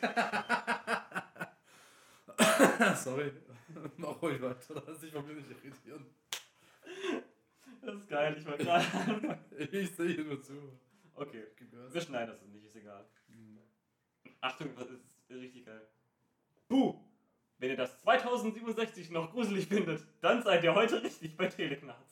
[2.96, 3.32] Sorry.
[3.96, 4.82] Mach ruhig weiter.
[4.86, 6.06] Lass dich von mir nicht irritieren.
[7.82, 9.38] Das ist geil, ich war gerade.
[9.72, 10.54] Ich sehe nur zu.
[11.14, 11.44] Okay,
[11.90, 13.04] wir schneiden das nicht, ist egal.
[13.28, 13.58] Hm.
[14.40, 15.86] Achtung, das ist richtig geil.
[16.68, 16.98] Buh!
[17.58, 22.09] Wenn ihr das 2067 noch gruselig findet, dann seid ihr heute richtig bei Teleknarz.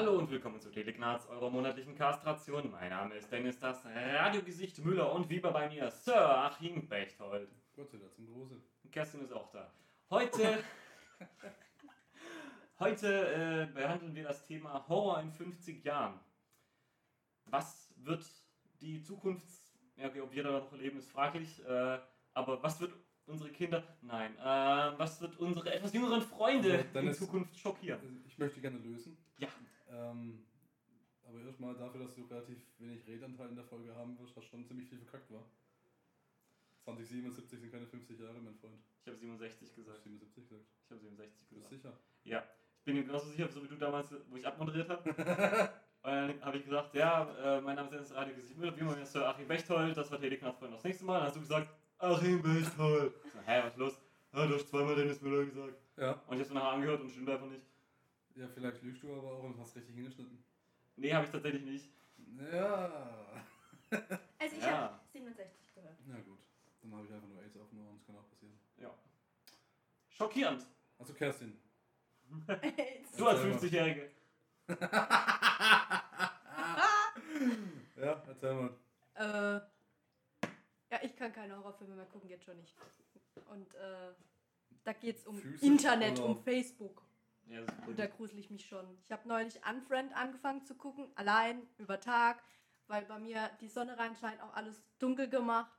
[0.00, 2.70] Hallo und willkommen zu Teleknarz, eurer monatlichen Kastration.
[2.70, 7.50] Mein Name ist Dennis, das Radiogesicht Müller und wie bei mir Sir Achim Bechtold.
[7.76, 8.62] Gott sei Dank zum Große.
[8.90, 9.70] Kerstin ist auch da.
[10.08, 10.64] Heute,
[12.78, 16.18] heute äh, behandeln wir das Thema Horror in 50 Jahren.
[17.44, 18.24] Was wird
[18.80, 19.52] die Zukunft,
[19.96, 21.98] ja, okay, ob wir da noch leben, ist fraglich, äh,
[22.32, 22.94] aber was wird
[23.26, 28.24] unsere Kinder, nein, äh, was wird unsere etwas jüngeren Freunde Also, in Zukunft schockieren?
[28.26, 29.18] Ich möchte gerne lösen.
[29.36, 29.48] Ja,
[29.90, 30.44] Ähm,
[31.22, 34.64] aber erstmal dafür, dass du relativ wenig Redanteil in der Folge haben wirst, hast schon
[34.64, 35.44] ziemlich viel verkackt, war.
[36.84, 38.74] 2077 sind keine 50 Jahre, mein Freund.
[39.02, 39.96] ich habe 67 Du gesagt.
[39.98, 40.64] hast 77 gesagt.
[40.84, 41.82] Ich habe 67 Du bist gesagt.
[41.82, 41.98] sicher.
[42.24, 42.44] Ja,
[42.78, 45.02] ich bin mir genauso sicher, so wie du damals, wo ich abmoderiert habe.
[46.02, 48.80] Und dann habe ich gesagt, ja, äh, mein Name ist Dennis Radio Gesicht Müller, wie
[48.80, 51.18] immer ist Sir Achim Bechtold, das war Teleknarz Freund das nächste Mal.
[51.18, 51.68] Dann hast du gesagt,
[51.98, 53.12] Achim Bechtold.
[53.24, 54.00] Ich so, hä, was ist los?
[54.32, 55.74] Ja, du hast zweimal Dennis Müller gesagt.
[55.98, 56.12] Ja.
[56.12, 57.60] Und ich habe es nachher angehört und stimmt einfach nicht.
[58.36, 60.42] Ja, vielleicht lügst du aber auch und hast richtig hingeschnitten.
[60.96, 61.88] Nee, habe ich tatsächlich nicht.
[62.52, 63.44] Ja.
[64.38, 64.70] Also ich Ja.
[64.82, 65.96] habe 67 gehört.
[66.06, 66.38] Na gut.
[66.82, 68.54] Dann habe ich einfach nur AIDS auf dem Ohr und das kann auch passieren.
[68.78, 68.94] Ja.
[70.08, 70.66] Schockierend.
[70.98, 71.58] Also Kerstin.
[73.16, 73.58] Du als Erzähl mal.
[73.58, 74.10] 50-Jährige.
[77.96, 78.70] Ja, erzähl mal.
[79.14, 79.60] Äh,
[80.90, 82.74] ja, ich kann keine Horrorfilme mehr gucken, jetzt schon nicht.
[83.50, 84.12] Und äh,
[84.84, 87.02] da geht es um Physisch Internet, oder- um Facebook.
[87.50, 88.86] Ja, Und da grusel ich mich schon.
[89.04, 92.42] Ich habe neulich Unfriend angefangen zu gucken, allein, über Tag,
[92.86, 95.72] weil bei mir die Sonne reinscheint, auch alles dunkel gemacht.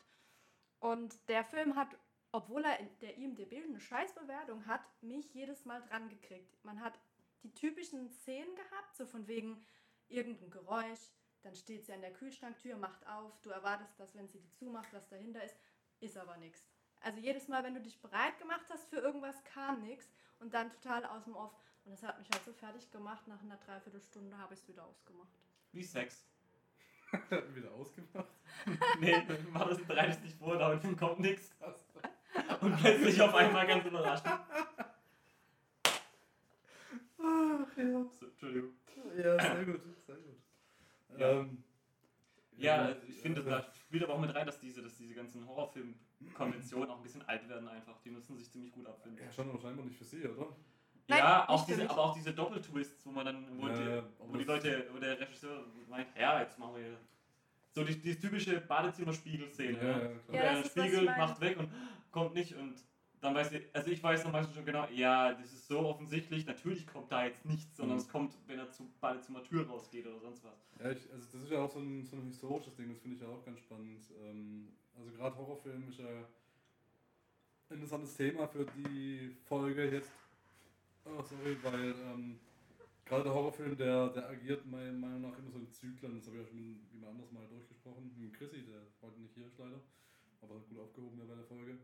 [0.80, 1.88] Und der Film hat,
[2.34, 6.64] obwohl er in der IMDB eine Scheißbewertung hat, mich jedes Mal dran gekriegt.
[6.64, 7.00] Man hat
[7.44, 9.64] die typischen Szenen gehabt, so von wegen
[10.09, 11.09] irgendein Geräusch,
[11.42, 14.92] dann steht sie an der Kühlschranktür, macht auf, du erwartest, dass wenn sie die zumacht,
[14.94, 15.56] was dahinter ist,
[16.00, 16.71] ist aber nichts.
[17.02, 20.08] Also jedes Mal, wenn du dich bereit gemacht hast für irgendwas, kam nichts
[20.40, 21.54] und dann total aus dem Off.
[21.86, 24.86] Und das hat mich halt so fertig gemacht, nach einer Dreiviertelstunde habe ich es wieder
[24.86, 25.30] ausgemacht.
[25.72, 26.26] Wie Sex.
[27.54, 28.28] Wieder ausgemacht.
[29.00, 29.16] Nee,
[29.52, 31.52] mach das bereitest dich vor, damit kommt nichts.
[32.62, 34.26] Und plötzlich auf einmal ganz überrascht.
[37.18, 38.06] Ach, ja.
[38.20, 38.74] So, Entschuldigung.
[39.18, 39.82] Ja, sehr gut.
[40.06, 40.38] Sehr gut.
[41.18, 41.32] Ja.
[41.32, 41.64] Ähm,
[42.58, 45.48] Ja, also ich finde, da spielt aber auch mit rein, dass diese, dass diese ganzen
[46.22, 48.00] Horrorfilm-Konventionen auch ein bisschen alt werden einfach.
[48.02, 49.26] Die nutzen sich ziemlich gut ab, finde ich.
[49.26, 50.48] Ja, schon aber scheinbar nicht für sie, oder?
[51.08, 54.38] Nein, ja, auch diese, aber auch diese Doppeltwists, wo man dann, wo, Ja, die, wo
[54.38, 56.98] die Leute, wo der Regisseur meint, ja, jetzt machen wir hier
[57.74, 59.78] so die, die typische Badezimmer-Spiegel-Szene.
[59.78, 59.90] Ja, ne?
[60.04, 60.44] ja, Und klar.
[60.44, 61.70] Ja, der Spiegel macht weg und
[62.12, 62.76] kommt nicht und
[63.20, 66.46] dann weiß ich, also ich weiß dann meistens schon genau, ja, das ist so offensichtlich,
[66.48, 68.02] natürlich kommt da jetzt nichts, sondern Mhm.
[68.02, 70.68] es kommt, wenn er zu Badezimmer-Tür rausgeht oder sonst was.
[70.80, 73.16] Ja, ich, also das ist ja auch so ein, so ein historisches Ding, das finde
[73.18, 74.02] ich ja auch ganz spannend.
[74.24, 74.70] Ähm,
[75.02, 76.26] also gerade Horrorfilm ist ja ein
[77.70, 80.12] interessantes Thema für die Folge jetzt.
[81.06, 82.40] Oh, sorry, weil ähm,
[83.06, 86.16] gerade der Horrorfilm, der, der agiert meiner Meinung nach immer so in Zyklen.
[86.16, 88.14] Das habe ich auch schon wie mal anders mal durchgesprochen.
[88.20, 89.82] Mit Chrissy, der heute nicht hier ist leider,
[90.42, 91.78] aber gut aufgehoben ja bei der Folge.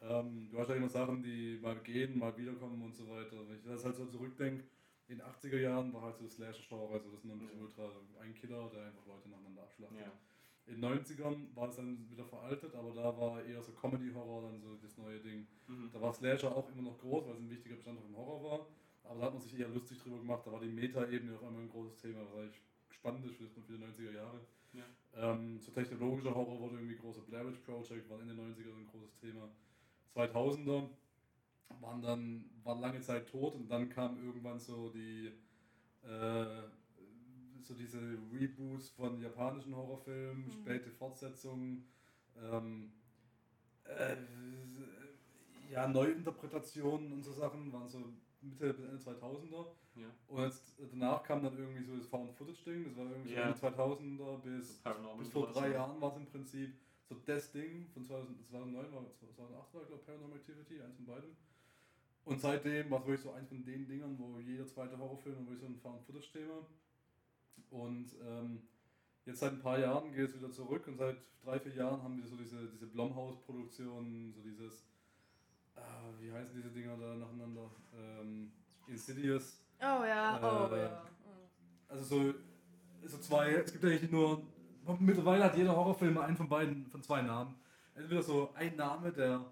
[0.00, 3.46] Ähm, du hast ja immer Sachen, die mal gehen, mal wiederkommen und so weiter.
[3.48, 4.64] Wenn ich das halt so zurückdenke,
[5.08, 7.62] in den 80er Jahren war halt so das Slasher-Genre, also das ist ein bisschen Mhm.
[7.62, 7.90] ultra
[8.20, 9.98] ein Killer, der einfach Leute nacheinander abschlachtet.
[10.00, 10.12] Ja.
[10.66, 14.60] In den 90ern war es dann wieder veraltet, aber da war eher so Comedy-Horror dann
[14.60, 15.46] so das neue Ding.
[15.68, 15.90] Mhm.
[15.92, 18.66] Da war Slasher auch immer noch groß, weil es ein wichtiger Bestandteil vom Horror war.
[19.04, 20.42] Aber da hat man sich eher lustig drüber gemacht.
[20.44, 22.60] Da war die Meta-Ebene auf einmal ein großes Thema, was eigentlich
[22.90, 24.40] spannend ist für die für die 90er Jahre.
[24.72, 24.84] Ja.
[25.14, 28.86] Ähm, so technologischer Horror wurde irgendwie großer Blair Witch Project, war in den 90er ein
[28.86, 29.48] großes Thema.
[30.14, 30.88] 2000er
[31.80, 35.32] waren dann, war lange Zeit tot und dann kam irgendwann so die,
[36.02, 36.62] äh,
[37.66, 37.98] so diese
[38.32, 40.50] Reboots von japanischen Horrorfilmen, Mhm.
[40.50, 41.84] späte Fortsetzungen,
[42.40, 42.92] ähm,
[43.84, 44.16] äh,
[45.70, 47.98] ja, Neuinterpretationen und so Sachen waren so
[48.40, 49.66] Mitte bis Ende 2000er.
[49.96, 50.06] Ja.
[50.28, 53.42] Und jetzt, danach kam dann irgendwie so das Found-Footage-Ding, das war irgendwie so Ja.
[53.48, 54.82] Ende 2000er bis,
[55.18, 55.74] bis vor drei ja.
[55.74, 56.74] Jahren war es im Prinzip
[57.08, 61.36] so das Ding von 2000, 2009 war 2008 war, glaube Paranormal Activity, eins von beiden.
[62.24, 65.44] Und seitdem war es wirklich so eins von den Dingern, wo jeder zweite Horrorfilm war
[65.46, 66.66] wirklich so ein Found-Footage-Thema.
[67.70, 68.62] Und ähm,
[69.24, 72.18] jetzt seit ein paar Jahren geht es wieder zurück und seit drei, vier Jahren haben
[72.18, 74.84] wir so diese, diese Blumhouse-Produktionen, so dieses,
[75.76, 75.80] äh,
[76.20, 77.70] wie heißen diese Dinger da nacheinander?
[77.94, 78.52] Ähm,
[78.86, 79.60] Insidious.
[79.80, 81.02] Oh ja, oh Äh, ja.
[81.88, 82.34] Also so,
[83.04, 84.42] so zwei, es gibt eigentlich nur,
[84.98, 87.54] mittlerweile hat jeder Horrorfilm einen von beiden, von zwei Namen.
[87.94, 89.44] Entweder so ein Name, der,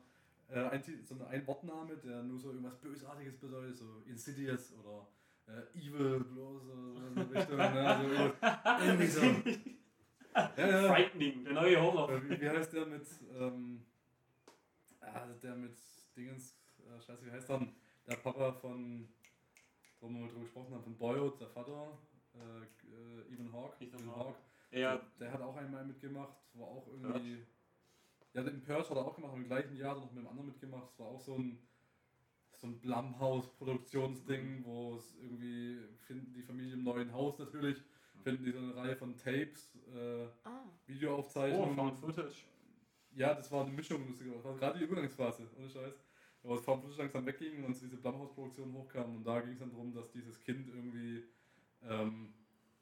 [0.49, 5.07] äh, ein, so ein Wortname, der nur so irgendwas Bösartiges bedeutet, so Insidious oder
[5.47, 7.57] äh, Evil bloß oder so in der Richtung.
[7.57, 8.35] ne?
[8.65, 9.21] also irgendwie so.
[10.57, 10.93] Ja, ja.
[10.93, 12.11] Frightening, der neue Horror.
[12.11, 13.07] Äh, Wie, wie heißt der mit,
[13.39, 13.85] ähm,
[15.01, 15.77] ah, der mit
[16.17, 17.69] Dingens, äh, scheiße, wie heißt der?
[18.09, 19.09] Der Papa von,
[20.01, 21.97] wo wir drüber gesprochen haben, von Boyd, der Vater,
[22.35, 22.39] äh,
[23.29, 23.85] äh, Ethan Hawke.
[23.85, 24.39] Ethan Hawke.
[24.73, 27.47] Ja, Der hat auch einmal mitgemacht, war auch irgendwie.
[28.33, 30.29] Ja, den Purge hat er auch gemacht, im gleichen Jahr hat er noch mit einem
[30.31, 30.91] anderen mitgemacht.
[30.91, 31.61] Es war auch so ein,
[32.65, 37.83] so ein Blumhouse-Produktionsding, wo es irgendwie finden die Familie im neuen Haus natürlich,
[38.23, 40.63] finden die so eine Reihe von Tapes, äh, Ah.
[40.65, 41.77] oh, Videoaufzeichnungen.
[41.77, 42.45] Found Footage.
[43.15, 44.39] Ja, das war eine Mischung, lustigerweise.
[44.43, 45.95] Das war gerade die Übergangsphase, ohne Scheiß.
[46.43, 49.17] Aber das Found Footage langsam wegging und diese Blumhouse-Produktion hochkam.
[49.17, 51.25] Und da ging es dann darum, dass dieses Kind irgendwie
[51.83, 52.33] ähm,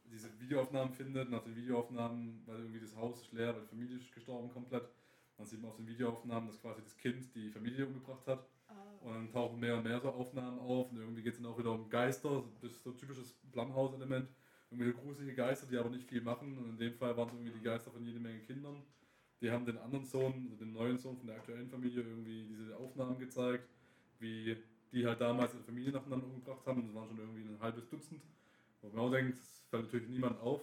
[0.05, 1.29] diese Videoaufnahmen findet.
[1.29, 4.85] Nach den Videoaufnahmen, weil irgendwie das Haus ist leer, weil die Familie ist gestorben komplett.
[5.37, 8.47] Dann sieht man auf den Videoaufnahmen, dass quasi das Kind die Familie umgebracht hat.
[9.03, 10.91] Und dann tauchen mehr und mehr so Aufnahmen auf.
[10.91, 12.45] Und irgendwie geht es dann auch wieder um Geister.
[12.61, 14.29] Das ist so ein typisches Blumhouse-Element.
[14.71, 16.57] Irgendwie gruselige Geister, die aber nicht viel machen.
[16.57, 18.83] Und in dem Fall waren es irgendwie die Geister von jede Menge Kindern.
[19.41, 22.77] Die haben den anderen Sohn, also den neuen Sohn von der aktuellen Familie, irgendwie diese
[22.77, 23.69] Aufnahmen gezeigt,
[24.21, 24.57] wie
[24.93, 26.83] die halt damals ihre Familie nacheinander umgebracht haben.
[26.83, 28.23] Und es waren schon irgendwie ein halbes Dutzend.
[28.83, 30.61] Wo man auch denkt, das fällt natürlich niemand auf.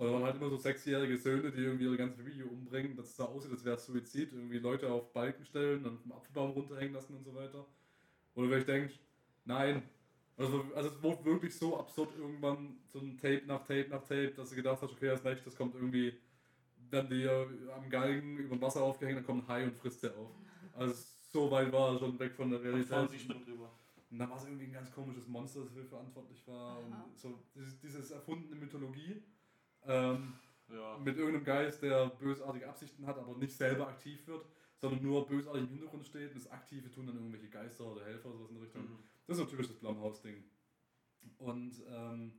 [0.00, 3.08] Und dann waren halt immer so sechsjährige Söhne, die irgendwie ihre ganze Familie umbringen, dass
[3.08, 6.52] es so aussieht, als wäre es Suizid, irgendwie Leute auf Balken stellen, dann vom Apfelbaum
[6.52, 7.66] runterhängen lassen und so weiter.
[8.34, 8.94] Oder wenn ich denke,
[9.44, 9.82] nein.
[10.38, 14.32] Also, also es wurde wirklich so absurd irgendwann, so ein Tape nach Tape nach Tape,
[14.34, 16.14] dass du gedacht hast, okay, als nächstes kommt irgendwie,
[16.88, 20.16] werden die am Galgen über dem Wasser aufgehängt, dann kommt ein Hai und frisst der
[20.16, 20.30] auf.
[20.72, 20.94] Also
[21.30, 22.88] so weit war er schon weg von der Realität.
[23.44, 23.70] drüber.
[24.10, 26.78] Und dann war es irgendwie ein ganz komisches Monster, das dafür verantwortlich war.
[26.78, 29.22] Und so dieses, dieses erfundene Mythologie
[29.86, 30.34] ähm,
[30.68, 30.98] Ja.
[30.98, 34.46] mit irgendeinem Geist, der bösartige Absichten hat, aber nicht selber aktiv wird,
[34.76, 36.32] sondern nur bösartig im Hintergrund steht.
[36.32, 38.82] Und das Aktive tun dann irgendwelche Geister oder Helfer oder sowas in der Richtung.
[38.82, 38.98] Mhm.
[39.26, 40.42] Das ist so typisch das Blumhouse-Ding.
[41.38, 42.32] Und ähm,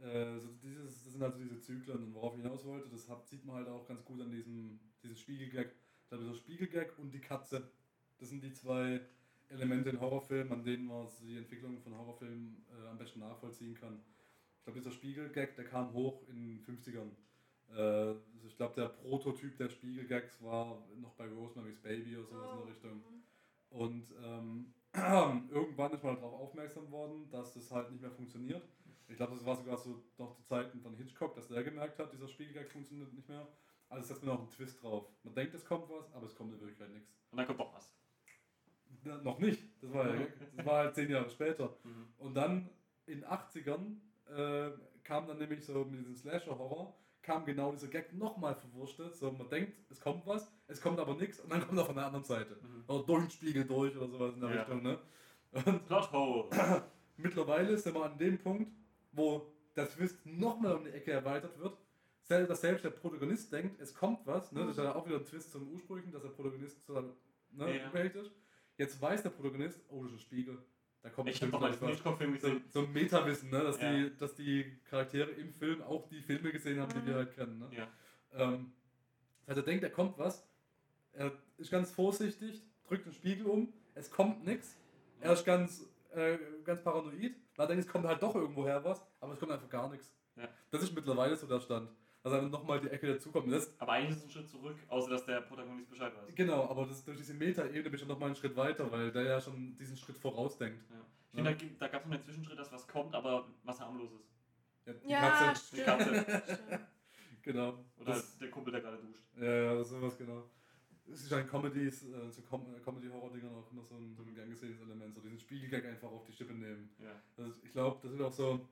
[0.00, 2.04] äh, so dieses, das sind also diese Zyklen.
[2.04, 4.80] Und worauf ich hinaus wollte, das hat, sieht man halt auch ganz gut an diesem,
[5.02, 5.70] diesem Spiegelgag.
[6.08, 7.70] Da habe ich so Spiegelgag und die Katze.
[8.18, 9.00] Das sind die zwei
[9.48, 14.00] Elemente in Horrorfilmen, an denen man die Entwicklung von Horrorfilmen äh, am besten nachvollziehen kann.
[14.64, 17.10] Ich glaube, dieser Spiegelgag, der kam hoch in den 50ern.
[17.76, 22.50] Äh, also ich glaube, der Prototyp der Spiegelgags war noch bei Rosemary's Baby oder sowas
[22.52, 22.92] in der Richtung.
[22.92, 23.22] Mhm.
[23.68, 24.74] Und ähm,
[25.50, 28.66] irgendwann ist man darauf aufmerksam worden, dass das halt nicht mehr funktioniert.
[29.06, 32.10] Ich glaube, das war sogar so noch zu Zeiten von Hitchcock, dass der gemerkt hat,
[32.14, 33.46] dieser Spiegelgag funktioniert nicht mehr.
[33.90, 35.10] Also setzt man noch einen Twist drauf.
[35.24, 37.12] Man denkt, es kommt was, aber es kommt in Wirklichkeit nichts.
[37.30, 37.94] Und dann kommt doch was.
[39.02, 39.62] Na, Noch nicht.
[39.82, 40.26] Das war, ja,
[40.56, 41.76] das war halt zehn Jahre später.
[41.84, 42.08] Mhm.
[42.16, 42.70] Und dann
[43.04, 43.96] in den 80ern
[44.30, 44.70] äh,
[45.02, 49.14] kam dann nämlich so mit diesem Slasher-Horror, kam genau dieser Gag nochmal verwurstet.
[49.16, 51.94] So, man denkt, es kommt was, es kommt aber nichts und dann kommt er von
[51.94, 52.56] der anderen Seite.
[52.62, 52.84] Mhm.
[52.86, 54.62] Oder durch den Spiegel durch oder sowas in der Ja.
[54.62, 54.82] Richtung.
[54.82, 54.98] Ne?
[55.66, 56.50] Und Plothole.
[57.16, 58.72] mittlerweile sind wir an dem Punkt,
[59.12, 61.76] wo der Twist nochmal um die Ecke erweitert wird.
[62.26, 64.50] Dass selbst der Protagonist denkt, es kommt was.
[64.50, 64.60] Ne?
[64.66, 66.94] Das ist ja auch wieder ein Twist zum Ursprünglichen, dass der Protagonist so,
[67.52, 68.00] ne, Ja.
[68.00, 68.30] ist.
[68.78, 70.58] Jetzt weiß der Protagonist, oh, das ist ein Spiegel.
[71.04, 72.40] Da kommt Ich habe bestimmt gleich was.
[72.42, 73.62] So, so ein Meta-Wissen, ne?
[73.62, 73.92] dass, Ja.
[73.92, 77.06] die, dass die Charaktere im Film auch die Filme gesehen haben, die Mhm.
[77.06, 77.58] wir halt kennen.
[77.58, 77.68] Ne?
[77.76, 77.88] Ja.
[78.32, 78.72] Ähm,
[79.44, 80.48] das heißt, er denkt, da kommt was.
[81.12, 84.78] Er ist ganz vorsichtig, drückt den Spiegel um, es kommt nichts.
[85.20, 89.06] Er ist ganz, äh, ganz paranoid, weil er denkt, es kommt halt doch irgendwoher was,
[89.20, 90.10] aber es kommt einfach gar nichts.
[90.36, 90.48] Ja.
[90.70, 91.90] Das ist mittlerweile so der Stand.
[92.24, 93.78] Dass er nochmal die Ecke dazukommen lässt.
[93.80, 96.34] Aber eigentlich ist es ein Schritt zurück, außer dass der Protagonist Bescheid weiß.
[96.34, 99.40] Genau, aber das, durch diese Meta-Ebene bin ich nochmal einen Schritt weiter, weil der ja
[99.40, 100.82] schon diesen Schritt vorausdenkt.
[100.90, 100.96] Ja.
[101.30, 103.78] Ich finde, da, gibt- da gab es noch einen Zwischenschritt, dass was kommt, aber was
[103.78, 104.30] harmlos ist.
[104.86, 105.66] Ja, die Ja, Katze.
[105.66, 105.84] stimmt.
[105.86, 106.42] Katze.
[106.54, 106.80] stimmt.
[107.42, 107.68] Genau.
[107.98, 109.22] Oder Das, der Kumpel, der gerade duscht.
[109.38, 110.44] ja, ja, sowas genau.
[111.12, 114.34] Es ist an Comedies, äh, zu Com äh, Comedy-Horror-Dingern auch immer so ein, so ein
[114.34, 116.88] gern gesehenes Element, so diesen Spiegelgag einfach auf die Schippe nehmen.
[117.02, 117.20] Ja.
[117.36, 118.66] Das ist, ich glaube, das ist auch so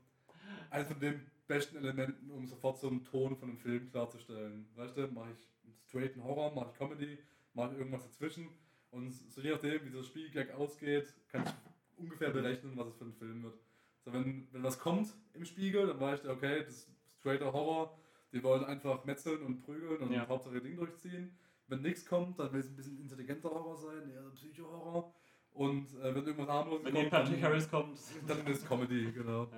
[0.71, 4.67] eines von den besten Elementen, um sofort so einen Ton von einem Film klarzustellen.
[4.75, 5.49] Weißt du, mache ich
[5.89, 7.19] straighten Horror, mache ich Comedy,
[7.55, 8.49] mache ich irgendwas dazwischen
[8.91, 11.53] und so je nachdem, wie dieser Spiegelgag ausgeht, kann ich
[11.97, 13.59] ungefähr berechnen, was es für ein Film wird.
[14.05, 17.99] So, wenn, wenn was kommt im Spiegel, dann weiß ich, okay, das ist straighter Horror,
[18.33, 20.27] die wollen einfach metzeln und prügeln und Ja.
[20.29, 21.37] Hauptsache Ding durchziehen.
[21.69, 25.15] Wenn nichts kommt, dann will es ein bisschen intelligenter Horror sein, eher Psycho-Horror.
[25.53, 27.99] Und äh, wenn irgendwas harmloses Wenn kommt, Neil Patrick Harris kommt.
[28.27, 29.49] dann ist es Comedy, genau.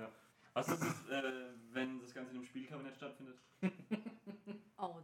[0.55, 1.21] Was ist es, äh,
[1.73, 3.37] wenn das Ganze in einem Spielkabinett stattfindet?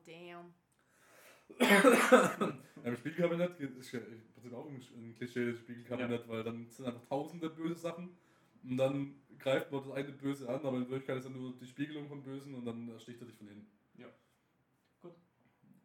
[0.06, 0.54] damn.
[1.60, 6.70] Ja, Im Spiegelkabinett geht- ist ja im Prinzip auch ein, ein Klischee Spiegelkabinett, weil dann
[6.70, 8.18] sind einfach tausende böse Sachen
[8.64, 11.68] und dann greift man das eine Böse an, aber in Wirklichkeit ist ja nur die
[11.68, 13.70] Spiegelung vom Bösen und dann ersticht er dich von hinten.
[13.98, 14.08] Ja.
[15.02, 15.12] Gut.
[15.12, 15.81] Äh, äh,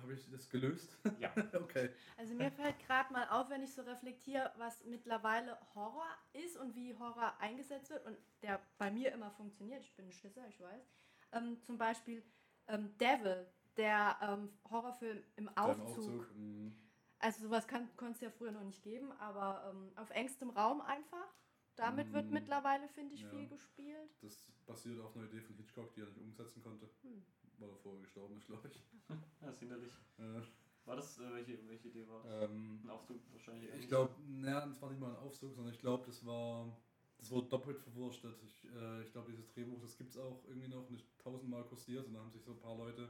[0.00, 0.96] Habe ich das gelöst?
[1.18, 1.32] Ja.
[1.60, 1.90] okay.
[2.16, 6.74] Also mir fällt gerade mal auf, wenn ich so reflektiere, was mittlerweile Horror ist und
[6.74, 9.82] wie Horror eingesetzt wird und der bei mir immer funktioniert.
[9.82, 10.84] Ich bin ein Schisser, ich weiß.
[11.32, 12.22] Ähm, zum Beispiel
[12.68, 13.46] ähm, Devil,
[13.76, 16.26] der ähm, Horrorfilm im im Aufzug.
[16.34, 16.72] mhm.
[17.18, 21.34] Also sowas konnte es ja früher noch nicht geben, aber ähm, auf engstem Raum einfach.
[21.76, 23.30] Damit wird Mm, mittlerweile, finde ich, ja.
[23.30, 24.10] viel gespielt.
[24.20, 27.24] Das basiert auf einer Idee von Hitchcock, die er nicht umsetzen konnte, Hm.
[27.62, 28.82] Weil er vorher gestorben ist, glaube ich.
[29.42, 29.92] Ja, ist hinderlich.
[30.18, 30.40] Äh,
[30.86, 32.50] War das, äh, welche, welche Idee war das?
[32.50, 33.70] ähm, Ein Aufzug wahrscheinlich.
[33.78, 36.76] Ich glaube, naja, das war nicht mal ein Aufzug, sondern ich glaube, das war,
[37.18, 38.36] das wurde doppelt verwurstet.
[38.44, 42.06] Ich, äh, ich glaube, dieses Drehbuch, das gibt es auch irgendwie noch nicht tausendmal kursiert
[42.06, 43.08] und da haben sich so ein paar Leute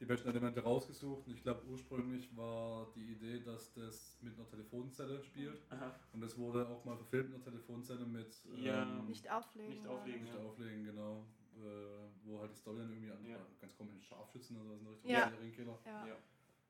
[0.00, 1.26] die besten Elemente rausgesucht.
[1.26, 5.62] Und ich glaube, ursprünglich war die Idee, dass das mit einer Telefonzelle spielt.
[5.70, 5.94] Aha.
[6.12, 8.82] Und das wurde auch mal verfilmt mit einer Telefonzelle mit Ja.
[8.82, 9.70] ähm, Nicht auflegen.
[9.74, 10.22] Nicht auflegen.
[10.24, 10.40] nicht ja.
[10.40, 11.24] auflegen, genau.
[11.56, 13.36] Äh, wo halt die Story dann irgendwie an Ja.
[13.60, 15.30] ganz komischen Scharfschützen oder so in Richtung Ja.
[15.30, 15.78] Serienkiller.
[15.84, 16.06] Ja.
[16.08, 16.16] Ja.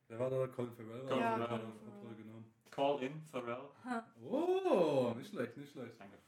[0.09, 0.47] Wer war da?
[0.49, 1.01] Colin Farrell?
[1.07, 1.47] Colin da?
[1.47, 1.61] Farrell.
[1.69, 2.43] Ja, genau.
[2.71, 3.69] Call in, Pharrell.
[4.29, 5.95] Oh, nicht schlecht, nicht schlecht.
[5.99, 6.19] Danke.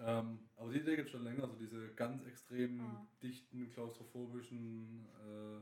[0.00, 3.06] Ähm, aber die Idee gibt es schon länger, also diese ganz extrem Ah.
[3.22, 5.60] dichten, klaustrophobischen äh,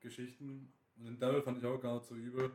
[0.00, 0.72] Geschichten.
[0.98, 2.52] Und den Devil fand ich auch gar nicht so übel.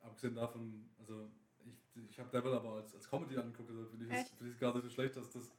[0.00, 1.28] Abgesehen davon, also
[1.64, 4.74] ich, ich habe Devil aber als, als Comedy angeguckt, also finde ich es find gar
[4.74, 5.54] nicht so schlecht, dass das.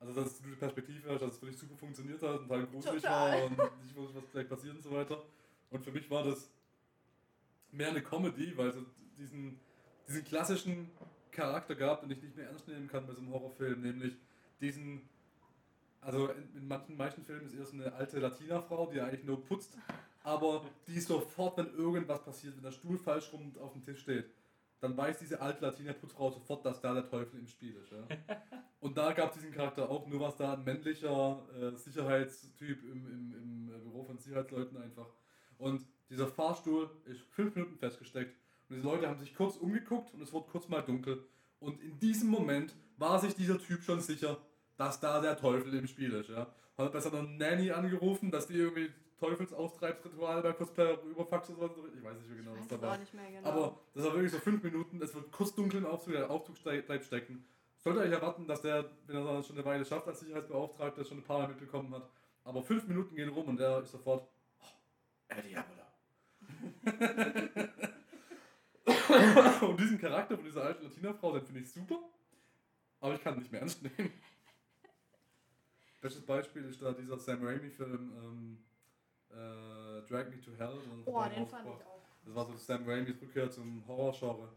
[0.00, 3.02] Also dass du die Perspektive hast, dass es wirklich super funktioniert hat und halt gruselig
[3.02, 3.32] Total.
[3.32, 5.22] war und nicht wusste, was gleich passiert und so weiter.
[5.70, 6.50] Und für mich war das
[7.72, 8.76] mehr eine Comedy, weil es
[9.18, 9.58] diesen,
[10.06, 10.90] diesen klassischen
[11.30, 14.14] Charakter gab, den ich nicht mehr ernst nehmen kann bei so einem Horrorfilm, nämlich
[14.60, 15.08] diesen,
[16.00, 19.44] also in, in manchen, manchen Filmen ist eher so eine alte Latina-Frau, die eigentlich nur
[19.44, 19.76] putzt,
[20.22, 24.26] aber die sofort, wenn irgendwas passiert, wenn der Stuhl falsch rum auf dem Tisch steht,
[24.80, 27.90] dann weiß diese alte Latina-Putzfrau sofort, dass da der Teufel im Spiel ist.
[27.90, 28.06] Ja?
[28.80, 33.06] Und da gab es diesen Charakter auch, nur was da ein männlicher äh, Sicherheitstyp im,
[33.06, 35.08] im, im äh, Büro von Sicherheitsleuten einfach.
[35.58, 38.36] Und dieser Fahrstuhl ist fünf Minuten festgesteckt.
[38.68, 41.24] Und diese Leute haben sich kurz umgeguckt und es wurde kurz mal dunkel.
[41.58, 44.38] Und in diesem Moment war sich dieser Typ schon sicher,
[44.76, 46.30] dass da der Teufel im Spiel ist.
[46.30, 46.46] Ja?
[46.76, 51.86] Hat bei seiner Nanny angerufen, dass die irgendwie Teufelsaustreibsrituale bei per Überfax oder so.
[51.96, 52.98] Ich weiß nicht mehr genau, was da war.
[52.98, 53.48] genau.
[53.48, 56.56] Aber das war wirklich so fünf Minuten, es wird kurz dunkel im Aufzug, der Aufzug
[56.62, 57.44] bleibt stecken.
[57.78, 61.18] Sollte eigentlich erwarten, dass der, wenn er das schon eine Weile schafft als Sicherheitsbeauftragter, schon
[61.18, 62.08] ein paar Mal mitbekommen hat.
[62.44, 64.28] Aber fünf Minuten gehen rum und er ist sofort.
[64.60, 64.66] Oh,
[65.28, 65.82] Eddie Diabolo.
[69.70, 71.98] und diesen Charakter von dieser alten Latina-Frau, den finde ich super.
[73.00, 74.12] Aber ich kann ihn nicht mehr ernst nehmen.
[76.00, 78.58] Bestes Beispiel ist da dieser Sam Raimi-Film ähm,
[79.30, 80.78] äh, Drag Me to Hell.
[81.06, 82.02] er den fand ich auch.
[82.24, 84.48] Das war so Sam Raimis Rückkehr zum Horrorgenre.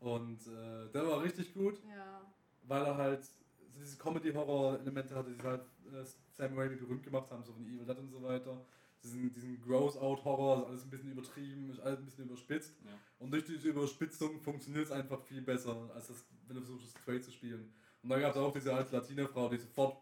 [0.00, 2.22] Und äh, der war richtig gut, Ja.
[2.64, 7.44] weil er halt so diese Comedy-Horror-Elemente hatte, die halt äh, Sam Raimi berühmt gemacht haben,
[7.44, 8.64] so von Evil Dead und so weiter.
[9.02, 12.74] Diesen, diesen Gross-Out-Horror, ist alles ein bisschen übertrieben, ist alles ein bisschen überspitzt.
[12.84, 12.90] Ja.
[13.18, 17.02] Und durch diese Überspitzung funktioniert es einfach viel besser, als das, wenn du versuchst, das
[17.02, 17.72] straight zu spielen.
[18.02, 19.96] Und dann gab es auch diese alte Latina-Frau, die sofort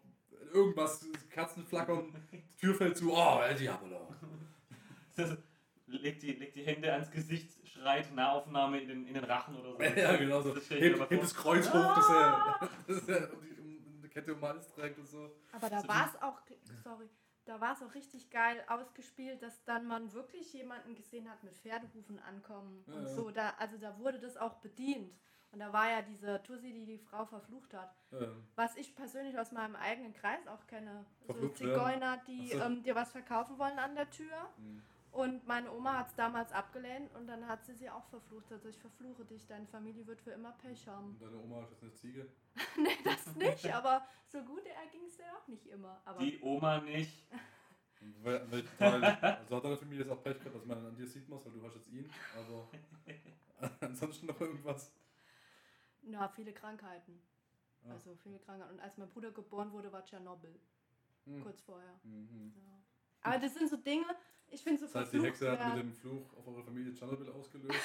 [0.52, 4.14] irgendwas, Katzen flackern, die Tür fällt zu, oh, El Diabolo.
[5.87, 9.73] legt, die, legt die Hände ans Gesicht, schreit Nahaufnahme in den, in den Rachen oder
[9.73, 9.83] so.
[10.00, 10.54] Ja, genau so.
[10.54, 14.35] Das Hebt, hebt das Kreuz hoch, dass er, dass er um die, um eine Kette
[14.35, 15.30] um den Hals trägt und so.
[15.52, 16.40] Aber da So war es auch,
[16.83, 17.09] sorry,
[17.45, 21.57] da war es auch richtig geil ausgespielt, dass dann man wirklich jemanden gesehen hat mit
[21.57, 23.09] Pferdehufen ankommen Ja, und ja.
[23.09, 23.30] so.
[23.30, 25.12] Da, also da wurde das auch bedient.
[25.52, 27.92] Und da war ja diese Tussi, die die Frau verflucht hat.
[28.12, 28.28] Ja.
[28.54, 31.04] Was ich persönlich aus meinem eigenen Kreis auch kenne.
[31.21, 31.75] So Verflucht werden?
[31.75, 32.61] Zigeuner, die so.
[32.61, 34.49] ähm, dir was verkaufen wollen an der Tür.
[34.57, 34.83] Hm.
[35.12, 38.52] Und meine Oma hat es damals abgelehnt und dann hat sie sie auch verflucht.
[38.52, 41.11] Also ich verfluche dich, deine Familie wird für immer Pech haben.
[41.11, 42.26] Und deine Oma ist jetzt eine Ziege.
[42.78, 46.00] nee, das nicht, aber so gut erging es dir auch nicht immer.
[46.04, 47.26] Aber Die Oma nicht.
[48.78, 49.04] Teil?
[49.04, 51.52] Also hat deine Familie jetzt auch Pech gehabt, dass man an dir sieht muss, weil
[51.52, 52.09] du hast jetzt ihn.
[52.37, 52.71] Aber
[53.80, 54.92] ansonsten noch irgendwas.
[56.02, 57.21] Na, viele Krankheiten.
[57.85, 57.92] Ah.
[57.92, 58.73] Also viele Krankheiten.
[58.75, 60.59] Und als mein Bruder geboren wurde, war Tschernobyl.
[61.26, 61.42] Hm.
[61.42, 61.99] Kurz vorher.
[62.02, 62.52] Mhm.
[62.57, 62.73] Ja.
[63.23, 64.07] Aber das sind so Dinge,
[64.49, 67.30] ich finde so Das heißt, die Hexe hat mit dem Fluch auf eure Familie Tschernobyl
[67.30, 67.78] ausgelöst.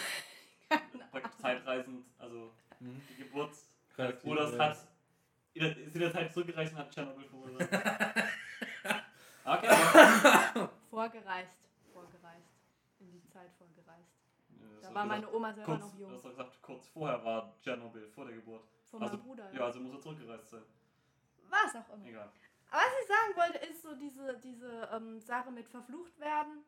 [1.11, 3.01] Praktisch zeitreisend, also Mhm.
[3.09, 3.51] die Geburt
[3.97, 4.69] des Bruders ja.
[4.69, 4.87] hat
[5.53, 7.69] in der, ist in der Zeit zurückgereist und hat Tschernobyl verursacht.
[9.47, 9.67] Okay.
[10.89, 11.51] Vorgereist.
[11.93, 12.49] Vorgereist.
[12.99, 14.14] In die Zeit vorgereist.
[14.89, 16.11] Da war gesagt, meine Oma selber kurz, noch Du jung.
[16.11, 18.63] hast doch gesagt, kurz vorher war Tschernobyl, vor der Geburt.
[18.89, 19.53] Von also- meinem Bruder.
[19.53, 20.63] Ja, also muss er zurückgereist sein.
[21.49, 22.05] Was auch immer.
[22.05, 22.31] Egal.
[22.71, 26.63] Aber was ich sagen wollte, ist so diese, diese ähm, Sache mit verflucht werden.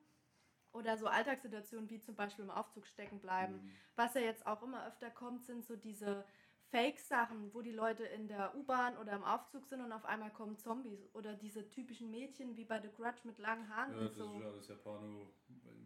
[0.74, 3.56] Oder so Alltagssituationen wie zum Beispiel im Aufzug stecken bleiben.
[3.56, 3.72] Mhm.
[3.96, 6.24] Was ja jetzt auch immer öfter kommt, sind so diese
[6.70, 10.58] Fake-Sachen, wo die Leute in der U-Bahn oder im Aufzug sind und auf einmal kommen
[10.58, 11.08] Zombies.
[11.14, 14.18] Oder diese typischen Mädchen wie bei The Grudge mit langen Haaren Ja, und das ist
[14.18, 14.40] so.
[14.40, 14.68] ja alles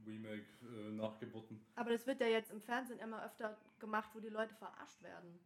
[0.05, 1.59] Japano-Remake, äh, Nachgeburten.
[1.75, 5.39] Aber das wird ja jetzt im Fernsehen immer öfter gemacht, wo die Leute verarscht werden.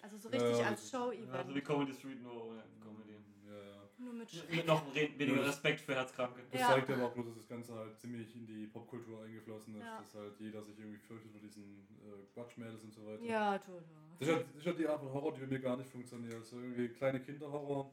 [0.00, 1.30] Also so richtig ja, als Show-Event.
[1.30, 3.12] Also wie Comedy Street nur ohne Comedy.
[3.46, 3.88] Ja, ja.
[3.98, 6.40] Nur mit Sch Mit noch weniger Respekt für Herzkranke.
[6.50, 6.68] Das Ja.
[6.68, 9.98] zeigt aber auch nur, dass das Ganze halt ziemlich in die Popkultur eingeflossen ist, Ja.
[9.98, 13.22] dass halt jeder sich irgendwie fürchtet vor diesen äh, Quatschmädels und so weiter.
[13.22, 13.82] Ja, total.
[14.18, 15.88] Das ist, halt, das ist halt die Art von Horror, die bei mir gar nicht
[15.90, 16.34] funktioniert.
[16.34, 17.92] Also irgendwie kleine Kinderhorror,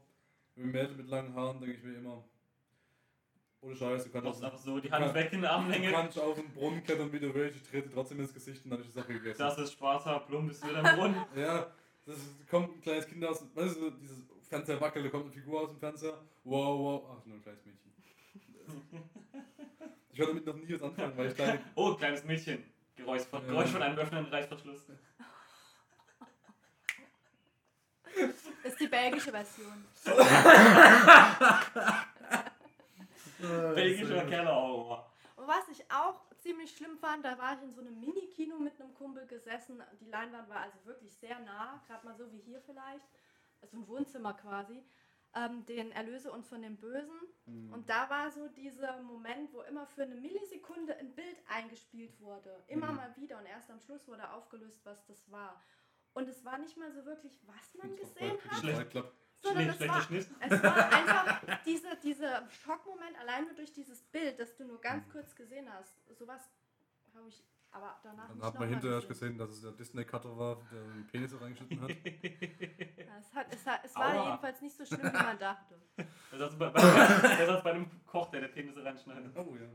[0.56, 2.24] Mädchen mit langen Haaren, denke ich mir immer.
[3.62, 5.90] Ohne Scheiß, du Du kannst, einfach so die kann- Hand weg in der du Armlänge.
[5.92, 8.80] kannst auf den Brunnen klettern, wie du willst, ich trete trotzdem ins Gesicht und dann
[8.80, 9.38] ist die Sache gegessen.
[9.38, 11.22] Das ist Sparta, plump bist du wieder im Brunnen.
[11.36, 11.66] Ja,
[12.06, 14.16] das ist, kommt ein kleines Kind aus, weißt du, dieses
[14.48, 16.14] Fernseher wackelt, da kommt eine Figur aus dem Fernseher.
[16.44, 17.92] Wow, wow, ach, nur ein kleines Mädchen.
[20.12, 22.64] Ich werde damit noch nie was anfangen, weil ich kleine, Oh, kleines Mädchen.
[22.96, 23.48] Geräusch von, Ja.
[23.48, 24.80] Geräusch von einem öffnenden Reißverschluss.
[28.64, 29.84] Ist die belgische Version.
[33.40, 35.10] Belgischer Kellerhorror.
[35.36, 38.78] Und was ich auch ziemlich schlimm fand, da war ich in so einem Mini-Kino mit
[38.80, 39.82] einem Kumpel gesessen.
[40.00, 43.06] Die Leinwand war also wirklich sehr nah, gerade mal so wie hier vielleicht.
[43.62, 44.82] Also ein Wohnzimmer quasi.
[45.34, 47.20] Ähm, den Erlöse uns von dem Bösen.
[47.46, 47.72] Mhm.
[47.72, 52.64] Und da war so dieser Moment, wo immer für eine Millisekunde ein Bild eingespielt wurde.
[52.66, 52.96] Immer Mhm.
[52.96, 53.38] mal wieder.
[53.38, 55.62] Und erst am Schluss wurde aufgelöst, was das war.
[56.14, 58.90] Und es war nicht mal so wirklich, was man gesehen hat, Schlecht.
[58.90, 59.14] Klappt.
[59.42, 64.54] Sondern es war, es war einfach dieser, dieser Schockmoment, allein nur durch dieses Bild, das
[64.56, 65.10] du nur ganz Mhm.
[65.12, 65.94] kurz gesehen hast.
[66.18, 66.50] Sowas
[67.14, 67.42] habe ich
[67.72, 69.08] aber danach Dann nicht hat man hinterher gesehen.
[69.08, 71.88] gesehen, dass es der Disney-Cutter war, der den Penis reingeschnitten hat.
[71.90, 74.24] Ja, es, hat, es, hat, es war Aua.
[74.26, 75.80] jedenfalls nicht so schlimm, wie man dachte.
[76.32, 79.36] Das ist bei, bei, das ist bei einem Koch, der der Penisse reinschneidet.
[79.36, 79.66] Oh ja.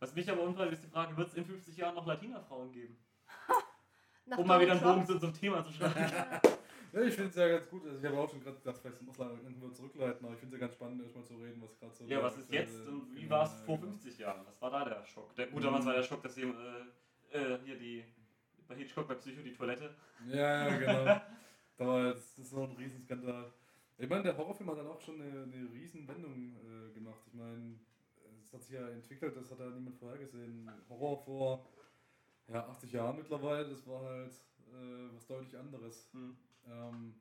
[0.00, 2.96] Was mich aber umtreibt, ist die Frage, wird es in 50 Jahren noch Latina-Frauen geben?
[4.26, 6.40] Nach Um mal wieder einen Bogen zu unserem Thema zu schlagen.
[7.06, 7.84] Ich finde es ja ganz gut.
[7.86, 10.56] Also ich habe auch schon gerade gedacht, vielleicht muss man irgendwo zurückleiten, aber ich finde
[10.56, 12.04] es ja ganz spannend, erstmal zu reden, was gerade so.
[12.04, 13.92] Ja, was ist jetzt und wie genau, war es vor genau.
[13.92, 14.46] 50 Jahren?
[14.46, 15.34] Was war da der Schock?
[15.34, 15.64] Der, gut, Mhm.
[15.66, 18.04] damals war der Schock, dass sie äh, äh, hier die,
[18.66, 19.94] bei Hitchcock bei Psycho die Toilette.
[20.28, 21.04] Ja, ja, genau.
[21.76, 23.52] da war jetzt, das ist so ein Riesenskandal.
[23.98, 27.20] Ich meine, der Horrorfilm hat dann auch schon eine, eine Riesenwendung äh, gemacht.
[27.26, 27.78] Ich meine,
[28.44, 30.70] es hat sich ja entwickelt, das hat ja niemand vorhergesehen.
[30.88, 31.66] Horror vor
[32.48, 36.08] ja, 80 Jahren mittlerweile, das war halt äh, was deutlich anderes.
[36.12, 36.36] Hm.
[36.70, 37.14] Ähm,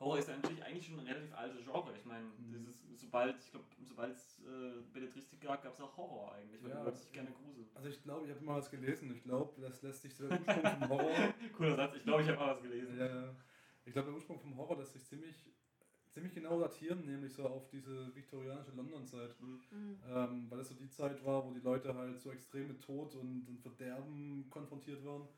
[0.00, 1.96] Horror ist ja natürlich eigentlich schon ein relativ altes Genre.
[1.96, 2.50] Ich meine, Mhm.
[2.50, 6.70] dieses, sobald, ich glaube, sobald es äh, Belletristik gab, gab es auch Horror eigentlich, weil
[6.70, 6.82] Ja.
[6.82, 7.68] Leute sich gerne gruseln.
[7.74, 9.12] also ich glaube, ich habe mal was gelesen.
[9.12, 11.14] Ich glaube, das lässt sich der Ursprung vom Horror
[11.56, 12.98] Cooler Satz, ich glaube, ich habe mal was gelesen.
[12.98, 13.34] Ja.
[13.84, 15.52] Ich glaube, der Ursprung vom Horror lässt sich ziemlich,
[16.10, 19.38] ziemlich genau datieren, nämlich so auf diese viktorianische London-Zeit.
[19.38, 19.60] Hm.
[19.70, 20.00] Mhm.
[20.08, 23.14] Ähm, weil das so die Zeit war, wo die Leute halt so extrem mit Tod
[23.14, 25.28] und, und Verderben konfrontiert waren.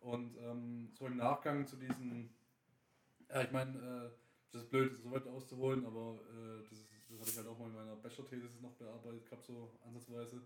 [0.00, 2.30] Und ähm, so im Nachgang zu diesen,
[3.30, 4.10] ja, ich meine, äh,
[4.52, 7.58] das ist blöd, das so weit auszuholen, aber äh, das, das hatte ich halt auch
[7.58, 10.42] mal in meiner Bachelor-Thesis noch bearbeitet gehabt, so ansatzweise.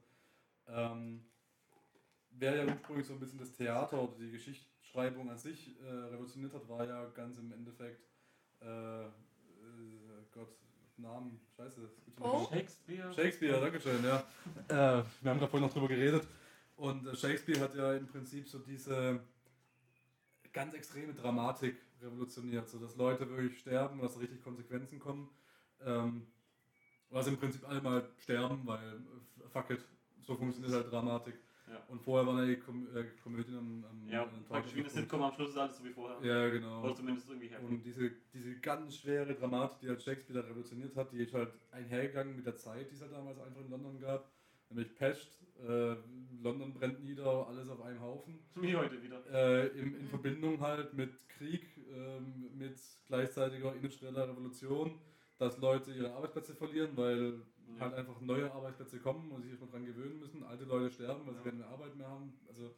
[0.66, 1.24] Ähm,
[2.30, 6.54] wer ja ursprünglich so ein bisschen das Theater oder die Geschichtsschreibung an sich äh, revolutioniert
[6.54, 8.02] hat, war ja ganz im Endeffekt,
[8.60, 9.10] äh, äh,
[10.32, 10.54] Gott,
[10.96, 11.80] Namen, scheiße.
[11.82, 12.40] das gibt's Oh.
[12.40, 12.50] nicht.
[12.50, 13.12] Shakespeare.
[13.14, 14.18] Shakespeare, dankeschön, ja.
[14.68, 16.26] Äh, wir haben da vorhin noch drüber geredet.
[16.76, 19.20] Und äh, Shakespeare hat ja im Prinzip so diese
[20.58, 25.28] ganz extreme Dramatik revolutioniert, so dass Leute wirklich sterben dass richtig Konsequenzen kommen.
[25.84, 26.26] Ähm,
[27.10, 29.84] was im Prinzip alle mal sterben, weil äh, fuck it,
[30.20, 31.34] so funktioniert halt Dramatik.
[31.68, 31.80] Ja.
[31.88, 34.90] Und vorher waren ja die Kom äh, Komödien am, am Ja, am praktisch wie eine.
[34.90, 36.18] Sitcom am Schluss ist alles so wie vorher.
[36.22, 36.82] Ja, genau.
[36.82, 37.64] Oder zumindest irgendwie happy.
[37.64, 41.52] Und diese, diese ganz schwere Dramatik, die halt Shakespeare da revolutioniert hat, die ist halt
[41.70, 44.28] einhergegangen mit der Zeit, die es halt damals einfach in London gab.
[44.70, 45.96] Nämlich Pest, äh,
[46.42, 48.38] London brennt nieder, alles auf einem Haufen.
[48.54, 49.24] Wie heute wieder.
[49.30, 55.00] Äh, in, in Verbindung halt mit Krieg, ähm, mit gleichzeitiger industrieller Revolution,
[55.38, 57.40] dass Leute ihre Arbeitsplätze verlieren, weil
[57.76, 57.80] Ja.
[57.80, 60.42] halt einfach neue Arbeitsplätze kommen und sich erstmal dran gewöhnen müssen.
[60.42, 61.50] Alte Leute sterben, weil sie Ja.
[61.50, 62.38] keine Arbeit mehr haben.
[62.48, 62.74] Also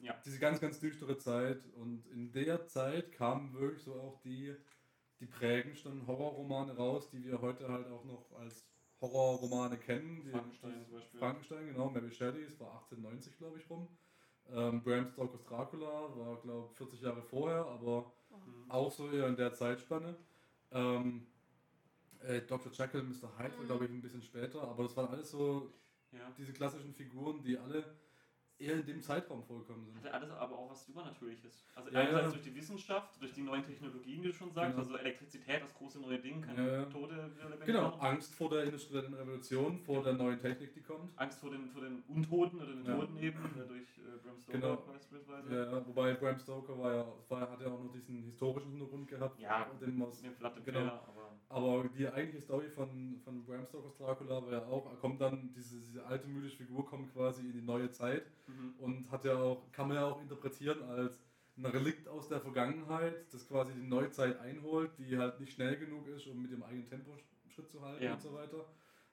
[0.00, 0.14] Ja.
[0.24, 1.66] diese ganz, ganz düstere Zeit.
[1.74, 4.54] Und in der Zeit kamen wirklich so auch die,
[5.20, 8.66] die prägendsten Horrorromane raus, die wir heute halt auch noch als
[9.00, 10.22] Horrorromane kennen.
[10.24, 11.18] Die, Frankenstein zum Beispiel.
[11.20, 11.90] Frankenstein, genau.
[11.90, 13.88] Mary Shelley, es war 1890, glaube ich, rum.
[14.52, 18.70] Ähm, Bram Stokers Dracula war, glaube ich, 40 Jahre vorher, aber Mhm.
[18.70, 20.16] auch so eher in der Zeitspanne.
[20.72, 21.26] Ähm,
[22.20, 22.70] äh, Dr.
[22.72, 23.38] Jekyll, Mr.
[23.38, 23.66] Hyde war, Mhm.
[23.66, 25.72] glaube ich, ein bisschen später, aber das waren alles so
[26.12, 26.30] Ja.
[26.36, 27.84] diese klassischen Figuren, die alle
[28.60, 29.96] eher in dem Zeitraum vorgekommen sind.
[29.96, 31.64] Hatte alles aber auch was Übernatürliches.
[31.74, 32.30] Also Ja, einerseits ja.
[32.32, 34.82] durch die Wissenschaft, durch die neuen Technologien, wie du schon sagst, Genau.
[34.82, 36.84] also Elektrizität, das große neue Ding, kann Ja.
[36.86, 37.30] Tote
[37.64, 38.00] Genau, machen.
[38.00, 41.10] Angst vor der industriellen Revolution, vor der neuen Technik, die kommt.
[41.16, 42.84] Angst vor den, vor den Untoten oder den.
[42.84, 44.76] Toten eben, äh, durch äh, Bram Stoker Genau.
[44.92, 45.54] beispielsweise.
[45.54, 49.38] Ja, wobei Bram Stoker war ja, war, hat ja auch nur diesen historischen Hintergrund gehabt.
[49.40, 50.80] Ja, den aus, Mit Vlad Genau.
[50.80, 55.52] aber aber die eigentliche Story von, von Bram Stokers Dracula war ja auch, kommt dann,
[55.52, 58.74] diese, diese alte mythische Figur kommt quasi in die neue Zeit mhm.
[58.78, 61.18] und hat ja auch, kann man ja auch interpretieren als
[61.56, 66.06] ein Relikt aus der Vergangenheit, das quasi die Neuzeit einholt, die halt nicht schnell genug
[66.08, 67.16] ist, um mit dem eigenen Tempo
[67.48, 68.14] Schritt zu halten Ja.
[68.14, 68.64] und so weiter.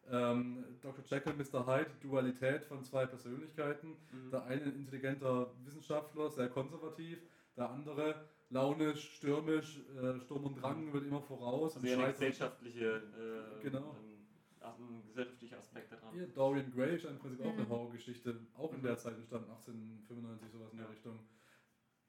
[0.09, 1.03] Ähm, Dr.
[1.05, 1.65] Jekyll, Mr.
[1.67, 3.97] Hyde, Dualität von zwei Persönlichkeiten.
[4.11, 4.31] Mhm.
[4.31, 7.19] Der eine ein intelligenter Wissenschaftler, sehr konservativ,
[7.57, 8.15] der andere
[8.49, 11.75] launisch, stürmisch, äh, Sturm und Drang wird immer voraus.
[11.75, 13.03] also und eher eine gesellschaftliche,
[13.59, 13.95] äh, Genau.
[14.89, 16.13] Ein, gesellschaftlicher Aspekt daran.
[16.13, 17.69] Hier, Dorian Gray ist im Prinzip auch eine Mhm.
[17.69, 18.83] Horrorgeschichte, auch in Mhm.
[18.83, 20.91] der Zeit entstanden, 1895, sowas in der Ja.
[20.91, 21.19] Richtung.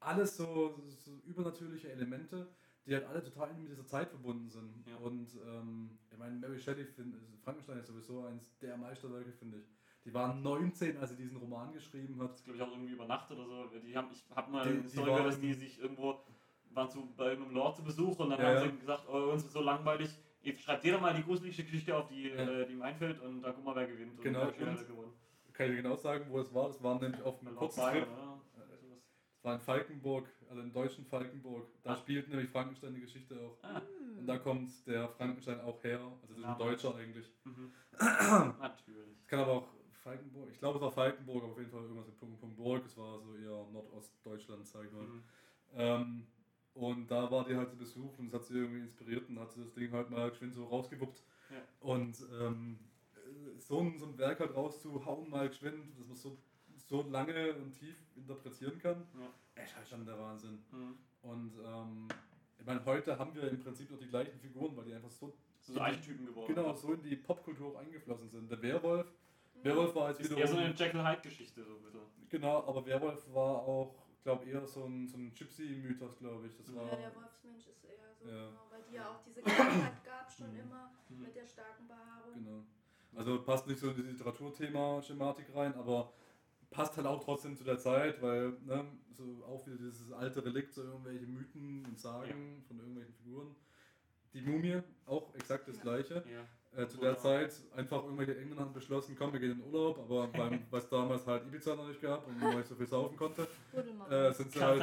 [0.01, 2.47] Alles so, so übernatürliche Elemente,
[2.85, 4.85] die halt alle total mit dieser Zeit verbunden sind.
[4.87, 4.95] Ja.
[4.97, 9.57] Und ähm, ich meine, Mary Shelley, find, also Frankenstein ist sowieso eins der Meisterwerke, finde
[9.59, 9.65] ich.
[10.05, 12.31] Die waren 19, als sie diesen Roman geschrieben hat.
[12.31, 13.65] Das glaube ich auch irgendwie über Nacht oder so.
[13.85, 16.17] Die haben, ich habe mal Die- eine Story gehört, dass die sich irgendwo
[16.71, 18.71] waren zu, bei irgendeinem Lord zu Besuch und dann Ja, haben ja.
[18.71, 20.09] sie gesagt, oh, uns ist so langweilig.
[20.41, 22.35] Jetzt schreibt jeder mal die gruseligste Geschichte auf, die, Ja.
[22.35, 24.17] äh, die ihm einfällt und dann guck mal, wer gewinnt.
[24.17, 25.13] Und Genau, und- er gewonnen.
[25.53, 26.67] Kann ich dir genau sagen, wo es war?
[26.69, 28.05] Das war nämlich auf einem kurzen Trip.
[28.05, 28.39] Sowas.
[29.35, 31.67] Das war in Falkenburg, also im deutschen Falkenburg.
[31.83, 31.95] Da Ah.
[31.97, 33.57] spielt nämlich Frankenstein die Geschichte auch.
[33.63, 33.81] Ah,
[34.17, 35.99] Und da kommt der Frankenstein auch her.
[36.21, 37.31] Also das ist ein Deutscher eigentlich.
[37.45, 37.71] mhm.
[38.59, 39.17] Natürlich.
[39.21, 39.67] Es kann aber auch
[40.03, 42.85] Falkenburg, ich glaube es war Falkenburg, aber auf jeden Fall irgendwas mit Punkt, Punkt, Burg.
[42.85, 45.03] Es war so eher Nordostdeutschland, sag ich mal.
[45.03, 45.23] Mhm.
[45.73, 46.27] Ähm,
[46.79, 49.51] und da war die halt zu Besuch und das hat sie irgendwie inspiriert und hat
[49.51, 51.21] sie das Ding halt mal geschwind so rausgewuppt.
[51.51, 51.57] Ja.
[51.81, 52.79] Und ähm,
[53.57, 56.37] so, ein, so ein Werk halt rauszuhauen, mal geschwind, dass man so,
[56.77, 59.63] so lange und tief interpretieren kann, Ja.
[59.63, 60.59] ist halt schon der Wahnsinn.
[60.71, 60.95] Mhm.
[61.21, 62.07] Und ähm,
[62.59, 65.33] ich meine, heute haben wir im Prinzip noch die gleichen Figuren, weil die einfach so,
[65.61, 66.53] So, Archetypen geworden.
[66.55, 68.49] genau, so in die Popkultur auch eingeflossen sind.
[68.49, 69.07] Der Werwolf,
[69.63, 70.41] Werwolf war jetzt Ist wiederum...
[70.41, 71.99] eher so eine Jekyll Hyde-Geschichte, so bitte.
[72.29, 76.55] Genau, aber Werwolf war auch, glaube eher so ein, so ein Gypsy-Mythos, glaube ich.
[76.57, 78.47] Das war, Ja, der Wolfsmensch ist eher so, Ja.
[78.49, 80.59] genau, weil die ja auch diese Krankheit gab schon Mhm.
[80.59, 81.21] immer Mhm.
[81.23, 82.33] mit der starken Behaarung.
[82.33, 82.63] Genau.
[83.15, 86.13] Also passt nicht so in die Literaturthema-Schematik rein, aber
[86.69, 88.85] passt halt auch trotzdem zu der Zeit, weil ne,
[89.17, 93.55] so auch wieder dieses alte Relikt, so irgendwelche Mythen und Sagen von irgendwelchen Figuren.
[94.33, 95.81] Die Mumie, auch exakt das Ja.
[95.81, 96.23] gleiche.
[96.31, 96.45] Ja.
[96.75, 97.17] Äh, zu der.
[97.17, 101.25] Zeit einfach irgendwelche Engländer haben beschlossen, komm, wir gehen in Urlaub, aber weil es damals
[101.25, 103.47] halt Ibiza noch nicht gab und man nicht so viel saufen konnte,
[104.09, 104.79] äh, sind sie halt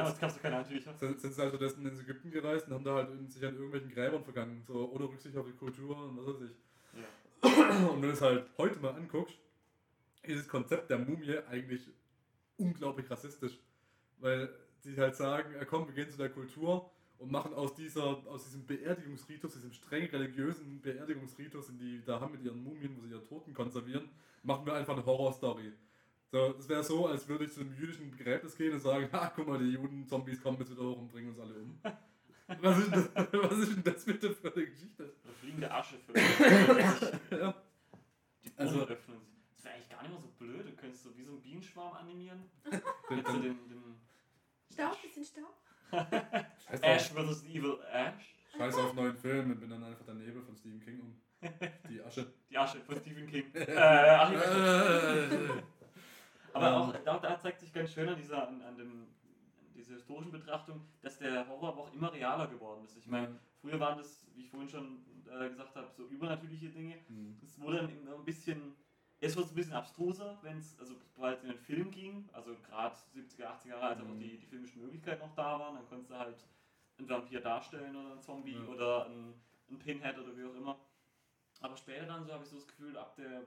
[0.99, 3.53] sind, sind sie halt stattdessen ins Ägypten gereist und haben da halt in- sich an
[3.55, 6.57] irgendwelchen Gräbern vergangen, so ohne Rücksicht auf die Kultur und was weiß ich.
[6.99, 7.89] Ja.
[7.89, 9.35] Und wenn du es halt heute mal anguckst,
[10.23, 11.87] ist das Konzept der Mumie eigentlich
[12.57, 13.57] unglaublich rassistisch.
[14.19, 18.43] Weil sie halt sagen, komm, wir gehen zu der Kultur und machen aus, dieser, aus
[18.45, 23.09] diesem Beerdigungsritus, diesem streng religiösen Beerdigungsritus, den die da haben mit ihren Mumien, wo sie
[23.09, 24.09] ihre Toten konservieren,
[24.43, 25.71] machen wir einfach eine Horrorstory.
[26.31, 29.31] So, das wäre so, als würde ich zu einem jüdischen Begräbnis gehen und sagen, ha,
[29.35, 31.79] guck mal, die Juden-Zombies kommen jetzt wieder hoch und bringen uns alle um.
[32.61, 35.13] Was ist, denn das, was ist denn das bitte für eine Geschichte?
[35.25, 37.53] Eine fliegende Asche für Ja.
[38.41, 39.17] die Boden Also- öffnen.
[39.55, 40.65] Das wäre eigentlich gar nicht mal so blöd.
[40.65, 42.39] Du könntest so wie so einen Bienenschwarm animieren.
[42.63, 42.73] Dann-
[43.17, 43.83] Jetzt so dann- den, den
[44.71, 45.53] Staub, bisschen Staub.
[46.81, 47.43] Ash vs.
[47.45, 48.35] Evil Ash.
[48.55, 51.21] scheiß auf neuen Film und bin dann einfach der Nebel von Stephen King um.
[51.89, 52.33] Die Asche.
[52.49, 53.45] Die Asche von Stephen King.
[53.53, 53.67] äh,
[56.53, 56.73] Aber Ähm.
[56.73, 60.31] auch da, da zeigt sich ganz schön an dieser, an, an dem, an dieser historischen
[60.31, 62.97] Betrachtung, dass der Horror aber auch immer realer geworden ist.
[62.97, 66.95] Ich meine, früher waren das, wie ich vorhin schon äh, gesagt habe, so übernatürliche Dinge.
[67.43, 68.75] Es wurde dann immer ein bisschen,
[69.19, 72.95] es wurde ein bisschen abstruser, wenn es, also es in den Film ging, also gerade
[73.15, 74.19] 70er, 80er Jahre, als auch Mhm.
[74.19, 76.47] die, die filmischen Möglichkeiten noch da waren, dann konntest du halt
[76.97, 78.65] einen Vampir darstellen oder einen Zombie Ja.
[78.67, 79.33] oder einen,
[79.69, 80.79] einen Pinhead oder wie auch immer.
[81.61, 83.43] Aber später dann so habe ich so das Gefühl, ab der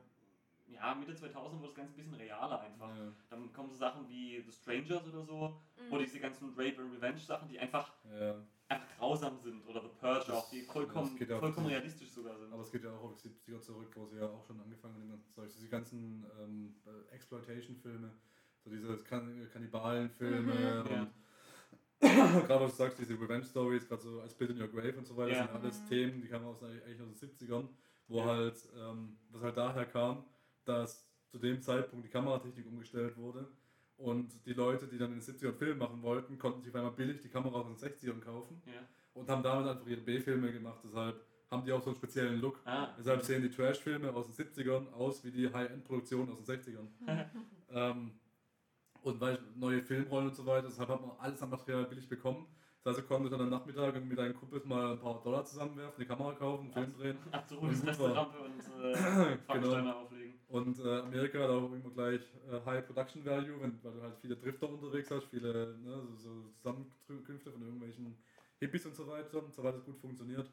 [0.67, 2.89] ja, Mitte 2000 wurde das Ganze ein bisschen realer einfach.
[2.89, 5.93] Ja, Dann kommen so Sachen wie The Strangers oder so, Mhm.
[5.93, 8.35] oder diese ganzen Rape and Revenge Sachen, die einfach, ja.
[8.71, 9.67] Einfach grausam sind.
[9.67, 12.53] Oder The Purge Das- auch, die vollkommen, ja auch vollkommen realistisch sogar sind.
[12.53, 14.95] Aber es geht ja auch auf die 70er zurück, wo sie ja auch schon angefangen
[14.95, 15.51] haben, ganzen Zeug.
[15.53, 18.11] Diese ganzen ähm, äh, Exploitation-Filme,
[18.65, 20.81] so diese kan Kannibalen-Filme Mhm.
[20.81, 21.07] und Ja.
[22.47, 25.17] gerade was du sagst, diese Revenge-Stories, gerade so als Build in Your Grave und so
[25.17, 25.47] weiter, Ja.
[25.47, 25.87] sind alles Mhm.
[25.89, 27.69] Themen, die kamen aus, eigentlich aus den 70ern,
[28.09, 28.25] wo Ja.
[28.27, 30.25] halt, ähm, was halt daher kam,
[30.65, 33.49] dass zu dem Zeitpunkt die Kameratechnik umgestellt wurde
[34.01, 36.93] und die Leute, die dann in den 70ern Film machen wollten, konnten sich auf einmal
[36.93, 38.73] billig die Kamera aus den 60ern kaufen Ja.
[39.15, 40.81] und haben damit einfach ihre B-Filme gemacht.
[40.85, 42.61] Deshalb haben die auch so einen speziellen Look.
[42.65, 46.87] Ah, Deshalb sehen die Trash-Filme aus den 70ern aus wie die High-End-Produktionen aus den 60ern.
[47.71, 48.13] ähm,
[49.03, 52.47] und weil neue Filmrollen und so weiter, deshalb hat man alles an Material billig bekommen.
[52.83, 56.01] Das heißt, du konntest dann am Nachmittag mit deinen Kumpels mal ein paar Dollar zusammenwerfen,
[56.01, 57.19] die Kamera kaufen, einen Film drehen.
[57.31, 59.91] Abzuholen, Und gut Resterampe und äh, genau.
[59.91, 60.10] Auflegen.
[60.51, 64.17] Und äh, Amerika hat auch immer gleich äh, High Production Value, wenn, weil du halt
[64.21, 68.17] viele Drifter unterwegs hast, viele ne, so, so Zusammenkünfte von irgendwelchen
[68.59, 70.51] Hippies und so weiter, und so weiter das gut funktioniert.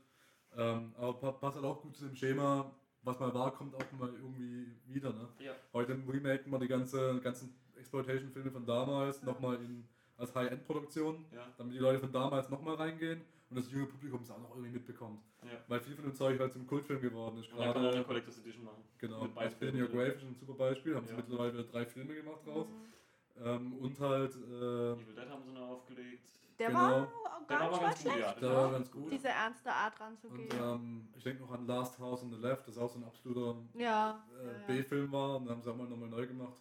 [0.55, 3.91] Ähm, aber pa- passt halt auch gut zu dem Schema, was mal war, kommt auch
[3.99, 5.11] mal irgendwie wieder.
[5.11, 5.27] Ne?
[5.39, 5.53] Ja.
[5.73, 9.83] Heute remaken wir die ganze, ganzen Exploitation-Filme von damals nochmal in,
[10.15, 11.47] als High-End-Produktion, Ja.
[11.57, 14.71] damit die Leute von damals nochmal reingehen und das junge Publikum es auch noch irgendwie
[14.71, 15.21] mitbekommt.
[15.43, 15.51] Ja.
[15.67, 17.51] Weil viel von dem Zeug halt zum Kultfilm geworden ist.
[17.51, 18.83] Und dann kann man eine Gerade, Collectors Edition machen.
[18.97, 19.87] genau, mit beiden Spin Your.
[19.87, 21.17] Grave ist ein super Beispiel, haben sie Ja.
[21.17, 22.67] mittlerweile wieder drei Filme gemacht raus.
[22.67, 23.43] Mhm.
[23.45, 24.37] Ähm, und halt, äh,
[24.93, 26.27] Evil Dead haben sie noch aufgelegt.
[26.59, 26.79] Der Genau.
[26.79, 28.19] war Der auch war gar nicht ganz gut, schlecht.
[28.19, 28.33] ja.
[28.33, 29.11] der war ganz gut.
[29.11, 30.49] Diese ernste Art Und ranzugehen.
[30.59, 33.55] ähm, ich denke noch an Last House on the Left, das auch so ein absoluter
[33.75, 34.25] Ja.
[34.41, 34.57] äh, ja, ja.
[34.65, 36.57] B-Film war und dann haben sie auch mal nochmal neu gemacht.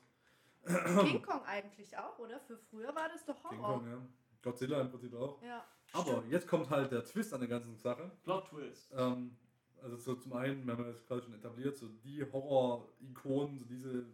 [0.66, 2.38] King Kong eigentlich auch, oder?
[2.40, 3.78] Für früher war das doch King Horror.
[3.78, 3.98] Kong, ja.
[4.42, 5.40] Godzilla im Prinzip auch.
[5.42, 5.64] Ja.
[5.98, 8.10] Aber jetzt kommt halt der Twist an der ganzen Sache.
[8.24, 8.92] Plot Twist.
[8.96, 9.36] Ähm,
[9.82, 14.06] also so zum einen, wir haben das gerade schon etabliert, so die Horror-Ikonen, so diese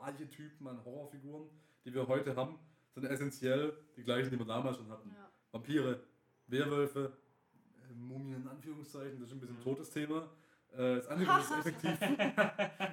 [0.00, 1.48] Archetypen an Horrorfiguren,
[1.84, 2.58] die wir heute haben,
[2.94, 5.10] sind essentiell die gleichen, die wir damals schon hatten.
[5.10, 5.30] Ja.
[5.52, 6.00] Vampire,
[6.46, 7.12] Werwölfe,
[7.94, 9.64] Mumien in Anführungszeichen, das ist ein bisschen ein Mhm.
[9.64, 10.28] totes Thema.
[10.72, 11.98] Äh, das Einzige, was effektiv,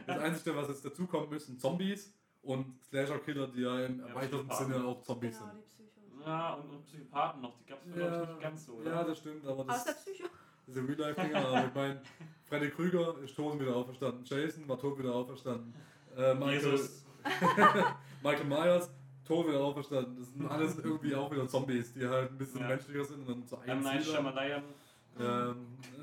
[0.08, 4.74] das Einzige, was jetzt dazukommen müssen, Zombies und Slasher-Killer, die ja im Ja, erweiterten Psychopathen.
[4.74, 5.81] Sinne auch Zombies Genau, sind.
[6.26, 8.92] Ja, und, und Psychopathen noch, die gab es glaube ich nicht ganz so, oder?
[8.92, 10.28] ja, das stimmt, aber das, Außer Psycho.
[10.68, 12.02] diese Real-Life-Dinger, aber ich meine,
[12.46, 15.74] Freddy Krüger ist tot wieder auferstanden, Jason war tot wieder auferstanden,
[16.18, 17.06] äh, Michael, Jesus.
[18.24, 18.90] Michael Myers,
[19.26, 22.68] tot wieder auferstanden, das sind alles irgendwie auch wieder Zombies, die halt ein bisschen Ja.
[22.68, 23.82] menschlicher sind und dann so M.
[23.82, 24.14] Night einziehen.
[24.16, 24.64] Shyamalan.
[25.20, 25.56] Ähm,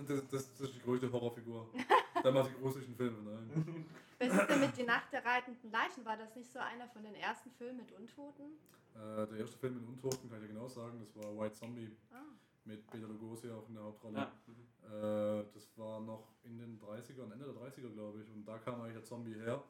[0.06, 1.66] das, das, das ist die größte Horrorfigur.
[2.22, 3.86] Damals die größten Filme, nein.
[4.18, 6.04] Was ist denn mit Die Nacht der reitenden Leichen?
[6.04, 8.46] War das nicht so einer von den ersten Filmen mit Untoten?
[8.94, 11.90] Äh, der erste Film mit Untoten, kann ich ja genau sagen, das war White Zombie
[12.12, 12.22] Ah.
[12.64, 14.16] mit Peter Lugosi auch in der Hauptrolle.
[14.18, 14.32] Ja.
[14.46, 15.40] mhm.
[15.40, 18.80] Äh, das war noch in den 30ern, Ende der 30er glaube ich, und da kam
[18.80, 19.62] eigentlich der Zombie her.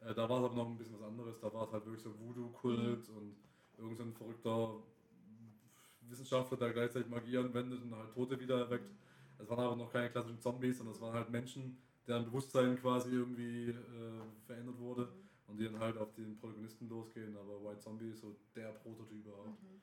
[0.00, 2.02] Äh, da war es aber noch ein bisschen was anderes, da war es halt wirklich
[2.02, 3.36] so Voodoo-Kult und
[3.78, 4.74] irgend so ein verrückter
[6.08, 8.90] Wissenschaftler, der gleichzeitig Magie anwendet und halt Tote wieder erweckt.
[9.38, 13.10] Es waren aber noch keine klassischen Zombies, sondern es waren halt Menschen, deren Bewusstsein quasi
[13.10, 15.08] irgendwie äh, verändert wurde
[15.46, 17.36] und die dann halt auf den Protagonisten losgehen.
[17.36, 19.46] Aber White Zombie ist so der Prototyp auch.
[19.46, 19.80] Mhm.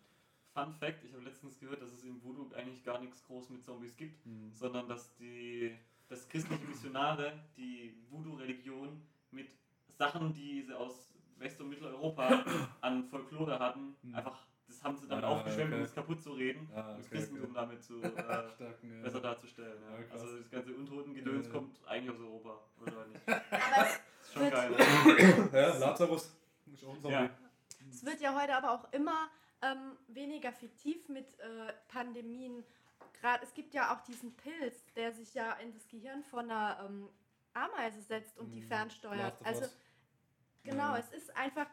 [0.53, 3.63] Fun Fact, ich habe letztens gehört, dass es im Voodoo eigentlich gar nichts groß mit
[3.63, 4.51] Zombies gibt, Mhm.
[4.53, 5.75] sondern dass die
[6.10, 9.55] dass christliche Missionare die Voodoo-Religion mit
[9.95, 12.43] Sachen, die sie aus West- und Mitteleuropa
[12.82, 14.15] an Folklore hatten, Mhm.
[14.15, 14.43] einfach,
[14.79, 15.83] das haben sie dann Ah, aufgeschwemmt, um okay.
[15.89, 17.53] es kaputt zu reden, Ah, um das okay, Christentum okay.
[17.55, 19.01] damit zu äh, Starken, ja.
[19.03, 19.81] besser darzustellen.
[19.83, 19.97] Ja.
[19.97, 20.21] Ja, krass.
[20.21, 21.51] also das ganze Untotengedöns Ja.
[21.53, 23.21] kommt eigentlich aus Europa, oder nicht?
[23.27, 25.49] Aber es, Das ist schon Wird- geil.
[25.53, 26.35] Ja, Lazarus
[26.71, 27.09] ist auch ein Zombie.
[27.11, 27.29] Ja.
[27.89, 29.27] es wird ja heute aber auch immer
[29.61, 32.63] ähm, weniger fiktiv mit äh, Pandemien.
[33.19, 36.85] Gerade es gibt ja auch diesen Pilz, der sich ja in das Gehirn von einer
[36.85, 37.09] ähm,
[37.53, 38.67] Ameise setzt und die Mhm.
[38.67, 39.33] fernsteuert.
[39.43, 39.65] Also.
[40.63, 40.97] Genau, Ja.
[40.99, 41.65] es ist einfach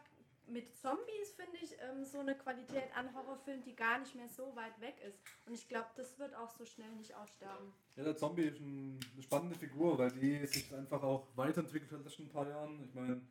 [0.47, 4.55] mit Zombies, finde ich, ähm, so eine Qualität an Horrorfilm, die gar nicht mehr so
[4.55, 5.19] weit weg ist.
[5.45, 7.73] Und ich glaube, das wird auch so schnell nicht aussterben.
[7.95, 11.99] Ja, der Zombie ist ein, eine spannende Figur, weil die sich einfach auch weiterentwickelt hat
[11.99, 12.83] in den letzten paar Jahren.
[12.83, 13.21] Ich meine,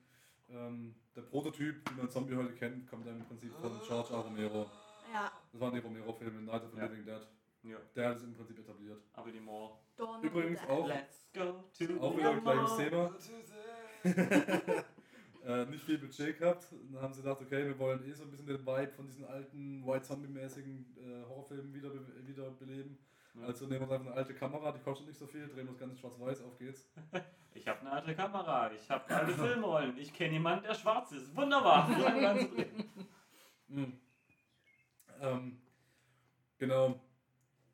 [0.50, 4.20] ähm, der Prototyp, wie man Zombie heute kennt, kommt dann im Prinzip von George A.
[4.20, 4.70] Romero.
[5.12, 6.87] Ja, Das waren die Romero-Filme, Night of the Ja.
[6.87, 7.26] Living Dead.
[7.62, 9.02] Ja, Der hat es im Prinzip etabliert.
[9.12, 9.81] aber die of
[10.22, 12.76] Übrigens auch, Let's go to auch the wieder ein gleiches.
[12.76, 13.14] Thema.
[15.46, 16.72] äh, nicht viel Budget gehabt.
[16.72, 19.06] Und dann haben sie gedacht, okay, wir wollen eh so ein bisschen den Vibe von
[19.06, 21.90] diesen alten White Zombie-mäßigen äh, Horrorfilmen wieder,
[22.26, 22.98] wieder beleben.
[23.35, 23.46] Ja.
[23.46, 25.78] Also nehmen wir einfach eine alte Kamera, die kostet nicht so viel, drehen wir das
[25.78, 26.88] Ganze schwarz-weiß, auf geht's.
[27.54, 31.35] Ich habe eine alte Kamera, ich habe alte Filmrollen, ich kenne jemanden, der schwarz ist.
[31.35, 31.88] Wunderbar.
[33.68, 33.98] Mhm.
[35.20, 35.59] Ähm,
[36.56, 37.00] genau.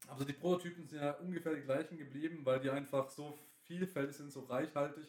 [0.08, 4.32] Also die Prototypen sind ja ungefähr die gleichen geblieben, weil die einfach so vielfältig sind,
[4.32, 5.06] so reichhaltig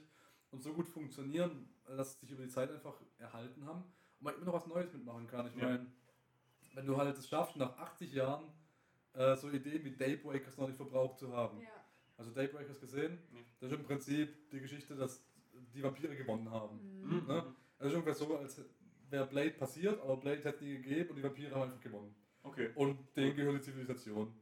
[0.53, 3.81] und so gut funktionieren, dass sie sich über die Zeit einfach erhalten haben
[4.19, 5.47] und man immer noch was Neues mitmachen kann.
[5.47, 5.65] Ich Ja.
[5.65, 5.85] meine,
[6.75, 8.45] wenn du halt es schaffst, nach 80 Jahren
[9.13, 11.59] äh, so Ideen wie Daybreakers noch nicht verbraucht zu haben.
[11.61, 11.67] Ja.
[12.17, 13.43] Also Daybreakers gesehen, Nee.
[13.59, 15.23] das ist im Prinzip die Geschichte, dass
[15.73, 16.79] die Vampire gewonnen haben.
[17.03, 17.17] Mhm.
[17.21, 17.27] Mhm.
[17.27, 17.55] Ne?
[17.79, 18.59] Also ungefähr so, als
[19.09, 22.15] wäre Blade passiert, aber Blade hätte es nie gegeben und die Vampire haben einfach gewonnen.
[22.43, 22.69] Okay.
[22.75, 24.33] Und denen gehört die Zivilisation.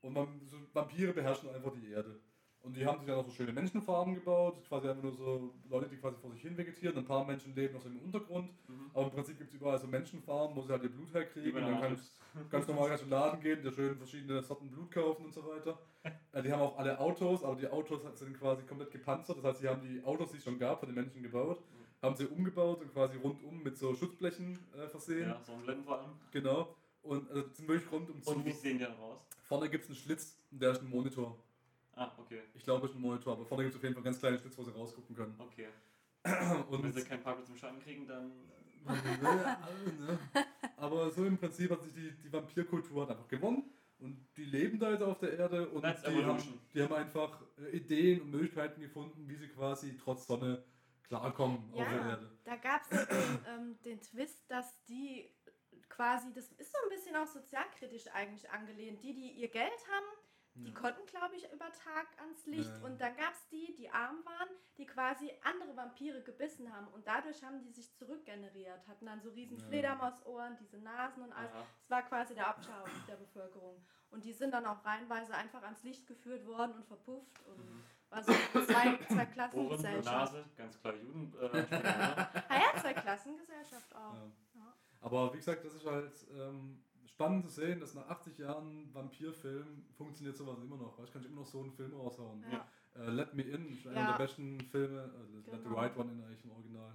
[0.00, 2.20] Und man, so Vampire beherrschen einfach die Erde.
[2.62, 5.88] Und die haben sich dann auch so schöne Menschenfarben gebaut, quasi einfach nur so Leute,
[5.88, 6.96] die quasi vor sich hin vegetieren.
[6.98, 8.50] Ein paar Menschen leben noch so im Untergrund.
[8.68, 8.90] Mhm.
[8.92, 11.54] Aber im Prinzip gibt es überall so Menschenfarben, wo sie halt ihr Blut herkriegen.
[11.54, 12.12] Und dann kann Matrix.
[12.50, 15.46] ganz normal ganz in den Laden gehen, der schön verschiedene Sorten Blut kaufen und so
[15.46, 15.78] weiter.
[16.32, 19.38] Äh, die haben auch alle Autos, aber die Autos sind quasi komplett gepanzert.
[19.38, 21.62] Das heißt, sie haben die Autos, die es schon gab, von den Menschen gebaut,
[22.02, 25.28] haben sie umgebaut und quasi rundum mit so Schutzblechen äh, versehen.
[25.28, 26.10] Ja, Sonnenblenden vor allem.
[26.32, 26.74] Genau.
[27.02, 28.30] Und also, sind wirklich rundum zu.
[28.30, 29.18] Und wie sehen die dann raus?
[29.44, 31.38] Vorne gibt es einen Schlitz, der ist ein Monitor.
[31.98, 32.42] Ah, okay.
[32.54, 34.38] Ich glaube, es ist ein Monitor, aber vorne gibt es auf jeden Fall ganz kleinen
[34.38, 35.34] Schlitz, wo sie rausgucken können.
[35.38, 35.68] Okay.
[36.70, 38.32] Und wenn sie keinen Parkplatz im Schatten kriegen, dann.
[38.86, 40.18] ne?
[40.76, 43.64] Aber so im Prinzip hat sich die, die Vampirkultur hat einfach gewonnen
[43.98, 47.42] und die leben da jetzt auf der Erde und That's die haben, die haben einfach
[47.58, 50.64] äh, Ideen und Möglichkeiten gefunden, wie sie quasi trotz Sonne
[51.02, 52.30] klarkommen auf der Ja, Erde.
[52.44, 55.28] da gab es den, ähm, den Twist, dass die
[55.88, 60.06] quasi, das ist so ein bisschen auch sozialkritisch eigentlich angelehnt, die, die ihr Geld haben,
[60.64, 62.70] die konnten, glaube ich, über Tag ans Licht.
[62.70, 62.84] Ja.
[62.86, 66.88] Und dann gab es die, die arm waren, die quasi andere Vampire gebissen haben.
[66.88, 69.66] Und dadurch haben die sich zurückgeneriert, hatten dann so riesen Ja.
[69.66, 71.52] Fledermausohren, diese Nasen und alles.
[71.52, 73.84] Das war quasi der Abschau der Bevölkerung.
[74.10, 77.40] Und die sind dann auch reihenweise einfach ans Licht geführt worden und verpufft.
[77.46, 77.84] Und Mhm.
[78.10, 80.04] war so zwei, zwei Ohren, Klassengesellschaft.
[80.34, 81.34] Nase, ganz klar Juden.
[81.38, 82.28] Äh, ne?
[82.48, 84.14] Ah ja, zwei Klassengesellschaft auch.
[84.14, 84.30] Ja.
[84.54, 84.74] Ja.
[85.00, 86.82] Aber wie gesagt, das ist halt ähm,
[87.18, 91.02] spannend zu sehen, dass nach 80 Jahren Vampirfilm funktioniert sowas immer noch.
[91.02, 92.44] Ich kann ich immer noch so einen Film raushauen.
[92.48, 92.64] Ja.
[92.94, 94.10] Äh, Let Me In ist einer Ja.
[94.12, 95.74] der besten Filme, äh, Let the Genau.
[95.76, 96.92] Right One in eigentlich im Original.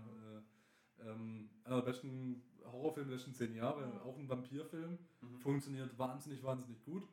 [1.01, 4.01] Äh, ähm, einer der besten Horrorfilme der letzten zehn Jahre, Ja.
[4.03, 4.97] auch ein Vampirfilm.
[5.19, 5.39] Mhm.
[5.41, 7.05] Funktioniert wahnsinnig, wahnsinnig gut.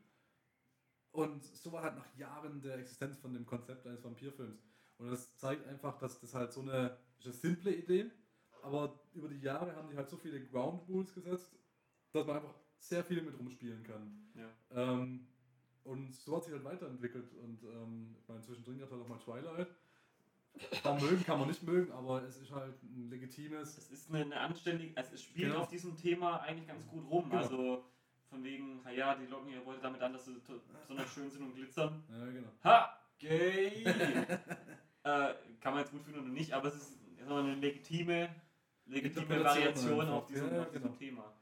[1.11, 4.63] Und so war halt nach Jahren der Existenz von dem Konzept eines Vampirfilms.
[4.99, 8.09] Und das zeigt einfach, dass das halt so eine, eine simple Idee,
[8.63, 11.51] aber über die Jahre haben die halt so viele Ground Rules gesetzt,
[12.13, 14.31] dass man einfach sehr viel mit rumspielen kann.
[14.35, 14.93] Ja.
[14.93, 15.27] Ähm,
[15.85, 17.33] und so hat sich halt weiterentwickelt.
[17.35, 19.69] Und ähm, ich meine, zwischendrin gab es halt auch mal Twilight.
[20.83, 23.79] Kann man mögen, kann man nicht mögen, aber es ist halt ein legitimes.
[23.79, 25.61] Es ist eine, eine anständige, also es spielt Genau.
[25.63, 27.31] auf diesem Thema eigentlich ganz gut rum.
[27.31, 27.41] Genau.
[27.43, 27.85] Also
[28.29, 31.55] von wegen, ja, die locken ihre Beute damit an, dass sie besonders schön sind und
[31.55, 32.03] glitzern.
[32.11, 32.49] Ja, genau.
[32.65, 32.97] Ha!
[33.19, 33.85] Gay!
[35.05, 38.35] äh, kann man jetzt gut finden oder nicht, aber es ist eine legitime,
[38.87, 40.97] legitime Variation auf diesem, Ja, auf diesem genau.
[40.97, 41.35] Thema.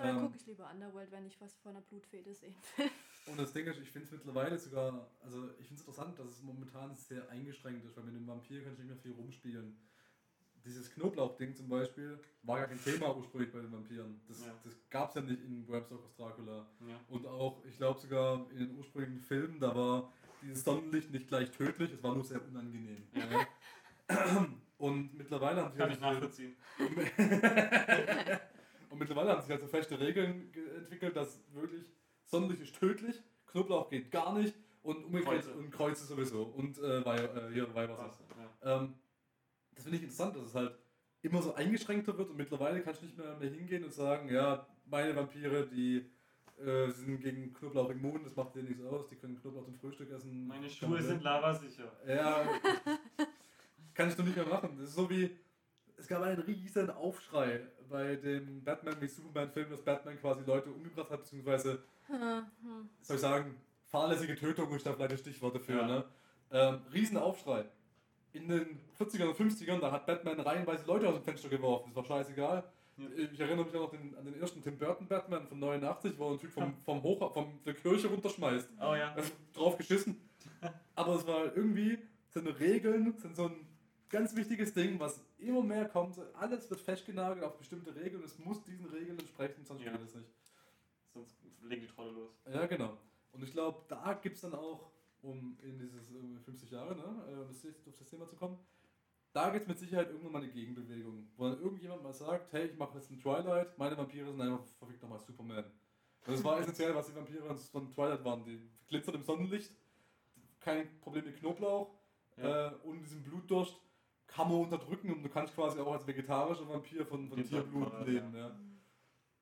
[0.00, 0.22] Dann Ähm.
[0.22, 2.86] gucke ich lieber Underworld, wenn ich was von einer Blutfede sehen will.
[3.26, 6.28] Und das Ding ist, ich finde es mittlerweile sogar, also ich finde es interessant, dass
[6.28, 9.76] es momentan sehr eingeschränkt ist, weil mit dem Vampir kann ich nicht mehr viel rumspielen.
[10.64, 14.20] Dieses Knoblauch-Ding zum Beispiel war gar kein Thema ursprünglich bei den Vampiren.
[14.28, 14.52] Das, Ja.
[14.64, 16.66] das gab es ja nicht in Bram Stokers Dracula.
[16.88, 17.00] Ja.
[17.08, 21.50] Und auch, ich glaube sogar in den ursprünglichen Filmen, da war dieses Sonnenlicht nicht gleich
[21.50, 23.06] tödlich, es war nur sehr unangenehm.
[23.12, 24.46] Ja.
[24.78, 26.56] Und mittlerweile haben sie Kann halt ich nachvollziehen.
[28.96, 31.84] und mittlerweile haben sich halt so feste Regeln ge- entwickelt, dass wirklich
[32.24, 35.52] Sonnenlicht ist tödlich, Knoblauch geht gar nicht und umgekehrt Kreuze.
[35.54, 38.24] und Kreuze sowieso und äh, äh, hier Weihwasser.
[38.62, 38.76] Ja.
[38.78, 38.94] Ähm,
[39.74, 40.74] das finde ich interessant, dass es halt
[41.20, 44.66] immer so eingeschränkter wird und mittlerweile kannst du nicht mehr, mehr hingehen und sagen, ja,
[44.86, 46.10] meine Vampire, die
[46.58, 50.10] äh, sind gegen Knoblauch immun, das macht denen nichts aus, die können Knoblauch zum Frühstück
[50.10, 50.46] essen.
[50.46, 51.92] Meine Schuhe sind lavasicher.
[52.06, 52.48] Ja,
[53.94, 54.76] kann ich doch nicht mehr machen.
[54.78, 55.36] Das ist so wie,
[55.96, 61.10] es gab einen riesen Aufschrei bei dem Batman wie Superman-Film, dass Batman quasi Leute umgebracht
[61.10, 62.46] hat, beziehungsweise, Hm.
[63.00, 63.56] soll ich sagen,
[63.90, 65.80] fahrlässige Tötung ist da vielleicht das Stichwort dafür.
[65.80, 65.86] Ja.
[65.86, 66.04] Ne?
[66.52, 67.64] Ähm, riesen Aufschrei.
[68.32, 71.96] In den 40ern und 50ern, da hat Batman reihenweise Leute aus dem Fenster geworfen, das
[71.96, 72.64] war scheißegal.
[72.98, 73.04] Ja.
[73.16, 76.32] Ich erinnere mich auch noch den, an den ersten Tim Burton Batman von 89, wo
[76.32, 78.70] ein Typ vom, vom Hoch, vom der Kirche runterschmeißt.
[78.80, 79.12] Oh ja.
[79.14, 80.20] Also drauf geschissen.
[80.94, 81.98] Aber es war irgendwie,
[82.30, 83.65] sind Regeln, sind so ein
[84.08, 86.18] ganz wichtiges Ding, was immer mehr kommt.
[86.34, 88.22] Alles wird festgenagelt auf bestimmte Regeln.
[88.22, 89.92] Es muss diesen Regeln entsprechen, sonst Ja.
[89.92, 90.28] geht es nicht.
[91.12, 92.30] Sonst legen die Trolle los.
[92.52, 92.96] Ja, genau.
[93.32, 94.90] Und ich glaube, da gibt es dann auch,
[95.22, 98.58] um in dieses äh, 50 Jahre, ne, äh, das, auf das Thema zu kommen,
[99.32, 102.66] da gibt es mit Sicherheit irgendwann mal eine Gegenbewegung, wo dann irgendjemand mal sagt, hey,
[102.68, 105.64] ich mache jetzt ein Twilight, meine Vampire sind einfach verfickt nochmal Superman.
[106.26, 108.44] Und das war essentiell, was die Vampire von Twilight waren.
[108.44, 109.72] Die glitzern im Sonnenlicht,
[110.60, 111.90] kein Problem mit Knoblauch
[112.38, 112.68] Ja.
[112.68, 113.76] äh, und diesem Blutdurst
[114.26, 118.06] kann man unterdrücken und du kannst quasi auch als vegetarischer Vampir von, von Tierblut Tod,
[118.06, 118.34] leben.
[118.34, 118.48] ja.
[118.48, 118.56] Ja.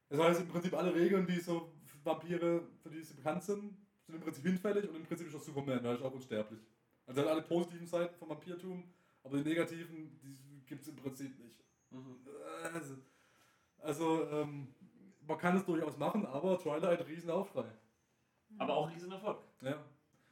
[0.09, 3.77] Das heißt im Prinzip alle Regeln, die so für Vampire, für die sie bekannt sind,
[4.05, 6.61] sind im Prinzip hinfällig und im Prinzip ist auch Superman, weil er ist auch unsterblich.
[7.07, 8.85] Also alle positiven Seiten vom Vampirtum,
[9.23, 11.64] aber die negativen, die gibt es im Prinzip nicht.
[11.90, 12.16] Mhm.
[12.73, 12.94] Also,
[13.79, 14.68] also ähm,
[15.27, 17.64] man kann es durchaus machen, aber Twilight Riesenaufschrei.
[18.59, 19.38] Aber auch riesen Erfolg.
[19.61, 19.83] Ja.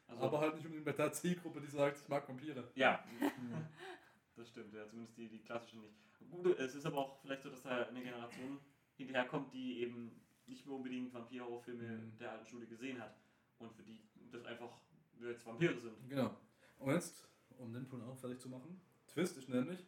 [0.07, 2.70] Also, aber halt nicht unbedingt bei der Zielgruppe, die sagt, ich mag Vampire.
[2.74, 3.03] ja,
[4.37, 5.95] das stimmt, ja, zumindest die, die klassischen nicht.
[6.30, 8.59] Gut, es ist aber auch vielleicht so, dass da eine Generation
[8.97, 10.12] hinterherkommt, die eben
[10.47, 12.18] nicht mehr unbedingt Vampir-Horrorfilme Mhm.
[12.18, 13.16] der alten Schule gesehen hat.
[13.59, 14.70] Und für die das einfach
[15.20, 15.95] jetzt Vampire sind.
[16.09, 16.37] Genau.
[16.78, 17.28] Und jetzt,
[17.59, 19.87] um den Punkt auch fertig zu machen, Twist ist nämlich,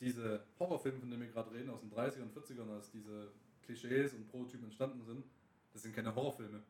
[0.00, 3.32] diese Horrorfilme, von denen wir gerade reden, aus den 30ern und 40ern, als diese
[3.62, 5.24] Klischees und Prototypen entstanden sind,
[5.72, 6.62] das sind keine Horrorfilme.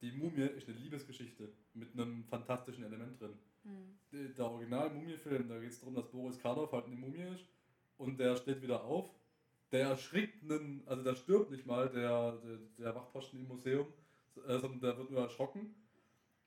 [0.00, 3.38] Die Mumie ist eine Liebesgeschichte mit einem fantastischen Element drin.
[3.64, 3.98] Hm.
[4.36, 7.44] Der Original-Mumie-Film, da geht es darum, dass Boris Karloff halt eine Mumie ist
[7.98, 9.10] und der steht wieder auf.
[9.72, 13.86] Der erschrickt einen, also der stirbt nicht mal, der, der, der Wachposten im Museum,
[14.46, 15.74] äh, sondern der wird nur erschrocken.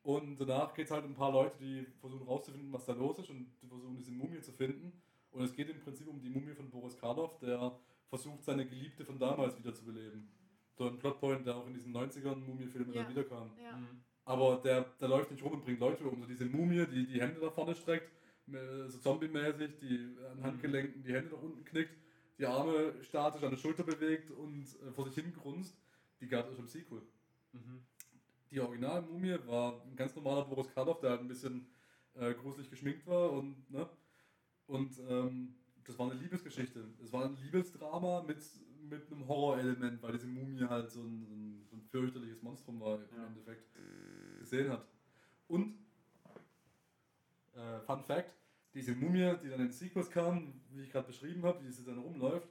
[0.03, 3.19] Und danach geht es halt um ein paar Leute, die versuchen rauszufinden, was da los
[3.19, 4.93] ist und die versuchen diese Mumie zu finden.
[5.31, 9.03] Und es geht im Prinzip um die Mumie von Boris Karloff, der versucht, seine Geliebte
[9.03, 10.29] von damals wieder zu beleben.
[10.77, 13.01] So ein Plotpoint, der auch in diesen 90ern Mumie-Filmen Ja.
[13.03, 13.51] dann wiederkam.
[13.61, 13.75] Ja.
[13.75, 14.03] Mhm.
[14.27, 16.19] Aber der, der läuft nicht rum und bringt Leute um.
[16.19, 18.11] So diese Mumie, die die Hände nach vorne streckt,
[18.51, 21.95] äh, so zombie-mäßig, die an Handgelenken die Hände nach unten knickt,
[22.37, 25.77] die Arme statisch an der Schulter bewegt und äh, vor sich hin grunzt,
[26.19, 27.01] die gab es auch im Sequel.
[27.53, 27.81] Mhm.
[28.51, 31.65] Die Original-Mumie war ein ganz normaler Boris Karloff, der halt ein bisschen
[32.15, 33.87] äh, gruselig geschminkt war und, ne?
[34.65, 35.55] Und ähm,
[35.85, 36.83] das war eine Liebesgeschichte.
[37.01, 38.39] Es war ein Liebesdrama mit,
[38.81, 43.17] mit einem Horrorelement, weil diese Mumie halt so ein, so ein, fürchterliches Monstrum war im
[43.17, 43.27] Ja.
[43.27, 43.65] Endeffekt
[44.39, 44.85] gesehen hat.
[45.47, 45.77] Und
[47.55, 48.35] äh, Fun Fact,
[48.73, 51.97] diese Mumie, die dann in Sequels kam, wie ich gerade beschrieben habe, wie sie dann
[51.97, 52.49] rumläuft,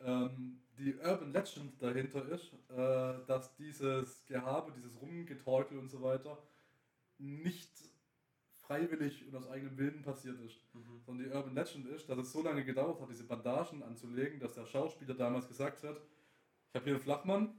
[0.00, 6.38] ähm, die Urban Legend dahinter ist, äh, dass dieses Gehabe, dieses Rumgetorkel und so weiter
[7.18, 7.70] nicht
[8.66, 10.56] freiwillig und aus eigenem Willen passiert ist.
[10.74, 11.00] Mhm.
[11.04, 14.54] Sondern die Urban Legend ist, dass es so lange gedauert hat, diese Bandagen anzulegen, dass
[14.54, 17.54] der Schauspieler damals gesagt hat, ich habe hier einen Flachmann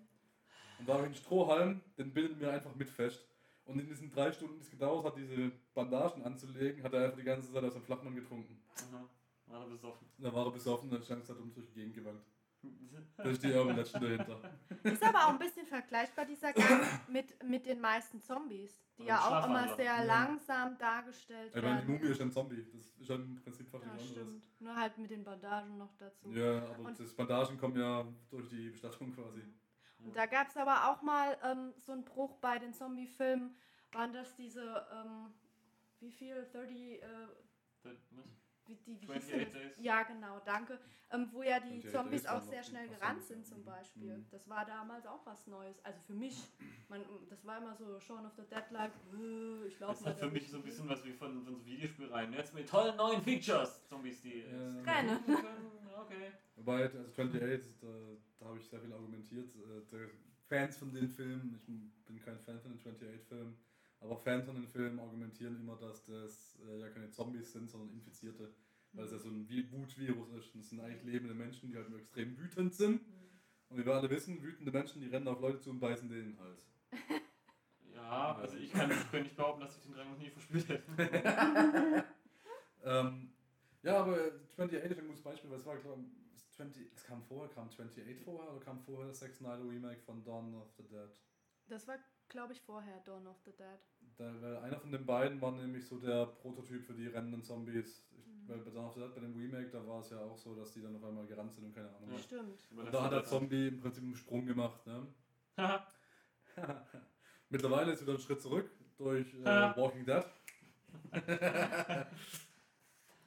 [0.79, 3.25] und da habe ich einen Strohhalm, den bilden wir einfach mit fest.
[3.65, 7.17] Und in diesen drei Stunden, die es gedauert hat, diese Bandagen anzulegen, hat er einfach
[7.17, 8.61] die ganze Zeit aus dem Flachmann getrunken.
[8.75, 9.09] Aha.
[9.47, 10.07] War er besoffen.
[10.17, 12.25] Da war er besoffen und dann stand es halt um durch die Gegend gewankt.
[13.17, 14.51] Das ist die Legend dahinter.
[14.83, 19.19] Ist aber auch ein bisschen vergleichbar, dieser Gang, mit, mit den meisten Zombies, die ja
[19.19, 20.03] auch immer sehr Ja.
[20.03, 21.99] langsam dargestellt Ich meine, die werden.
[22.01, 22.65] Mumie ist ein Zombie.
[22.73, 24.27] Das ist ja im Prinzip fast Ja, nichts anderes.
[24.27, 24.61] stimmt.
[24.61, 26.29] Nur halt mit den Bandagen noch dazu.
[26.31, 29.41] Ja, aber Und- das Bandagen kommen ja durch die Bestattung quasi.
[30.03, 33.55] Und da gab es aber auch mal ähm, so einen Bruch bei den Zombie-Filmen.
[33.93, 35.33] Waren das diese, ähm,
[36.01, 36.45] wie viel?
[36.51, 37.07] 30, äh,
[37.81, 38.25] Das- was?
[38.67, 39.53] Wie, die, wie hieß 28 das?
[39.53, 39.73] Days.
[39.79, 40.79] Ja, genau, danke.
[41.11, 43.63] Ähm, wo ja die 28 Zombies Days auch sehr schnell gerannt sind zum.
[43.63, 44.17] Beispiel.
[44.17, 44.25] Mhm.
[44.31, 45.83] Das war damals auch was Neues.
[45.85, 46.35] Also für mich,
[46.89, 50.05] man, das war immer so Shaun of the Dead like, äh, ich Das laufe ist
[50.05, 52.33] halt für mich so ein bisschen was wie von, von so Videospielreihen.
[52.33, 53.85] Jetzt mit tollen neuen Features.
[53.87, 54.81] Zombies, die Ja.
[54.81, 55.19] Rennen.
[55.97, 56.31] Okay.
[56.57, 57.87] Wobei, also 28, da,
[58.39, 59.49] da habe ich sehr viel argumentiert.
[59.55, 60.07] Äh,
[60.47, 61.65] Fans von den Filmen, ich
[62.05, 63.57] bin kein Fan von den 28-Filmen,
[63.99, 67.91] aber Fans von den Filmen argumentieren immer, dass das äh, ja keine Zombies sind, sondern
[67.91, 68.53] Infizierte.
[68.93, 70.53] Weil es ja so ein Vi- Wutvirus ist.
[70.55, 73.01] Und es sind eigentlich lebende Menschen, die halt nur extrem wütend sind.
[73.69, 76.39] Und wie wir alle wissen, wütende Menschen, die rennen auf Leute zu und beißen denen
[76.39, 76.69] Hals.
[77.93, 80.67] Ja, also ich kann, ich kann nicht behaupten, dass ich den Drang noch nie verspürt
[80.69, 82.03] hätte.
[82.83, 83.31] Ähm,
[83.81, 84.17] ja, aber
[84.51, 86.03] 28 ist ein gutes Beispiel, weil es war, glaube
[86.35, 90.01] ich, 20, es kam vorher, kam 28 vorher oder kam vorher das Sex Snyder Remake
[90.01, 91.09] von Dawn of the Dead?
[91.67, 91.97] Das war,
[92.29, 93.79] glaube ich, vorher Dawn of the Dead.
[94.17, 98.05] Da, weil einer von den beiden war nämlich so der Prototyp für die rennenden Zombies.
[98.11, 98.49] Ich, Mhm.
[98.49, 100.55] Weil bei Dawn of the Dead, bei dem Remake, da war es ja auch so,
[100.55, 102.19] dass die dann auf einmal gerannt sind und keine Ahnung Ja.
[102.19, 102.67] Stimmt.
[102.75, 104.85] Und da hat der Zombie im Prinzip einen Sprung gemacht.
[104.85, 105.07] Ne?
[105.57, 105.87] Haha.
[107.49, 109.75] Mittlerweile ist wieder ein Schritt zurück durch äh.
[109.75, 110.25] Walking Dead.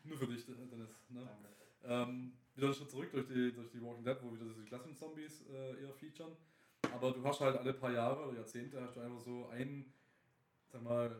[0.04, 0.90] Nur für dich, Dennis.
[1.10, 1.20] Ne?
[1.20, 1.48] Danke.
[1.84, 5.46] Ähm, wieder einen Schritt zurück durch die, durch die Walking Dead, wo wieder diese Klassen-Zombies
[5.48, 6.36] äh, eher featuren.
[6.94, 9.92] Aber du hast halt alle paar Jahre oder Jahrzehnte hast du einfach so einen,
[10.68, 11.10] sag mal,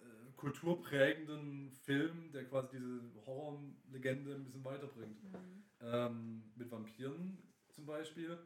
[0.00, 5.22] äh, kulturprägenden Film, der quasi diese Horrorlegende ein bisschen weiterbringt.
[5.22, 5.64] Mhm.
[5.80, 7.38] Ähm, mit Vampiren
[7.70, 8.38] zum Beispiel.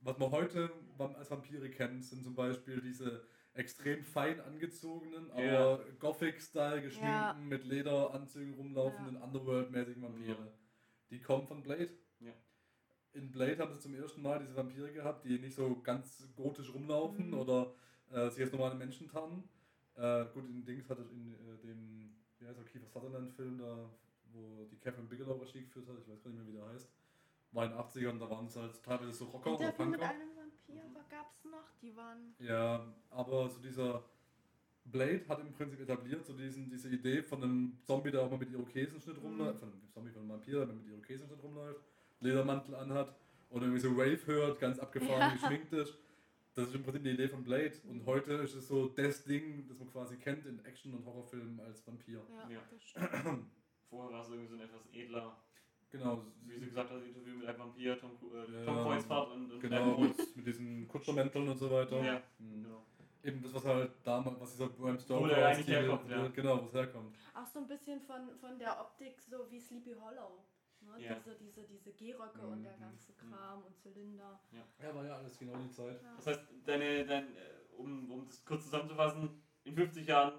[0.00, 5.80] Was man heute als Vampire kennt, sind zum Beispiel diese extrem fein angezogenen, aber Ja.
[5.98, 7.34] Gothic-Style geschminkten, Ja.
[7.34, 10.38] mit Lederanzügen rumlaufenden, Underworld-mäßigen Vampire.
[10.38, 10.52] Ja.
[11.10, 11.90] Die kommen von Blade.
[13.18, 16.72] In Blade haben sie zum ersten Mal diese Vampire gehabt, die nicht so ganz gotisch
[16.72, 17.34] rumlaufen Mhm.
[17.38, 17.72] oder
[18.12, 19.42] äh, sich als normale Menschen tarnen.
[19.96, 23.90] Äh, gut, in Dings hat es in äh, dem, wie heißt der Kiefer Sutherland-Film da,
[24.32, 26.88] wo die Catherine Bigelow Regie geführt hat, ich weiß gar nicht mehr, wie der heißt.
[27.52, 30.14] War in den 80ern, da waren es halt teilweise so Rocker oder Interview mit Punker.
[30.14, 32.34] einem Vampir gab es noch, die waren.
[32.38, 34.04] Ja, aber so dieser
[34.84, 38.38] Blade hat im Prinzip etabliert, so diesen, diese Idee von einem Zombie, der auch mal
[38.38, 41.80] mit Irokesenschnitt rumläuft, von einem Zombie, von einem Vampir, der mit Irokesenschnitt rumläuft,
[42.20, 43.14] Ledermantel anhat
[43.50, 45.32] und irgendwie so Wave hört, ganz abgefahren Ja.
[45.32, 45.94] geschminkt ist.
[46.54, 47.72] Das ist im Prinzip die Idee von Blade.
[47.88, 51.60] Und heute ist es so das Ding, das man quasi kennt in Action- und Horrorfilmen
[51.60, 52.20] als Vampir.
[52.28, 53.38] Ja, Ja.
[53.88, 55.36] Vorher war es irgendwie so ein etwas edler,
[55.90, 56.22] Genau.
[56.44, 58.82] wie sie gesagt hat, das Interview mit einem Vampir, Tom, äh, Ja.
[58.82, 62.02] Kreuzfahrt und, und Genau, mit, mit diesen Kutschermänteln und so weiter.
[62.04, 62.64] Ja, Mhm.
[62.64, 62.84] genau.
[63.22, 66.28] Eben das, was halt damals, was dieser Bram Stoker eigentlich herkommt, ja.
[66.28, 67.16] Genau, wo es herkommt.
[67.34, 70.44] Auch so ein bisschen von, von der Optik, so wie Sleepy Hollow.
[70.96, 71.04] Ne?
[71.04, 71.14] Ja.
[71.14, 72.80] Diese, diese, diese Gehröcke und der Mhm.
[72.80, 74.40] ganze Kram und Zylinder.
[74.52, 76.02] Ja, war ja alles genau die Zeit.
[76.02, 76.14] Ja.
[76.16, 77.40] Das heißt, deine, dein, äh,
[77.76, 80.32] um, um das kurz zusammenzufassen, in 50 Jahren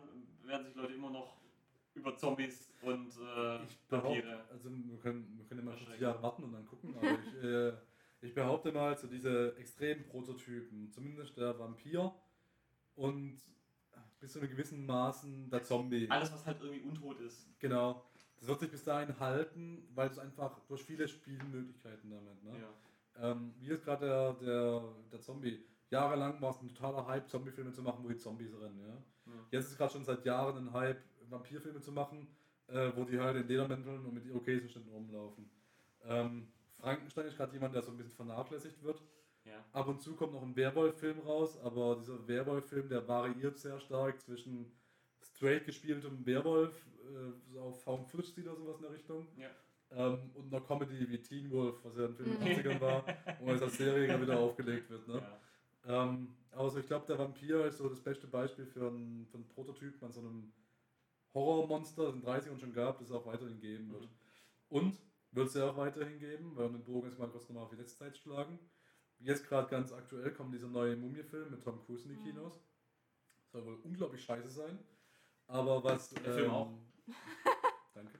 [0.44, 1.38] werden sich Leute immer noch
[1.94, 4.46] über Zombies und äh, Ich behaupte, Vampire.
[4.50, 6.04] also wir können, wir können ja mal 50 Erschrecken.
[6.04, 7.74] Jahre warten und dann gucken, aber ich, äh,
[8.22, 12.14] ich behaupte mal, so diese extremen Prototypen, zumindest der Vampir
[12.96, 13.40] und
[14.20, 16.10] bis zu einem gewissen Maßen der Zombie.
[16.10, 17.48] Alles, was halt irgendwie untot ist.
[17.60, 18.04] Genau.
[18.40, 22.44] Das wird sich bis dahin halten, weil es einfach durch viele Spielmöglichkeiten damit.
[22.44, 22.60] Ne?
[22.60, 23.32] Ja.
[23.32, 25.64] Ähm, wie ist gerade der, der, der Zombie?
[25.90, 28.80] Jahrelang war es ein totaler Hype, Zombiefilme zu machen, wo die Zombies rennen.
[28.80, 28.88] Ja?
[29.34, 29.40] Ja.
[29.52, 32.28] Jetzt ist es gerade schon seit Jahren ein Hype, Vampirfilme zu machen,
[32.68, 35.50] äh, wo die halt in Ledermänteln und mit Irokesenschnitten rumlaufen.
[36.06, 36.48] Ähm,
[36.80, 39.02] Frankenstein ist gerade jemand, der so ein bisschen vernachlässigt wird.
[39.44, 39.64] Ja.
[39.74, 44.22] Ab und zu kommt noch ein Werwolf-Film raus, aber dieser Werwolf-Film, der variiert sehr stark
[44.22, 44.72] zwischen
[45.22, 49.50] straight gespieltem Werwolf, äh, so auf Found Footage oder sowas in der Richtung, Ja.
[49.92, 52.60] ähm, und einer Comedy wie Teen Wolf, was ja ein Film in den Mhm.
[52.60, 53.04] 80ern war,
[53.42, 55.08] wo jetzt als Serie dann wieder aufgelegt wird.
[55.08, 55.16] Ne?
[55.86, 56.04] Ja.
[56.04, 59.48] Ähm, also ich glaube, der Vampir ist so das beste Beispiel für einen, für einen
[59.48, 60.52] Prototyp an so einem
[61.34, 64.04] Horrormonster, das in den 30ern schon gab, das es auch weiterhin geben wird.
[64.04, 64.10] Mhm.
[64.70, 65.00] Und
[65.32, 67.70] wird es ja auch weiterhin geben, weil wir den Bogen jetzt mal kurz nochmal auf
[67.70, 68.58] die letzte Zeit schlagen.
[69.20, 72.24] Jetzt gerade ganz aktuell kommt dieser neue Mumie-Film mit Tom Cruise in die Mhm.
[72.26, 72.64] Kinos.
[73.52, 74.80] Soll wohl unglaublich scheiße sein.
[75.48, 76.10] Aber was.
[76.12, 76.72] Der Film auch.
[77.94, 78.20] Danke.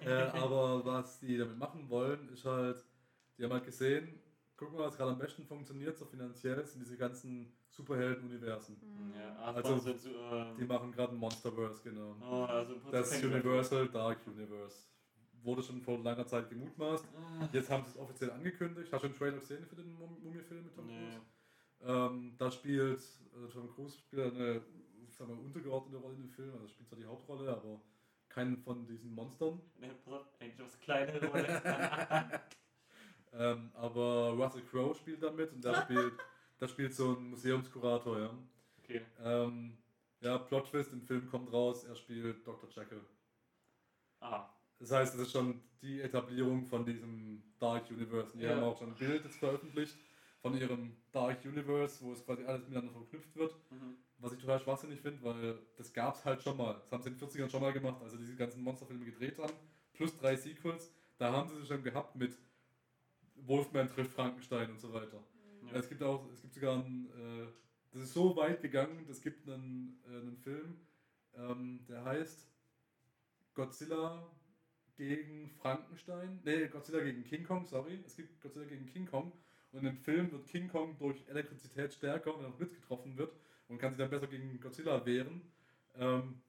[0.00, 2.84] Äh, aber was die damit machen wollen, ist halt,
[3.36, 4.18] die haben halt gesehen,
[4.56, 8.76] guck mal, was gerade am besten funktioniert, so finanziell, sind diese ganzen Superhelden-Universen.
[8.80, 9.14] Mhm.
[9.14, 12.16] Ja, Also, also, so, ähm, Die machen gerade ein Monsterverse, genau.
[12.20, 14.86] oh, also Das Universal Dark Universe.
[15.42, 17.04] Wurde schon vor langer Zeit gemutmaßt.
[17.16, 18.92] Ah, Jetzt haben sie es offiziell angekündigt.
[18.92, 20.98] Hast du einen Trailer gesehen für den Mum- Mumie-Film mit Tom Nee.
[20.98, 21.20] Cruise?
[21.82, 23.00] Ähm, da spielt
[23.34, 24.60] also Tom Cruise spielt eine
[25.08, 26.52] sagen wir, untergeordnete Rolle in dem Film.
[26.52, 27.80] Also spielt zwar die Hauptrolle, aber
[28.30, 29.60] keinen von diesen Monstern.
[29.78, 32.40] Nee, pass auf, eigentlich was kleine Rolle.
[33.32, 36.14] Ähm, aber Russell Crowe spielt damit und der spielt,
[36.60, 38.30] der spielt so einen Museumskurator, ja.
[38.82, 39.02] okay.
[39.22, 39.78] Ähm,
[40.20, 42.68] ja, Plot Twist im Film kommt raus, er spielt Dr.
[42.70, 43.04] Jekyll.
[44.20, 44.48] Ah,
[44.80, 48.36] Das heißt, das ist schon die Etablierung von diesem Dark Universe.
[48.36, 48.56] Die Ja.
[48.56, 49.96] haben auch schon ein Bild jetzt veröffentlicht
[50.42, 53.54] von ihrem Dark Universe, wo es quasi alles miteinander verknüpft wird.
[53.70, 53.96] mhm.
[54.20, 56.74] Was ich total schwachsinnig finde, weil das gab es halt schon mal.
[56.74, 59.38] Das haben sie in den 40ern schon mal gemacht, als sie diese ganzen Monsterfilme gedreht
[59.38, 59.52] haben.
[59.94, 60.92] Plus drei Sequels.
[61.18, 62.36] Da haben sie es schon gehabt mit
[63.46, 65.22] Wolfman trifft Frankenstein und so weiter.
[65.66, 65.78] Ja.
[65.78, 67.46] Es gibt auch, es gibt sogar einen, äh,
[67.92, 70.76] das ist so weit gegangen, es gibt einen, äh, einen Film,
[71.34, 72.46] ähm, der heißt
[73.54, 74.30] Godzilla
[74.96, 76.40] gegen Frankenstein.
[76.44, 78.02] Nee, Godzilla gegen King Kong, sorry.
[78.06, 79.32] Es gibt Godzilla gegen King Kong.
[79.72, 83.32] Und im Film wird King Kong durch Elektrizität stärker, wenn er noch Blitz getroffen wird
[83.70, 85.40] und kann sich dann besser gegen Godzilla wehren.
[85.96, 86.40] Ähm,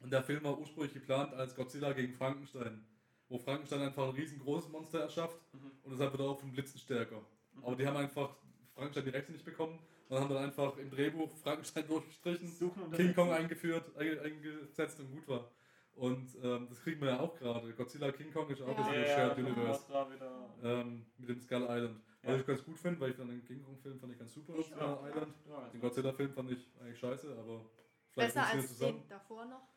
[0.00, 2.84] und der Film war ursprünglich geplant als Godzilla gegen Frankenstein,
[3.28, 5.70] wo Frankenstein einfach ein riesengroßes Monster erschafft Mhm.
[5.82, 7.20] und deshalb wird er auch vom Blitzen stärker.
[7.54, 7.64] Mhm.
[7.64, 8.30] Aber die haben einfach
[8.74, 12.94] Frankenstein die Rechte nicht bekommen und haben dann einfach im Drehbuch Frankenstein durchgestrichen, Suchen und
[12.94, 15.50] King Kong eingeführt, einge- eingesetzt und gut war.
[15.96, 17.72] Und ähm, das kriegen wir ja auch gerade.
[17.74, 18.74] Godzilla King Kong ist auch Ja.
[18.74, 20.48] das ja, Shared ja, Universe Da wieder.
[20.62, 22.00] ähm, mit dem Skull Island.
[22.22, 22.32] Ja.
[22.34, 24.34] Was ich ganz gut finde, weil ich dann den King Kong Film fand ich ganz
[24.34, 25.06] super, Ich auch.
[25.06, 25.34] Island.
[25.48, 27.64] Ja, Den Godzilla Film fand ich eigentlich scheiße, aber
[28.10, 29.00] vielleicht Besser als es zusammen.
[29.00, 29.68] den davor noch.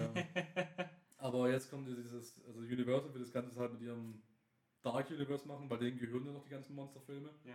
[0.00, 0.86] Ja.
[1.18, 4.20] Aber jetzt kommt ja dieses, also Universal will das Ganze halt mit ihrem
[4.82, 7.30] Dark Universe machen, bei denen gehören ja noch die ganzen Monsterfilme.
[7.44, 7.54] Ja.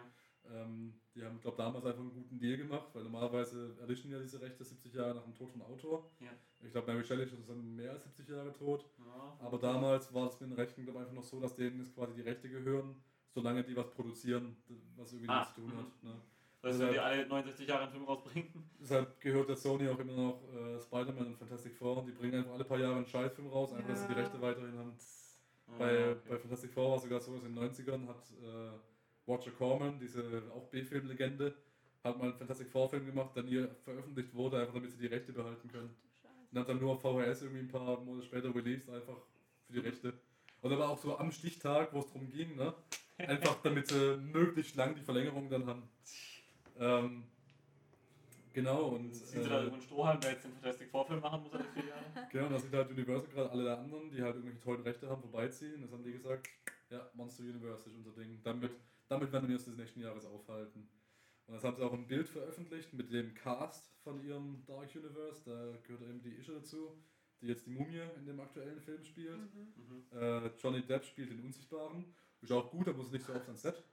[0.49, 4.39] Ähm, die haben, glaube damals einfach einen guten Deal gemacht, weil normalerweise erlischen ja diese
[4.39, 6.09] Rechte 70 Jahre nach dem Tod vom Autor.
[6.21, 6.29] Ja.
[6.61, 8.89] Ich glaube, Mary Shelley ist schon mehr als 70 Jahre tot.
[8.99, 9.37] Ja.
[9.39, 12.13] Aber damals war es mit den Rechten glaub, einfach noch so, dass denen jetzt quasi
[12.13, 12.95] die Rechte gehören,
[13.33, 14.55] solange die was produzieren,
[14.95, 15.77] was irgendwie Ah, zu tun mhm.
[15.77, 16.03] hat.
[16.03, 16.21] Ne?
[16.63, 18.51] Also, wenn die alle 69 Jahre einen Film rausbringen.
[18.81, 22.35] Deshalb gehört der Sony auch immer noch äh, Spider-Man und Fantastic Four und die bringen
[22.35, 24.19] einfach alle paar Jahre einen Scheißfilm raus, einfach dass sie die Ja.
[24.19, 24.93] Rechte weiterhin haben.
[25.67, 26.19] Ah, Bei, okay.
[26.29, 29.99] bei Fantastic Four war es sogar so, dass in den 90ern hat äh, Roger Corman,
[29.99, 31.53] diese auch B-Film-Legende,
[32.03, 35.33] hat mal einen Fantastic Four-Film gemacht, der nie veröffentlicht wurde, einfach damit sie die Rechte
[35.33, 35.95] behalten können.
[36.51, 39.17] Und hat dann nur auf VHS irgendwie ein paar Monate später released, einfach
[39.67, 40.13] für die Rechte.
[40.61, 42.73] Und aber auch so am Stichtag, wo es darum ging, ne?
[43.17, 45.89] Einfach damit sie möglichst lang die Verlängerung dann haben.
[46.79, 47.23] Ähm,
[48.53, 49.15] genau, und.
[49.15, 51.85] Sind sie da irgendwo einen Strohhalm, wer jetzt den Fantastic Four-Film machen muss, alle vier
[51.85, 52.27] Jahre?
[52.31, 55.09] Genau, und da sind halt Universal gerade alle der anderen, die halt irgendwelche tollen Rechte
[55.09, 55.81] haben, vorbeiziehen.
[55.81, 56.47] Das haben die gesagt,
[56.89, 58.39] ja, Monster Universe ist unser Ding.
[58.43, 58.71] Damit,
[59.07, 60.87] damit werden wir uns des nächsten Jahres aufhalten.
[61.47, 65.43] Und das haben sie auch ein Bild veröffentlicht mit dem Cast von ihrem Dark Universe.
[65.45, 67.01] Da gehört eben die Ische dazu,
[67.41, 69.39] die jetzt die Mumie in dem aktuellen Film spielt.
[69.55, 69.73] Mhm.
[70.11, 70.19] Mhm.
[70.19, 72.13] Äh, Johnny Depp spielt den Unsichtbaren.
[72.47, 73.83] Ist auch gut, da muss nicht so oft ans Set.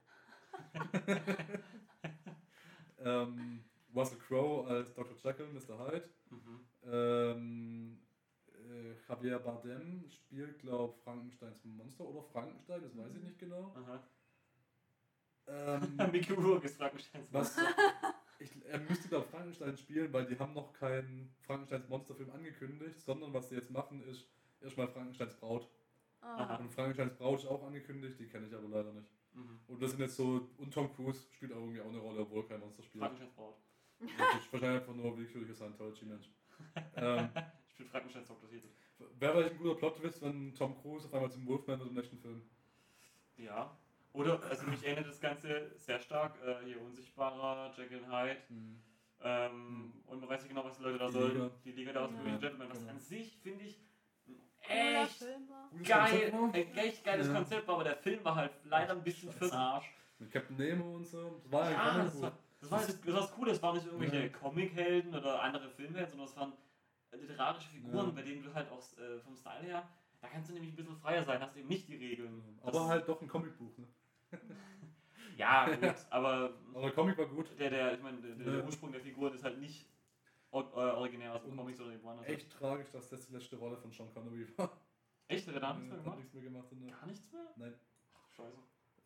[2.98, 5.16] ähm, Russell Crowe als Dr.
[5.20, 5.76] Jekyll, Mr.
[5.76, 6.09] Hyde.
[6.30, 6.61] Mhm.
[6.84, 7.98] Ähm,
[8.70, 13.74] äh, Javier Bardem spielt, glaube Frankensteins Monster oder Frankenstein, das weiß ich nicht genau.
[13.74, 14.09] Aha.
[15.48, 17.57] Ähm, Mickey Rourke ist Frankensteins was,
[18.38, 23.32] ich, er müsste da Frankenstein spielen, weil die haben noch keinen Frankensteins Monsterfilm angekündigt, sondern
[23.32, 24.28] was sie jetzt machen ist
[24.61, 25.68] erstmal Frankensteins Braut.
[26.25, 26.57] Ah.
[26.57, 29.11] Und Frankensteins Braut ist auch angekündigt, die kenne ich aber leider nicht.
[29.35, 29.61] Mhm.
[29.66, 32.47] Und das sind jetzt so, und Tom Cruise spielt auch irgendwie auch eine Rolle, obwohl
[32.47, 33.03] kein Monster spielt.
[33.03, 33.57] Frankensteins Braut.
[34.01, 34.09] Das
[34.43, 36.31] ist wahrscheinlich einfach nur willkürlicher Scientology-Mensch.
[36.97, 37.29] ähm,
[37.68, 38.49] Ich bin Frankensteins Dr.
[38.49, 38.68] Titel.
[39.18, 42.18] Wäre vielleicht ein guter Plot-Twist, wenn Tom Cruise auf einmal zum Wolfman wird im nächsten
[42.18, 42.43] Film.
[43.37, 43.77] Ja.
[44.12, 48.37] Oder, also mich erinnert das Ganze sehr stark, äh, hier Unsichtbarer, Jekyll Hyde.
[49.22, 51.33] Ähm, Und man weiß nicht genau, was die Leute da Die sollen.
[51.33, 51.51] Liga.
[51.64, 52.22] Die Liga da aus Ja.
[52.22, 52.91] Green Gentleman, was Genau.
[52.93, 53.83] an sich, finde ich, ein
[54.68, 55.20] echt
[55.84, 57.34] geil, ein echt geiles Ja.
[57.34, 59.56] Konzept, war, aber der Film war halt leider ein bisschen Scheiße.
[59.56, 59.90] Arsch.
[60.18, 61.40] Mit Captain Nemo und so.
[61.42, 63.62] Das war ja, Ja, ja das war, das war das, das war das Coole, es
[63.62, 64.28] waren nicht irgendwelche Ja.
[64.28, 66.52] Comichelden oder andere Filmhelden, sondern es waren
[67.12, 68.12] literarische Figuren, Ja.
[68.12, 69.88] bei denen du halt auch äh, vom Style her,
[70.20, 72.58] da kannst du nämlich ein bisschen freier sein, hast eben nicht die Regeln.
[72.62, 73.86] Aber Das- halt doch ein Comicbuch, ne?
[75.36, 77.58] Ja, gut, aber Aber der Comic war gut.
[77.58, 78.64] der, der, ich meine, der, der Ja.
[78.64, 79.88] Ursprung der Figuren ist halt nicht
[80.55, 82.26] originär aus dem Und Comics oder irgendwo anders.
[82.28, 84.70] Echt tragisch, dass das die letzte Rolle von Sean Connery war.
[85.28, 85.46] Echt?
[85.48, 86.18] Hat er da nichts mehr Hat gemacht?
[86.18, 86.72] nichts mehr gemacht.
[86.72, 87.52] Und, Gar nichts mehr?
[87.57, 87.74] nein.
[88.36, 88.59] Scheiße.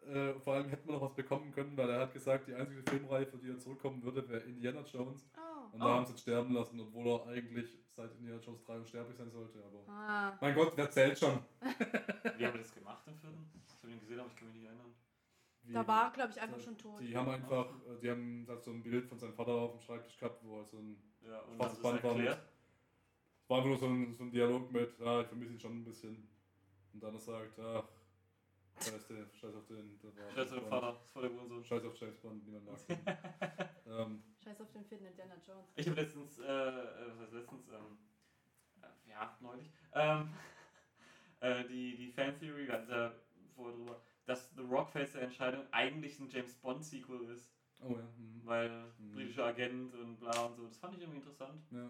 [0.07, 2.83] Äh, vor allem hätten wir noch was bekommen können, weil er hat gesagt, die einzige
[2.83, 5.29] Filmreihe, für die er zurückkommen würde, wäre Indiana Jones.
[5.37, 5.75] Oh.
[5.75, 5.85] Und Oh.
[5.85, 9.31] da haben sie ihn sterben lassen, obwohl er eigentlich seit Indiana Jones 3 unsterblich sein
[9.31, 9.63] sollte.
[9.65, 10.39] Aber Ah.
[10.41, 11.41] mein Gott, wer zählt schon?
[11.61, 13.51] Wie haben wir das gemacht im vierten?
[13.67, 14.95] Ich habe ihn gesehen, aber ich kann mich nicht erinnern.
[15.69, 17.01] Wie- Da war, glaube ich, einfach schon tot.
[17.01, 19.81] Die haben einfach, äh, die haben halt so ein Bild von seinem Vater auf dem
[19.83, 22.15] Schreibtisch gehabt, wo halt so ein Ja, schwarzes Band war.
[22.15, 25.61] Mit, es war einfach nur so ein, so ein Dialog mit, ja, ich vermisse ihn
[25.61, 26.29] schon ein bisschen.
[26.95, 27.85] Und dann er sagt, ach,
[28.83, 31.65] scheiß, der, scheiß auf den, der war Scheiße, der Vater, das voll der Hurensohn.
[31.65, 32.79] Scheiß auf James Bond, niemand mag
[33.87, 35.67] ähm, Scheiß auf den vierten Indiana Jones.
[35.77, 37.99] Ich habe letztens, äh, äh, was heißt letztens, ähm,
[38.83, 40.29] äh, ja, neulich, ähm,
[41.41, 43.13] äh, die, die Fan-Theory, wir hatten ja
[43.55, 47.51] vorher drüber, dass The Rock feste Entscheidung eigentlich ein James Bond-Sequel ist,
[47.81, 47.97] oh ja.
[48.17, 49.13] hm, weil Mhm.
[49.15, 51.61] britischer Agent und bla und so, das fand ich irgendwie interessant.
[51.71, 51.89] ja.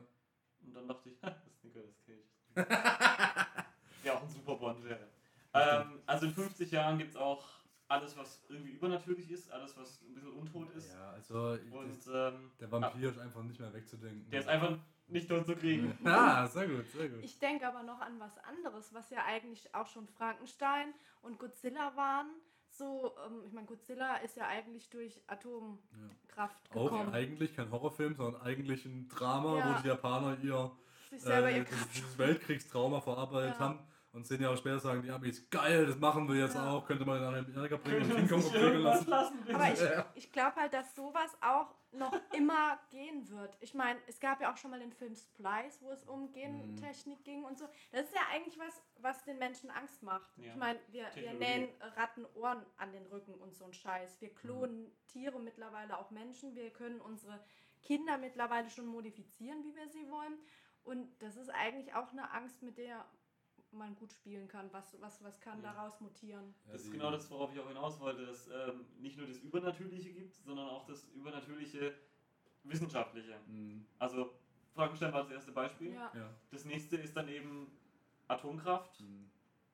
[0.65, 2.57] Und dann dachte ich, das ist Nicolas Cage.
[4.05, 5.09] ja, auch ein super Bond wäre.
[5.55, 7.45] Ähm, also in 50 Jahren gibt es auch
[7.89, 10.93] alles, was irgendwie übernatürlich ist, alles, was ein bisschen untot ist.
[10.93, 14.31] Ja, also Und das, ähm, der Vampir ist einfach nicht mehr wegzudenken.
[14.31, 14.79] der ist einfach
[15.11, 15.97] nicht tot zu kriegen.
[16.05, 17.23] Ah, sehr gut, sehr gut.
[17.25, 20.93] Ich denke aber noch an was anderes, was ja eigentlich auch schon Frankenstein
[21.23, 22.29] und Godzilla waren.
[22.71, 27.13] So, ähm, ich meine, Godzilla ist ja eigentlich durch Atomkraft Auch gekommen.
[27.15, 29.75] eigentlich kein Horrorfilm, sondern eigentlich ein Drama, Ja.
[29.79, 30.71] wo die Japaner ihr
[31.11, 33.61] Sich selber äh, dieses Weltkriegstrauma verarbeitet Ja.
[33.61, 33.79] haben.
[34.19, 36.71] Und zehn Jahre später sagen die Amis, geil, das machen wir jetzt Ja.
[36.73, 39.39] auch, könnte man nach Amerika bringen und Können King Kong irgendwas lassen.
[39.47, 39.55] lassen?
[39.55, 43.57] Aber ich, ich glaube halt, dass sowas auch noch immer gehen wird.
[43.61, 47.25] Ich meine, es gab ja auch schon mal den Film Splice, wo es um Gentechnik
[47.25, 47.67] ging und so.
[47.93, 50.29] Das ist ja eigentlich was, was den Menschen Angst macht.
[50.37, 50.47] Ja.
[50.49, 54.21] Ich meine, wir, wir nähen Ratten Ohren an den Rücken und so ein Scheiß.
[54.21, 56.57] Wir klonen Tiere mittlerweile auch Menschen.
[56.57, 57.39] Wir können unsere
[57.83, 60.35] Kinder mittlerweile schon modifizieren, wie wir sie wollen.
[60.85, 63.05] Und das ist eigentlich auch eine Angst, mit der
[63.73, 64.73] man gut spielen kann.
[64.73, 65.73] Was, was, was kann Ja.
[65.73, 66.55] daraus mutieren?
[66.67, 69.39] Ja, Das ist genau das, worauf ich auch hinaus wollte, dass ähm, nicht nur das
[69.39, 71.95] Übernatürliche gibt, sondern auch das übernatürliche
[72.65, 73.39] Wissenschaftliche.
[73.47, 73.85] Mhm.
[73.99, 74.33] Also
[74.75, 75.93] Frankenstein war das erste Beispiel.
[75.93, 76.11] Ja.
[76.15, 76.35] Ja.
[76.51, 77.71] Das nächste ist dann eben
[78.29, 79.31] Atomkraft, Mhm.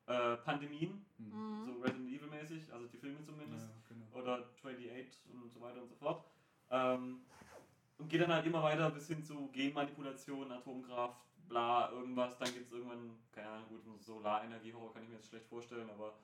[0.07, 1.27] äh, Pandemien, Mhm.
[1.63, 1.65] Mhm.
[1.65, 4.07] so Resident Evil mäßig, also die Filme zumindest, Ja, genau.
[4.13, 6.25] oder 28 und so weiter und so fort.
[6.71, 7.25] Ähm,
[7.99, 12.37] und geht dann halt immer weiter bis hin zu Genmanipulation, Atomkraft, bla, irgendwas.
[12.39, 16.15] Dann gibt es irgendwann, keine Ahnung, gut, Solarenergie-Horror kann ich mir jetzt schlecht vorstellen, aber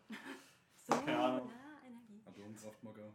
[0.86, 1.50] So, Keine Ahnung.
[1.50, 2.22] ja, Energie.
[2.26, 3.12] Atomkraftmacker.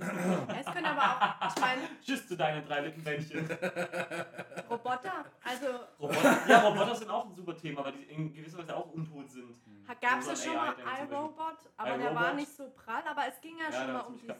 [0.00, 3.46] Ja, es können aber auch, ich meine, tschüss zu deinen drei Lippenbändchen.
[4.70, 5.66] Roboter, also
[6.00, 9.30] Roboter, ja, Roboter sind auch ein super Thema, weil die in gewisser Weise auch untot
[9.30, 9.54] sind.
[10.00, 13.56] Gab es ja schon mal iRobot, aber der war nicht so prall, aber es ging
[13.58, 14.34] ja, Ja, schon mal um diese,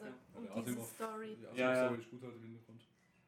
[0.54, 1.38] um diese Story.
[1.40, 1.70] Ja, ja.
[1.70, 2.84] Asimov-Story ist gut halt im Hintergrund.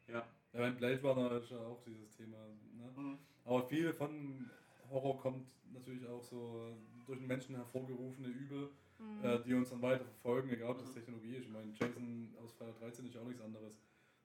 [0.09, 0.23] Ja.
[0.57, 2.39] Ja, mein Blade Runner ist ja auch dieses Thema.
[2.73, 3.19] Ne?
[3.45, 4.51] Aber viel von
[4.91, 6.75] Horror kommt natürlich auch so
[7.07, 9.23] durch den Menschen hervorgerufene Übel, Mhm.
[9.25, 10.95] äh, die uns dann weiter verfolgen, egal ob das Mhm.
[10.95, 11.45] Technologie ist.
[11.45, 13.75] Ich meine, Jason aus Freitag 13 ist ja auch nichts anderes.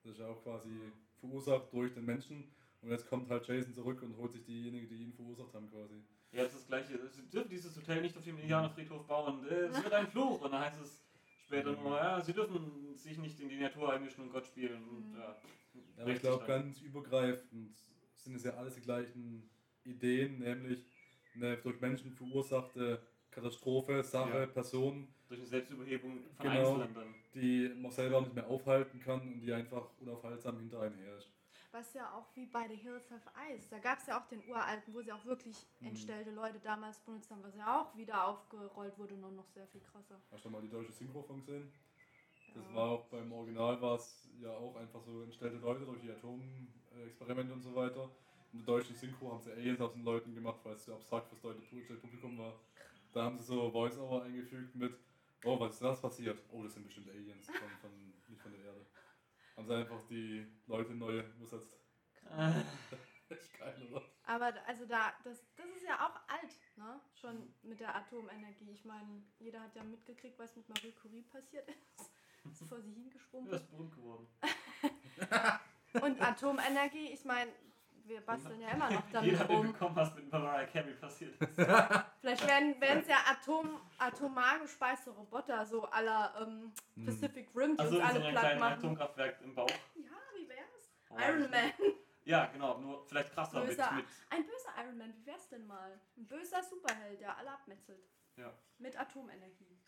[0.02, 0.70] Das ist ja auch quasi
[1.20, 2.44] verursacht durch den Menschen.
[2.80, 5.94] Und jetzt kommt halt Jason zurück und holt sich diejenigen, die ihn verursacht haben, quasi.
[6.32, 6.98] Ja, das ist das Gleiche.
[7.10, 9.46] Sie dürfen dieses Hotel nicht auf dem Indianerfriedhof bauen.
[9.46, 10.40] Äh, Es wird ein Fluch.
[10.40, 11.02] Und dann heißt es
[11.44, 14.82] später nur, ja, sie dürfen sich nicht in die Natur einmischen und Gott spielen.
[14.88, 15.18] Und, Mhm.
[15.18, 15.36] Ja,
[15.96, 17.76] aber ich glaube, ganz übergreifend
[18.16, 19.48] sind es ja alles die gleichen
[19.84, 20.84] Ideen, nämlich
[21.34, 24.46] eine durch Menschen verursachte Katastrophe, Sache, Ja.
[24.46, 26.74] Person, Durch eine Selbstüberhebung von Genau.
[26.74, 27.14] Einzelnen dann.
[27.34, 31.30] die man selber nicht mehr aufhalten kann und die einfach unaufhaltsam hinter einem her ist.
[31.70, 34.46] Was ja auch wie bei The Hills of Ice, da gab es ja auch den
[34.46, 35.86] uralten, wo sie auch wirklich Mhm.
[35.88, 39.80] entstellte Leute damals benutzt haben, was ja auch wieder aufgerollt wurde, nur noch sehr viel
[39.80, 40.20] krasser.
[40.30, 41.72] Hast du mal die deutsche Synchro von gesehen?
[42.54, 46.10] Das war auch beim Original war es ja auch einfach so entstellte Leute durch die
[46.10, 48.10] Atomexperimente und so weiter.
[48.52, 51.28] In der deutschen Synchro haben sie Aliens aus den Leuten gemacht, weil es so abstrakt
[51.28, 52.60] fürs deutsche Publikum war.
[53.12, 54.94] Da haben sie so Voice-Over eingefügt mit,
[55.44, 56.42] oh, was ist das passiert?
[56.50, 58.86] Oh, das sind bestimmt Aliens, von, von, nicht von der Erde.
[59.56, 61.74] Haben sie einfach die Leute neu übersetzt.
[62.30, 62.60] Äh,
[63.34, 64.02] echt geil, oder?
[64.24, 67.00] Aber also da, das, das ist ja auch alt, ne?
[67.14, 68.70] Schon mit der Atomenergie.
[68.70, 72.11] Ich meine, jeder hat ja mitgekriegt, was mit Marie Curie passiert ist.
[72.50, 73.50] Ist vor sie hingesprungen.
[73.50, 74.26] Ja, ist berühmt geworden.
[76.02, 77.50] Und Atomenergie, ich meine,
[78.04, 79.66] wir basteln ja immer noch damit Jeder rum.
[79.66, 81.54] mitbekommen, was mit Mariah Carey passiert ist.
[82.20, 87.06] Vielleicht werden es ja Atom, atomar gespeiste Roboter, so aller ähm, Hm.
[87.06, 88.78] Pacific Rim, die Also uns so alle einem platt machen.
[88.78, 89.68] Atomkraftwerk im Bauch.
[89.94, 90.92] Ja, wie wär's?
[91.10, 91.72] Oh, Iron Man.
[92.24, 93.92] Ja, genau, nur vielleicht krasser mit, Böser.
[93.92, 94.06] mit.
[94.30, 96.00] Ein böser Iron Man, wie wär's denn mal?
[96.16, 98.04] Ein böser Superheld, der alle abmetzelt.
[98.36, 98.52] Ja.
[98.78, 99.78] Mit Atomenergie.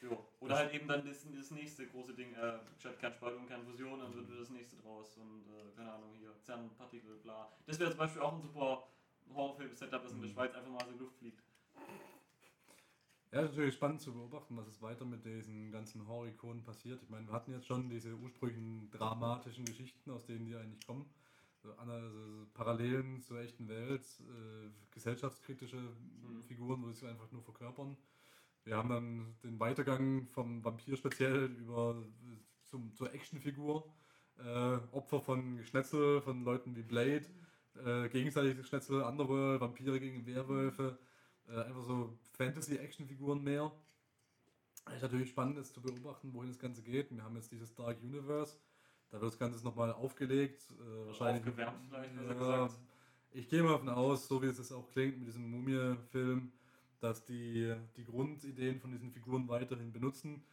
[0.00, 0.24] Jo.
[0.40, 4.40] Oder halt eben dann das, das nächste große Ding, äh, statt Kernspaltung, Kernfusion, dann wird
[4.40, 7.48] das nächste draus und äh, keine Ahnung hier, CERN-Partikel, bla.
[7.66, 8.84] Das wäre zum Beispiel auch ein super
[9.34, 10.34] Horrorfilm-Setup, das in der Mhm.
[10.34, 11.42] Schweiz einfach mal so in die Luft fliegt.
[13.30, 17.02] Ja, ist natürlich spannend zu beobachten, was es weiter mit diesen ganzen Horror-Ikonen passiert.
[17.02, 21.04] Ich meine, wir hatten jetzt schon diese ursprünglichen dramatischen Geschichten, aus denen die eigentlich kommen.
[21.62, 25.92] So, also so Parallelen zur echten Welt, äh, gesellschaftskritische
[26.46, 27.96] Figuren, wo sie sich einfach nur verkörpern.
[28.68, 32.04] Wir haben dann den Weitergang vom Vampir speziell über
[32.66, 33.90] zum, zur Actionfigur.
[34.36, 37.24] Äh, Opfer von Geschnetzel, von Leuten wie Blade,
[37.82, 40.98] äh, gegenseitiges Geschnetzel, andere Vampire gegen Werwölfe.
[41.48, 43.72] Äh, einfach so Fantasy-Action-Figuren mehr.
[44.94, 47.10] Ist natürlich spannend, das zu beobachten, wohin das Ganze geht.
[47.10, 48.58] Wir haben jetzt dieses Dark Universe.
[49.08, 50.62] Da wird das Ganze nochmal aufgelegt.
[50.72, 51.42] Äh, wahrscheinlich.
[51.42, 52.80] Aufgewärmt vielleicht, besser Ja, gesagt.
[53.30, 56.52] Ich gehe mal davon aus, so wie es jetzt auch klingt mit diesem Mumie-Film,
[57.00, 60.44] dass die die Grundideen von diesen Figuren weiterhin benutzen.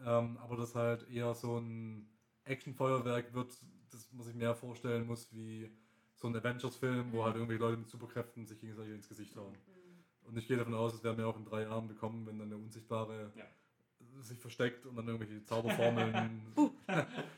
[0.00, 2.08] Ähm, aber das halt eher so ein
[2.44, 3.52] Action-Feuerwerk wird,
[3.90, 5.70] das man sich mehr vorstellen muss wie
[6.14, 9.54] so ein Avengers-Film, wo halt irgendwelche Leute mit Superkräften sich gegenseitig ins Gesicht hauen.
[10.24, 12.50] Und ich gehe davon aus, das werden wir auch in drei Jahren bekommen, wenn dann
[12.50, 13.44] der Unsichtbare Ja.
[14.20, 16.42] sich versteckt und dann irgendwelche Zauberformeln,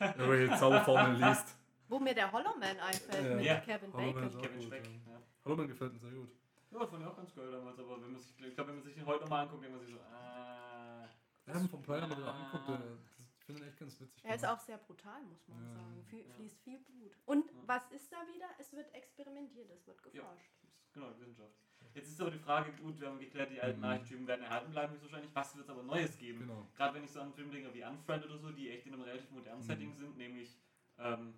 [0.01, 1.57] irgendwelche Zauberformeln liest.
[1.89, 3.37] Wo mir der Hollow Man einfällt Ja.
[3.37, 3.61] mit Ja.
[3.61, 4.41] Kevin Hollow Man Bacon.
[4.43, 4.85] Kevin gut, Speck.
[5.09, 5.23] ja.
[5.45, 6.31] Hallo, man gefällt mir sehr gut.
[6.71, 8.77] Ja, das fand ich auch ganz geil damals, aber wenn man sich, ich glaube, wenn
[8.77, 11.09] man sich den heute nochmal anguckt, denkt man sich so, äh,
[11.47, 14.25] Wir haben vom Player mal wieder angeguckt, der- das finde ich echt ganz witzig.
[14.25, 15.73] Er ist auch sehr brutal, muss man Ja.
[15.75, 16.07] sagen.
[16.13, 16.35] Ja.
[16.35, 17.13] Fließt viel Blut.
[17.25, 17.53] Und Ja.
[17.67, 18.47] was ist da wieder?
[18.59, 20.23] Es wird experimentiert, es wird Ja.
[20.23, 20.51] geforscht.
[20.93, 21.55] genau, Wissenschaft.
[21.95, 23.85] Jetzt ist aber die Frage, gut, wir haben geklärt, die alten Mhm.
[23.87, 25.35] Archetypen werden erhalten bleiben, höchstwahrscheinlich.
[25.35, 26.41] Was wird es aber Neues geben?
[26.41, 26.67] Genau.
[26.77, 29.03] Gerade wenn ich so an Filme denke wie Unfriend oder so, die echt in einem
[29.03, 29.67] relativ modernen Mhm.
[29.67, 30.57] Setting sind, nämlich
[30.99, 31.35] ähm,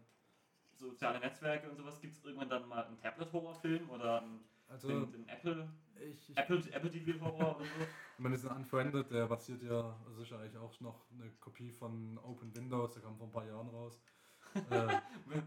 [0.75, 5.13] soziale Netzwerke und sowas, gibt es irgendwann dann mal einen Tablet-Horrorfilm oder einen, Also, den,
[5.13, 5.69] den Apple,
[6.01, 7.83] ich, ich, Apple, Apple TV-Horror oder so.
[8.17, 12.19] ich meine, diesen Unfriended, der basiert ja, ist ja eigentlich auch noch eine Kopie von
[12.19, 14.01] Open Windows, der kam vor ein paar Jahren raus.
[14.71, 15.01] äh,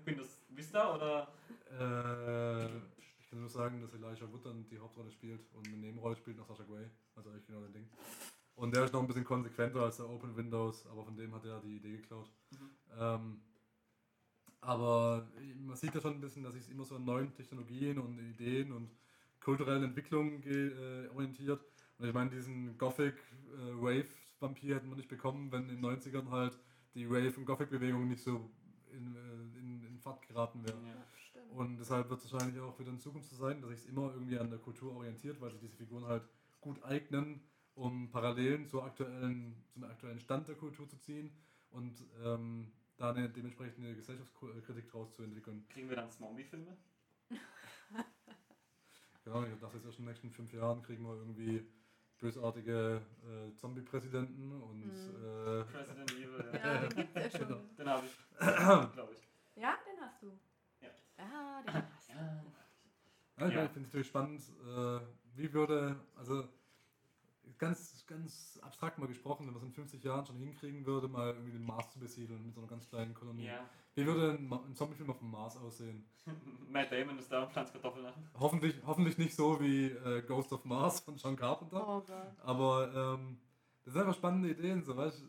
[0.05, 1.27] Windows Vista oder?
[1.71, 2.65] äh,
[3.17, 6.37] ich kann nur sagen, dass Elijah Wood dann die Hauptrolle spielt und eine Nebenrolle spielt
[6.37, 6.85] nach Sasha Grey.
[7.15, 7.89] Also eigentlich genau das Ding.
[8.53, 11.45] Und der ist noch ein bisschen konsequenter als der Open Windows, aber von dem hat
[11.45, 12.31] er die Idee geklaut.
[12.51, 12.69] Mhm.
[12.97, 13.41] Ähm,
[14.61, 18.17] aber man sieht ja schon ein bisschen, dass sich immer so an neuen Technologien und
[18.19, 18.89] Ideen und
[19.45, 20.73] kulturellen Entwicklungen ge-
[21.05, 21.61] äh, orientiert.
[21.99, 24.07] Und ich meine, diesen Gothic äh, Wave
[24.39, 26.59] Vampir hätten wir nicht bekommen, wenn in den 90ern halt
[26.95, 28.49] die Wave und Gothic Bewegung nicht so
[28.91, 30.77] in, äh, in, in Fahrt geraten wäre.
[30.87, 31.41] Ja.
[31.51, 34.11] Und deshalb wird es wahrscheinlich auch wieder in Zukunft so sein, dass sich es immer
[34.13, 36.23] irgendwie an der Kultur orientiert, weil sich diese Figuren halt
[36.59, 37.39] gut eignen,
[37.75, 41.31] um Parallelen zur aktuellen, zum aktuellen Stand der Kultur zu ziehen
[41.69, 45.65] und ähm, da eine dementsprechende Gesellschaftskritik draus zu entwickeln.
[45.69, 46.75] Kriegen wir dann Zombie-Filme?
[49.25, 51.65] Genau, ich dachte jetzt erst in den nächsten fünf Jahren kriegen wir irgendwie
[52.19, 54.91] bösartige äh, Zombie-Präsidenten und Mhm.
[54.91, 56.79] äh, President Evil, ja, ja.
[56.87, 57.47] den gibt's ja schon.
[57.47, 57.65] Genau.
[57.75, 58.13] Den habe ich,
[58.93, 59.27] glaube ich.
[59.55, 60.27] Ja, den hast du.
[60.79, 60.89] Ja.
[61.17, 62.13] Ja, den hast du.
[62.13, 62.43] Ja.
[63.37, 63.67] Ja, ich Ja.
[63.67, 64.99] finde es natürlich spannend, äh,
[65.35, 66.47] wie würde, also
[67.57, 71.33] ganz, ganz abstrakt mal gesprochen, wenn man es in 50 Jahren schon hinkriegen würde, mal
[71.33, 73.45] irgendwie den Mars zu besiedeln mit so einer ganz kleinen Kolonie.
[73.45, 73.69] ja.
[73.95, 76.05] Wie würde ein, ein Zombiefilm auf dem Mars aussehen?
[76.69, 78.13] Matt Damon ist da und pflanzt Kartoffeln an.
[78.37, 82.11] Hoffentlich, hoffentlich nicht so wie äh, Ghost of Mars von John Carpenter, Oh Gott.
[82.43, 83.37] aber ähm,
[83.83, 85.25] das sind einfach spannende Ideen, so weißt du,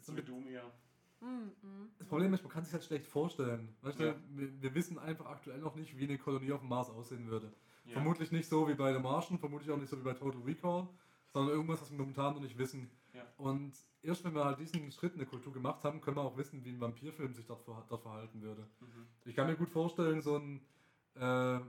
[0.00, 0.28] so mit.
[0.28, 1.90] Mm, mm.
[1.98, 3.74] Das Problem ist, man kann sich halt schlecht vorstellen.
[3.82, 4.14] Weißt Ja.
[4.30, 7.52] wir, wir wissen einfach aktuell noch nicht, wie eine Kolonie auf dem Mars aussehen würde.
[7.84, 7.92] Ja.
[7.92, 10.88] Vermutlich nicht so wie bei The Martian, vermutlich auch nicht so wie bei Total Recall,
[11.36, 12.90] sondern irgendwas, was wir momentan noch nicht wissen.
[13.12, 13.22] Ja.
[13.36, 16.36] Und erst wenn wir halt diesen Schritt in der Kultur gemacht haben, können wir auch
[16.38, 18.62] wissen, wie ein Vampirfilm sich dort, ver dort verhalten würde.
[18.80, 19.06] Mhm.
[19.26, 20.60] Ich kann mir gut vorstellen, so, ein,
[21.14, 21.60] äh,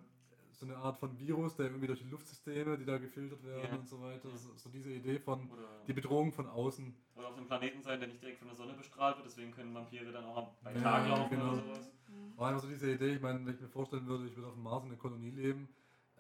[0.54, 3.78] so eine Art von Virus, der irgendwie durch die Luftsysteme, die da gefiltert werden Ja.
[3.78, 4.38] und so weiter, Ja.
[4.38, 6.96] so, so diese Idee von Oder, die Bedrohung von außen.
[7.18, 9.74] oder auf einem Planeten sein, der nicht direkt von der Sonne bestrahlt wird, deswegen können
[9.74, 11.52] Vampire dann auch bei Ja, Tag laufen genau.
[11.54, 11.92] oder sowas.
[12.38, 14.54] War einfach so diese Idee, ich meine, wenn ich mir vorstellen würde, ich würde auf
[14.54, 15.68] dem Mars in einer Kolonie leben,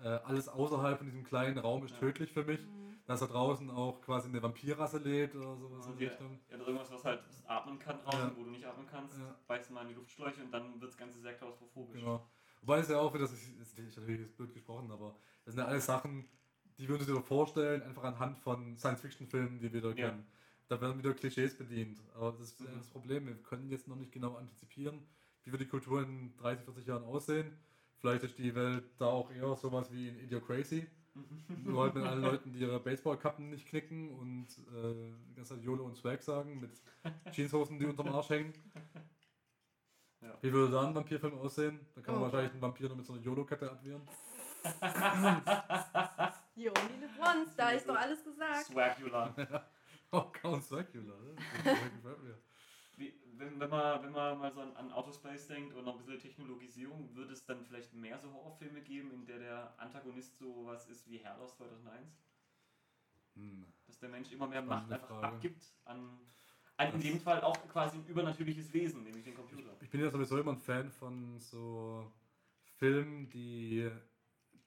[0.04, 2.00] äh, alles außerhalb von diesem kleinen Raum ist Ja.
[2.00, 2.60] tödlich für mich.
[2.60, 2.88] Mm.
[3.08, 6.40] Dass da draußen auch quasi eine Vampirrasse lebt oder sowas in Und die ja, Richtung.
[6.50, 8.34] ja, oder irgendwas, was halt atmen kann draußen, Ja.
[8.38, 9.34] wo du nicht atmen kannst, Ja.
[9.48, 12.00] beißt mal in die Luftschläuche und dann wird das Ganze sehr klaustrophobisch.
[12.02, 12.28] Genau.
[12.62, 15.70] Wobei es ja auch, ist, das ist natürlich jetzt blöd gesprochen, aber das sind ja
[15.70, 16.28] alles Sachen,
[16.78, 20.28] die würdest du dir vorstellen, einfach anhand von Science-Fiction-Filmen, die wir da kennen.
[20.68, 22.02] Da werden wieder Klischees bedient.
[22.14, 22.68] Aber das ist Mhm.
[22.78, 23.26] das Problem.
[23.26, 25.08] Wir können jetzt noch nicht genau antizipieren,
[25.44, 27.58] wie wird die Kultur in 30, 40 Jahren aussehen.
[28.00, 30.86] Vielleicht ist die Welt da auch eher sowas wie in Idiocracy.
[31.64, 35.64] Nur halt mit allen Leuten, die ihre Baseballkappen nicht knicken und äh, die ganze Zeit
[35.64, 36.72] YOLO und Swag sagen, mit
[37.34, 38.54] Jeanshosen, die unterm Arsch hängen.
[40.22, 40.38] Ja.
[40.42, 41.80] Wie würde da ein Vampirfilm aussehen?
[41.96, 42.26] Da kann man Oh.
[42.26, 44.02] wahrscheinlich einen Vampir nur mit so einer YOLO-Kette abwehren.
[46.56, 48.66] You only live once, da ist doch alles gesagt.
[48.66, 49.34] Swagula.
[50.10, 51.04] Oh, Count Dracula.
[51.04, 51.36] ne?
[51.36, 52.38] Das gefällt mir.
[52.96, 56.06] Wie, wenn, wenn, man, wenn man mal so an, an Autospace denkt und noch ein
[56.06, 60.66] bisschen Technologisierung, würde es dann vielleicht mehr so Horrorfilme geben, in der der Antagonist so
[60.66, 62.18] was ist wie Herr aus 2001?
[63.36, 63.66] Hm.
[63.86, 65.28] Dass der Mensch immer mehr Macht einfach Frage.
[65.28, 66.20] abgibt an,
[66.78, 69.76] an in dem Fall auch quasi ein übernatürliches Wesen, nämlich den Computer.
[69.82, 72.12] Ich bin ja sowieso immer ein Fan von so
[72.78, 73.90] Filmen, die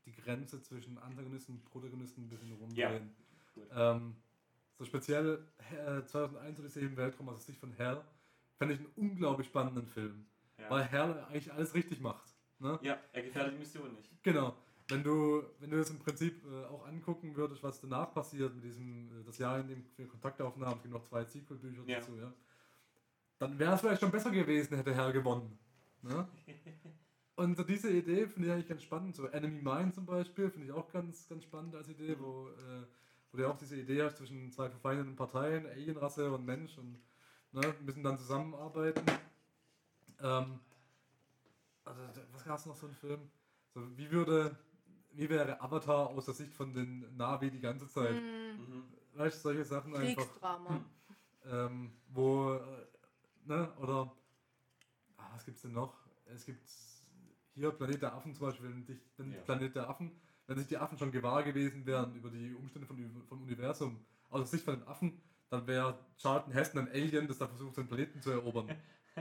[0.06, 3.14] die Grenze zwischen Antagonisten und Protagonisten ein bisschen rumdrehen.
[3.54, 3.68] Gut.
[3.72, 4.16] Ähm,
[4.78, 8.02] so speziell äh, 2001 Odyssee im Weltraum aus der Sicht von Hell
[8.60, 10.26] fand ich einen unglaublich spannenden Film,
[10.68, 10.86] weil Ja.
[10.88, 12.34] Hell eigentlich alles richtig macht.
[12.58, 12.78] Ne?
[12.82, 14.10] ja, er gefährdet die Mission nicht.
[14.22, 14.54] Genau.
[14.88, 18.64] Wenn du, wenn du das im Prinzip äh, auch angucken würdest, was danach passiert mit
[18.64, 22.00] diesem, äh, das Jahr, in dem wir Kontakt aufnahmen, es gibt noch zwei Sequel-Bücher Ja.
[22.00, 22.30] dazu, ja,
[23.38, 25.58] dann wäre es vielleicht schon besser gewesen, hätte Herr gewonnen.
[26.02, 26.28] Ne?
[27.36, 29.16] Und so diese Idee finde ich eigentlich ganz spannend.
[29.16, 32.20] So Enemy Mine zum Beispiel finde ich auch ganz, ganz spannend als Idee, Mhm.
[32.20, 32.84] wo, äh,
[33.32, 36.98] wo du ja auch diese Idee hast zwischen zwei verfeindeten Parteien, Alienrasse und Mensch und
[37.52, 39.04] ne, müssen dann zusammenarbeiten.
[40.20, 40.60] Ähm,
[41.84, 43.30] also, was gab es noch so einen Film?
[43.74, 44.56] So, wie würde,
[45.12, 48.16] wie wäre Avatar aus der Sicht von den Navi die ganze Zeit?
[48.16, 48.84] Hm, Mhm.
[49.14, 50.84] Weißt du, solche Sachen einfach Kriegsdrama.
[51.46, 52.86] ähm, wo, äh,
[53.44, 54.12] ne, oder,
[55.16, 55.94] ah, was gibt's denn noch?
[56.26, 56.60] Es gibt
[57.54, 59.40] hier Planet der Affen zum Beispiel, wenn, dich, wenn Ja.
[59.40, 60.12] Planet der Affen,
[60.46, 64.40] wenn sich die Affen schon gewahr gewesen wären über die Umstände von, vom Universum, aus
[64.40, 65.20] der Sicht von den Affen,
[65.50, 68.68] dann wäre Charlton Heston ein Alien, das da versucht, den Planeten zu erobern.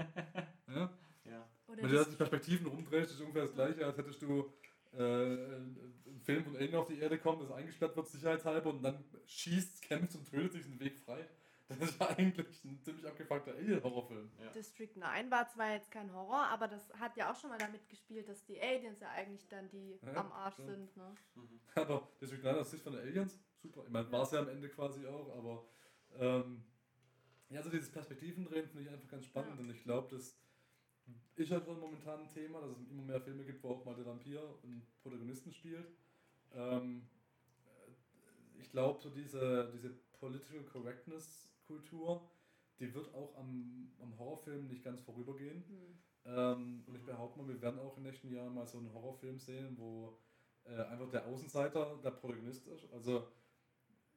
[0.67, 0.89] ja?
[1.25, 1.49] Ja.
[1.67, 4.53] Oder Wenn du das die Perspektiven rumdrehst, ist ungefähr das gleiche, als hättest du
[4.93, 9.03] äh, einen Film von Alien auf die Erde kommt, das eingesperrt wird, sicherheitshalber, und dann
[9.25, 11.27] schießt, kämpft und tötet sich den Weg frei.
[11.67, 14.31] Das ist ja eigentlich ein ziemlich abgefuckter Alien-Horrorfilm.
[14.43, 14.49] Ja.
[14.51, 17.87] District 9 war zwar jetzt kein Horror, aber das hat ja auch schon mal damit
[17.87, 20.69] gespielt, dass die Aliens ja eigentlich dann die Ja, am Arsch stimmt.
[20.69, 20.97] sind.
[20.97, 21.15] Ne?
[21.35, 21.59] Mhm.
[21.75, 23.83] Aber District 9 aus Sicht von den Aliens, super.
[23.85, 25.63] Ich meine, war es ja am Ende quasi auch, aber
[26.17, 26.63] ähm,
[27.49, 29.63] ja, so dieses Perspektivendrehen finde ich einfach ganz spannend Ja.
[29.63, 30.37] und ich glaube, das
[31.35, 33.95] ist halt schon momentan ein Thema, dass es immer mehr Filme gibt, wo auch mal
[33.95, 35.87] der Vampir einen Protagonisten spielt.
[36.53, 37.07] Ähm,
[37.65, 39.89] äh, ich glaube, so diese, diese
[40.19, 42.29] Political Correctness-Kultur,
[42.79, 45.63] die wird auch am, am Horrorfilm nicht ganz vorübergehen.
[45.67, 45.97] Hm.
[46.25, 47.07] Ähm, und ich Mhm.
[47.07, 50.19] behaupte mal, wir werden auch in den nächsten Jahren mal so einen Horrorfilm sehen, wo
[50.65, 52.91] äh, einfach der Außenseiter der Protagonist ist.
[52.93, 53.27] Also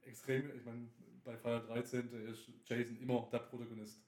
[0.03, 0.89] extrem, ich meine,
[1.25, 2.13] bei Freitag 13.
[2.27, 4.03] ist Jason immer der Protagonist,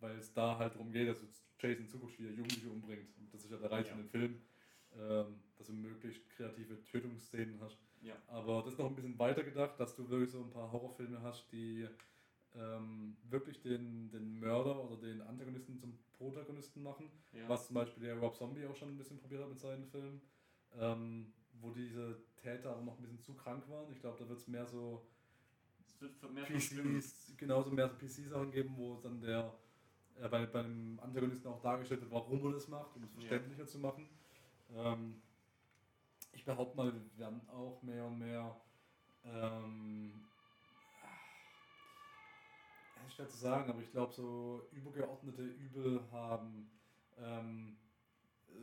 [0.00, 1.18] weil es da halt darum geht, dass
[1.58, 3.08] Jason Zukunft wieder Jugendliche umbringt.
[3.18, 3.94] Und das ist ja der Reiz Ja.
[3.94, 4.40] in dem Film,
[4.98, 7.78] ähm, dass du möglichst kreative Tötungsszenen hast.
[8.02, 8.14] Ja.
[8.28, 11.20] Aber das ist noch ein bisschen weiter gedacht, dass du wirklich so ein paar Horrorfilme
[11.22, 11.86] hast, die
[12.54, 17.10] ähm, wirklich den, den Mörder oder den Antagonisten zum Protagonisten machen.
[17.32, 17.48] Ja.
[17.48, 20.20] Was zum Beispiel der Rob Zombie auch schon ein bisschen probiert hat mit seinen Filmen.
[20.78, 23.90] Ähm, wo diese Täter aber noch ein bisschen zu krank waren.
[23.92, 25.06] Ich glaube, da wird es mehr so
[25.86, 27.00] Es wird für mehr verschwimmen.
[27.00, 29.54] PCs, genauso mehr PC-Sachen geben, wo es dann der
[30.20, 33.20] äh, bei, beim Antagonisten auch dargestellt wird, warum er das macht, um es Ja.
[33.20, 34.08] verständlicher zu machen.
[34.74, 35.22] Ähm,
[36.32, 38.60] ich behaupte mal, wir werden auch mehr und mehr
[39.24, 40.12] ähm,
[43.06, 46.70] ist schwer zu sagen, aber ich glaube, so übergeordnete Übel haben.
[47.18, 47.76] Ähm,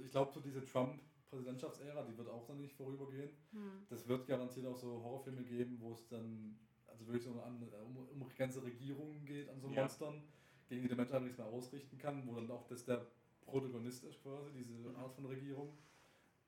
[0.03, 3.29] ich glaube, so diese Trump-Präsidentschaftsära, die wird auch dann nicht vorübergehen.
[3.51, 3.85] Hm.
[3.89, 6.59] Das wird garantiert auch so Horrorfilme geben, wo es dann
[6.93, 9.81] also wirklich so an, um, um ganze Regierung geht, an so Ja.
[9.81, 10.23] Monstern,
[10.69, 13.05] gegen die der Mensch einfach nichts mehr ausrichten kann, wo dann auch das der
[13.41, 14.95] Protagonist ist quasi, diese Mhm.
[14.95, 15.77] Art von Regierung.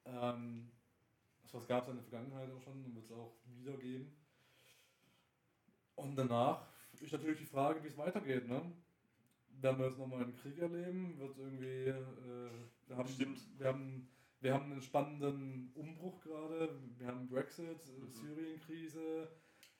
[0.05, 0.69] Ähm,
[1.51, 4.15] das gab es in der Vergangenheit auch schon und wird es auch wieder geben.
[5.95, 6.67] Und danach
[7.01, 8.47] ist natürlich die Frage, wie es weitergeht.
[8.47, 8.61] Ne?
[9.61, 11.17] Werden wir jetzt nochmal einen Krieg erleben?
[11.17, 11.85] Wird irgendwie.
[11.87, 12.49] Äh,
[12.87, 13.39] wir, haben, Stimmt.
[13.57, 14.09] wir, haben,
[14.41, 16.77] wir haben einen spannenden Umbruch gerade.
[16.97, 18.11] Wir haben Brexit, Mhm.
[18.11, 19.29] Syrien-Krise,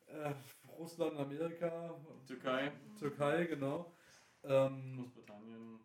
[0.08, 0.34] äh,
[0.78, 1.96] Russland, Amerika,
[2.26, 3.96] Türkei, Türkei, genau.
[4.44, 5.80] Ähm, Großbritannien.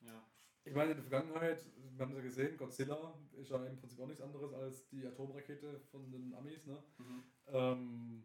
[0.00, 0.22] Ja.
[0.64, 4.00] ich meine, in der Vergangenheit, wir haben es ja gesehen, Godzilla ist ja im Prinzip
[4.00, 6.66] auch nichts anderes als die Atomrakete von den Amis.
[6.66, 6.82] Ne?
[6.98, 7.22] Mhm.
[7.48, 8.24] Ähm,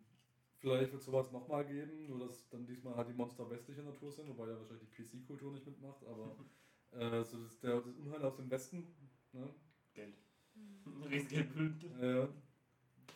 [0.58, 4.28] vielleicht wird sowas nochmal geben, nur dass dann diesmal halt die Monster westlicher Natur sind,
[4.30, 6.36] wobei ja wahrscheinlich die PC-Kultur nicht mitmacht, aber
[6.92, 8.88] äh, so das, der, das Unheil aus dem Westen,
[9.32, 9.50] ne?
[9.94, 10.18] Geld.
[11.10, 12.00] Riesige Blüten.
[12.02, 12.30] Ja.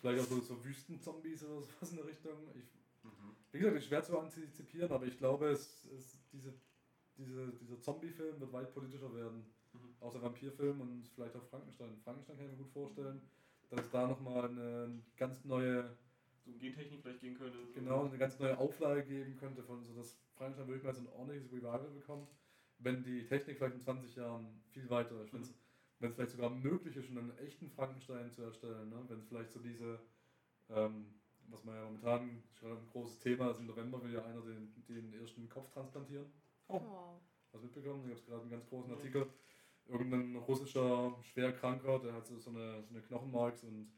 [0.03, 2.33] Vielleicht auch so, so Wüstenzombies oder sowas in der Richtung.
[2.55, 2.65] Ich,
[3.05, 3.35] Mhm.
[3.53, 6.53] wie gesagt, ist schwer zu antizipieren, aber ich glaube, es, es, diese,
[7.17, 9.45] diese, dieser Zombie-Film wird weit politischer werden.
[9.71, 9.95] Mhm.
[10.01, 11.95] Außer Vampirfilm und vielleicht auch Frankenstein.
[12.03, 13.21] Frankenstein kann ich mir gut vorstellen,
[13.69, 15.95] dass es da nochmal eine ganz neue,
[16.45, 17.57] So um Gentechnik vielleicht gehen könnte.
[17.65, 17.71] so.
[17.73, 21.07] genau, eine ganz neue Auflage geben könnte, von so dass Frankenstein wirklich mal so ein
[21.07, 22.29] ordentliches Revival bekommt,
[22.79, 25.33] wenn die Technik vielleicht in 20 Jahren viel weiter ist.
[25.33, 25.53] Wenn's-
[26.03, 29.05] Wenn es vielleicht sogar möglich ist, schon einen echten Frankenstein zu erstellen, ne?
[29.07, 30.01] wenn es vielleicht so diese,
[30.69, 31.05] ähm,
[31.47, 34.41] was man ja momentan ist gerade ein großes Thema ist, im November will ja einer
[34.41, 36.25] den, den ersten Kopf transplantieren.
[36.67, 36.81] Oh.
[37.53, 38.03] Hast du mitbekommen?
[38.03, 39.27] Da gab es gerade einen ganz großen Artikel.
[39.85, 43.89] Irgendein russischer Schwerkranker, der hat so, so, eine, so eine Knochenmarks- und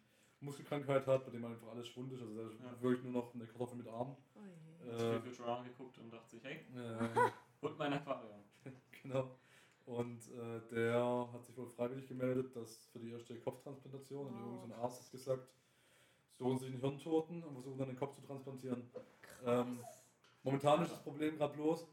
[0.41, 2.21] Muskelkrankheit hat, bei dem einfach alles schwund ist.
[2.21, 2.81] Also der Ja.
[2.83, 4.15] wirklich nur noch eine Kartoffel mit Arm.
[4.35, 4.91] Oh je.
[4.91, 7.31] Äh, viel Futurama geguckt und dachte sich, hey, äh,
[7.63, 8.43] holt mein Aquarium.
[9.01, 9.35] genau.
[9.85, 14.69] Und äh, der hat sich wohl freiwillig gemeldet, dass für die erste Kopftransplantation, und irgendein
[14.69, 15.47] so ein Arzt hat gesagt,
[16.33, 18.89] suchen sich einen Hirntoten und versuchen dann den Kopf zu transplantieren.
[19.45, 19.79] Ähm,
[20.43, 21.87] momentan ist das Problem gerade bloß,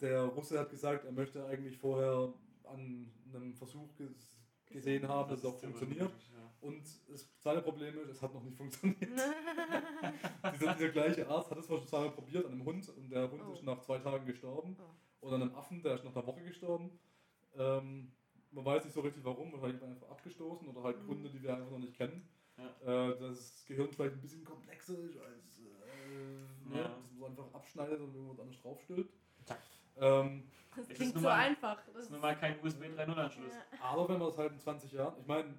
[0.00, 2.32] der Russe hat gesagt, er möchte eigentlich vorher
[2.64, 4.34] an einem Versuch ges
[4.66, 6.10] gesehen haben, dass es auch funktioniert.
[6.10, 6.50] ja.
[6.60, 9.00] Und das seine Problem ist, es hat noch nicht funktioniert.
[10.52, 13.42] dieser, dieser gleiche Arzt hat es schon zweimal probiert an einem Hund und der Hund
[13.48, 13.52] Oh.
[13.52, 14.76] ist nach zwei Tagen gestorben.
[14.78, 15.26] Oh.
[15.26, 16.90] Und an einem Affen, der ist nach einer Woche gestorben.
[17.58, 18.12] Ähm,
[18.50, 21.06] man weiß nicht so richtig warum, wahrscheinlich einfach abgestoßen oder halt Mhm.
[21.06, 22.26] Gründe, die wir einfach noch nicht kennen.
[22.58, 26.82] Äh, dass das Gehirn vielleicht ein bisschen komplexer ist als äh, ne, Ja.
[26.88, 29.14] dass man es einfach abschneidet und irgendwas anderes draufstülpt.
[29.44, 29.60] Zack.
[29.96, 30.42] Ähm,
[30.74, 31.84] Das Es ist klingt nun so mal- einfach.
[31.92, 33.52] Das ist nun mal kein USB 3.0 Anschluss.
[33.52, 33.78] Ja.
[33.84, 35.54] aber wenn man es halt in 20 Jahren, ich meine,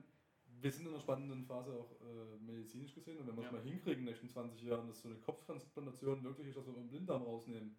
[0.61, 3.53] wir sind in einer spannenden Phase auch äh, medizinisch gesehen und wenn wir es Ja.
[3.57, 6.75] mal hinkriegen in den nächsten 20 Jahren, dass so eine Kopftransplantation wirklich ist, dass wir
[6.75, 7.77] einen Blinddarm rausnehmen,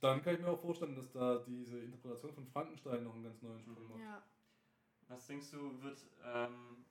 [0.00, 3.42] dann kann ich mir auch vorstellen, dass da diese Interpretation von Frankenstein noch einen ganz
[3.42, 3.88] neuen Sprung Mhm.
[3.88, 4.00] macht.
[4.00, 4.22] Ja.
[5.08, 6.84] Was denkst du, wird ähm,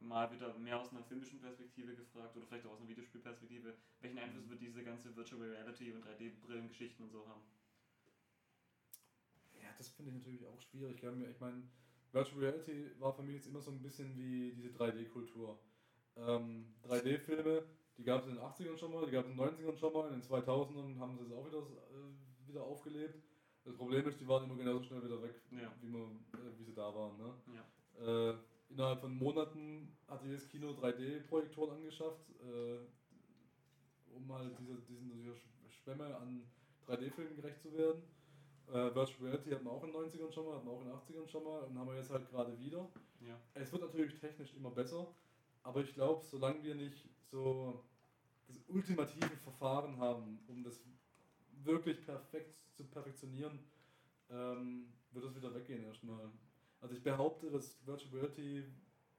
[0.00, 3.74] mal wieder mehr aus einer filmischen Perspektive gefragt oder vielleicht auch aus einer Videospielperspektive?
[4.00, 7.42] Welchen Einfluss wird diese ganze Virtual Reality und 3D-Brillengeschichten und so haben?
[9.62, 11.02] Ja, das finde ich natürlich auch schwierig.
[11.02, 11.62] Ich meine,
[12.12, 15.58] Virtual Reality war für mich jetzt immer so ein bisschen wie diese 3D-Kultur.
[16.16, 17.62] Ähm, 3D-Filme,
[17.98, 19.92] die gab es in den 80ern schon mal, die gab es in den 90ern schon
[19.92, 22.05] mal, in den 2000ern haben sie es auch wieder, äh,
[22.48, 23.22] wieder aufgelebt.
[23.64, 25.72] Das Problem ist, die waren immer genauso schnell wieder weg, Ja.
[25.80, 26.02] wie, man,
[26.34, 27.16] äh, wie sie da waren.
[27.18, 27.34] Ne?
[27.54, 28.30] Ja.
[28.30, 28.36] Äh,
[28.68, 32.78] innerhalb von Monaten hat jedes Kino 3D-Projektoren angeschafft, äh,
[34.14, 36.42] um halt diese, diesen, dieser Sch- Schwemme an
[36.86, 38.02] 3D-Filmen gerecht zu werden.
[38.68, 40.88] Äh, Virtual Reality hatten wir auch in den 90ern schon mal, hatten wir auch in
[40.88, 42.88] den 80ern schon mal und haben wir jetzt halt gerade wieder.
[43.20, 43.38] Ja.
[43.54, 45.06] Es wird natürlich technisch immer besser,
[45.62, 47.82] aber ich glaube, solange wir nicht so
[48.46, 50.80] das ultimative Verfahren haben, um das
[51.66, 53.58] wirklich perfekt zu perfektionieren,
[54.30, 56.30] ähm, wird es wieder weggehen erstmal.
[56.80, 58.64] Also ich behaupte, dass Virtual Reality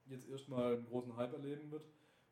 [0.06, 1.84] jetzt erstmal einen großen Hype erleben wird,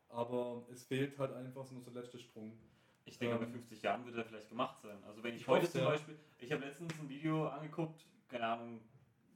[0.09, 2.59] aber es fehlt halt einfach so noch der letzte Sprung.
[3.05, 5.03] Ich denke, Ähm, bei 50 Jahren wird er vielleicht gemacht sein.
[5.05, 5.91] Also wenn ich, Ich heute zum ja.
[5.91, 8.81] Beispiel, ich habe letztens ein Video angeguckt, keine Ahnung,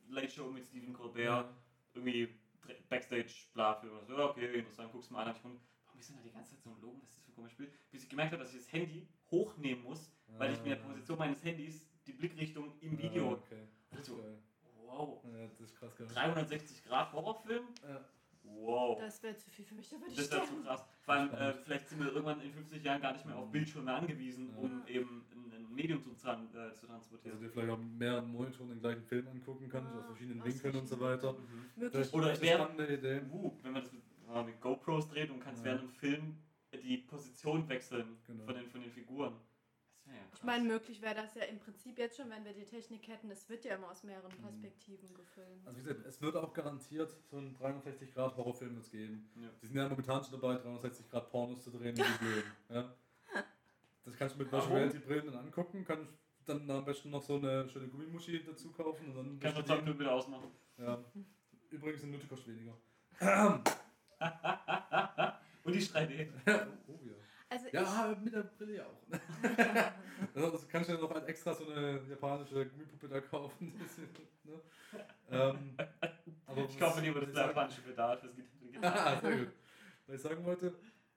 [0.09, 1.55] Late Show mit Stephen Colbert,
[1.95, 2.29] irgendwie
[2.63, 5.35] Dre- Backstage, bla, für so, ja, okay, interessant, guck's mal an.
[6.01, 7.01] Ich denn da die ganze Zeit so ein Logo?
[7.03, 7.73] Was ist das für ein komisches Bild?
[7.91, 10.89] Bis ich gemerkt habe, dass ich das Handy hochnehmen muss, weil ich mit der Ah.
[10.89, 13.33] Position meines Handys die Blickrichtung im Ah, Video.
[13.33, 13.63] okay.
[13.91, 14.39] Das Also, geil.
[14.87, 15.23] Wow.
[15.25, 16.07] Ja, das ist krass geil.
[16.13, 17.65] 360 Grad Horrorfilm?
[17.83, 18.05] Ja.
[18.43, 18.99] Wow.
[18.99, 20.85] Das wäre zu viel für mich, da würde ich Das wäre zu krass.
[21.03, 23.53] Vor allem, äh, vielleicht sind wir irgendwann in 50 Jahren gar nicht mehr auf Mhm.
[23.53, 24.95] Bildschirme angewiesen, um Ja.
[24.95, 25.25] eben
[25.55, 27.39] ein, Medium zu, tran äh, zu transportieren.
[27.41, 30.47] dir vielleicht auch mit mehreren Monitoren den gleichen Film angucken kannst, Ah, aus verschiedenen aus
[30.49, 31.39] Winkeln und so verschiedenen- weiter.
[31.39, 31.83] Mhm.
[31.83, 32.13] Möglich.
[32.13, 33.23] Oder das spannende Idee.
[33.31, 35.73] Uh, wenn man das mit, man mit GoPros dreht und kannst Ja.
[35.73, 36.39] während dem Film
[36.73, 38.45] die Position wechseln Genau.
[38.45, 39.35] von, den, von den Figuren.
[40.07, 40.39] Ja krass.
[40.39, 43.31] Ich meine, möglich wäre das ja im Prinzip jetzt schon, wenn wir die Technik hätten.
[43.31, 44.43] Es wird ja immer aus mehreren Mhm.
[44.43, 45.67] Perspektiven gefilmt.
[45.67, 49.31] Also wie gesagt, es wird auch garantiert so einen 360 Grad Horrorfilm jetzt geben.
[49.37, 49.49] ja.
[49.63, 52.53] Die sind ja momentan schon dabei, 360 Grad Pornos zu drehen, wie die blöden.
[52.71, 52.95] Ja?
[54.05, 54.73] Das kannst du mit Virtual?
[54.77, 56.11] Reality Brillen dann angucken, kannst
[56.47, 59.77] dann am besten noch so eine schöne Gummimuschi dazu kaufen und dann Kannst du zwei
[59.83, 60.51] Minuten wieder ausmachen.
[60.79, 61.05] Ja.
[61.71, 62.77] Übrigens in Nutty kostet weniger.
[65.65, 66.29] Und die 3D.
[66.87, 67.13] oh ja.
[67.49, 69.03] Also ich, Ja, mit der Brille ja auch.
[70.35, 73.73] Also, das kannst du ja noch als extra so eine japanische Gummipuppe da kaufen.
[74.45, 74.61] Ne?
[75.31, 75.75] ähm,
[76.47, 78.51] aber Ich kaufe lieber das japanische Pedal fürs Gitarre.
[78.83, 79.49] Ah, sehr gut.
[80.07, 80.67] Was ich sagen wollte,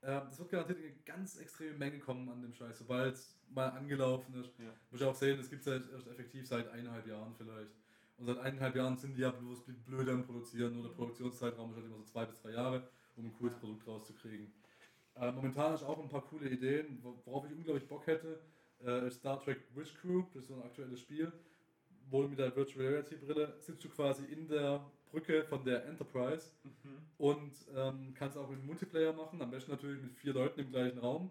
[0.02, 3.38] äh, das wird garantiert in eine ganz extreme Menge kommen an dem Scheiß, sobald es
[3.50, 4.58] mal angelaufen ist.
[4.58, 4.74] Ja.
[4.90, 7.72] Muss ich auch sehen, es gibt es halt erst effektiv seit eineinhalb Jahren vielleicht.
[8.18, 10.74] Und seit eineinhalb Jahren sind die ja bloß blöd am Produzieren.
[10.76, 13.56] Nur der Produktionszeitraum ist halt immer so zwei bis drei Jahre, um ein cooles.
[13.58, 14.52] Produkt rauszukriegen.
[15.16, 18.40] Äh, momentan ist auch ein paar coole Ideen, wo- worauf ich unglaublich Bock hätte.
[18.84, 21.32] Äh, Star Trek Witch Crew, das ist so ein aktuelles Spiel,
[22.10, 26.52] wohl mit der Virtual Reality Brille, sitzt du quasi in der Brücke von der Enterprise
[26.64, 26.98] Mhm.
[27.18, 30.98] und ähm, kannst auch mit Multiplayer machen, am besten natürlich mit vier Leuten im gleichen
[31.00, 31.30] Raum,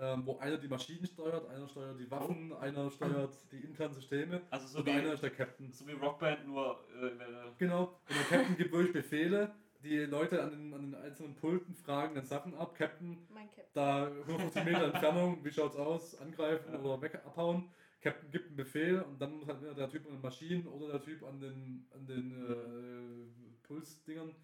[0.00, 4.40] ähm, wo einer die Maschinen steuert, einer steuert die Waffen, einer steuert die internen Systeme
[4.50, 5.72] Also so und wie, einer ist der Captain.
[5.72, 7.12] so wie Rockband, nur äh, äh,
[7.58, 11.74] Genau, und der Captain gibt wirklich Befehle, die Leute an den, an den einzelnen Pulten
[11.74, 12.74] fragen dann Sachen ab.
[12.74, 13.64] Captain, Mein Captain.
[13.74, 16.80] da 150 Meter Entfernung, wie schaut's aus, angreifen Ja.
[16.80, 17.70] oder weg abhauen.
[18.00, 20.88] Captain gibt einen Befehl und dann muss halt entweder der Typ an den Maschinen oder
[20.92, 24.34] der Typ an den, an den äh, Pulsdingern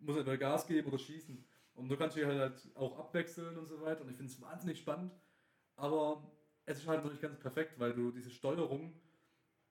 [0.00, 1.42] muss entweder Gas geben oder schießen.
[1.76, 4.02] Und du kannst dich halt, halt auch abwechseln und so weiter.
[4.02, 5.12] Und ich finde es wahnsinnig spannend.
[5.76, 6.22] Aber
[6.64, 8.94] es ist halt noch nicht ganz perfekt, weil du diese Steuerung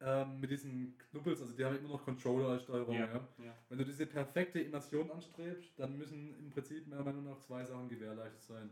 [0.01, 2.95] ähm, mit diesen Knubbels, also die haben immer noch Controller als Steuerung.
[2.95, 3.28] ja, Ja.
[3.43, 3.56] ja.
[3.70, 7.89] Wenn du diese perfekte Immersion anstrebst, dann müssen im Prinzip meiner Meinung nach zwei Sachen
[7.89, 8.70] gewährleistet sein.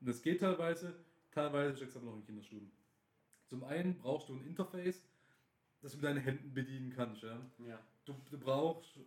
[0.00, 0.94] Und das geht teilweise,
[1.30, 2.72] teilweise steckst du aber noch in Kinderschuhen.
[3.46, 5.06] Zum einen brauchst du ein Interface,
[5.82, 7.22] das du mit deinen Händen bedienen kannst.
[7.22, 7.38] Ja.
[8.04, 8.98] Du, du brauchst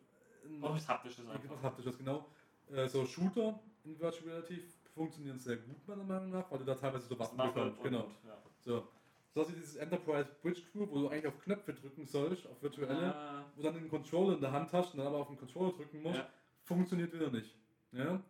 [0.45, 1.61] ein, das haptisches was einfach.
[1.63, 2.30] haptisches, genau.
[2.74, 4.61] Äh, so Shooter in Virtual Reality
[4.93, 7.84] funktionieren sehr gut meiner Meinung nach, weil du da teilweise so Waffen Waffe bekommst.
[7.84, 8.03] Genau.
[8.05, 8.38] und, ja.
[8.61, 8.88] So.
[9.34, 12.61] So hast du dieses Enterprise Bridge Crew, wo du eigentlich auf Knöpfe drücken sollst, auf
[12.63, 15.38] virtuelle Ah, wo dann den Controller in der Hand hast und dann aber auf den
[15.38, 16.30] Controller drücken musst, Ja.
[16.63, 17.53] funktioniert wieder nicht.
[17.91, 18.22] Ja?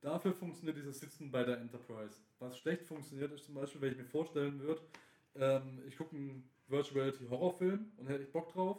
[0.00, 2.16] Dafür funktioniert dieses Sitzen bei der Enterprise.
[2.38, 4.80] Was schlecht funktioniert, ist zum Beispiel, wenn ich mir vorstellen würde,
[5.34, 8.78] ähm, ich gucke einen Virtual Reality Horrorfilm und hätte ich Bock drauf,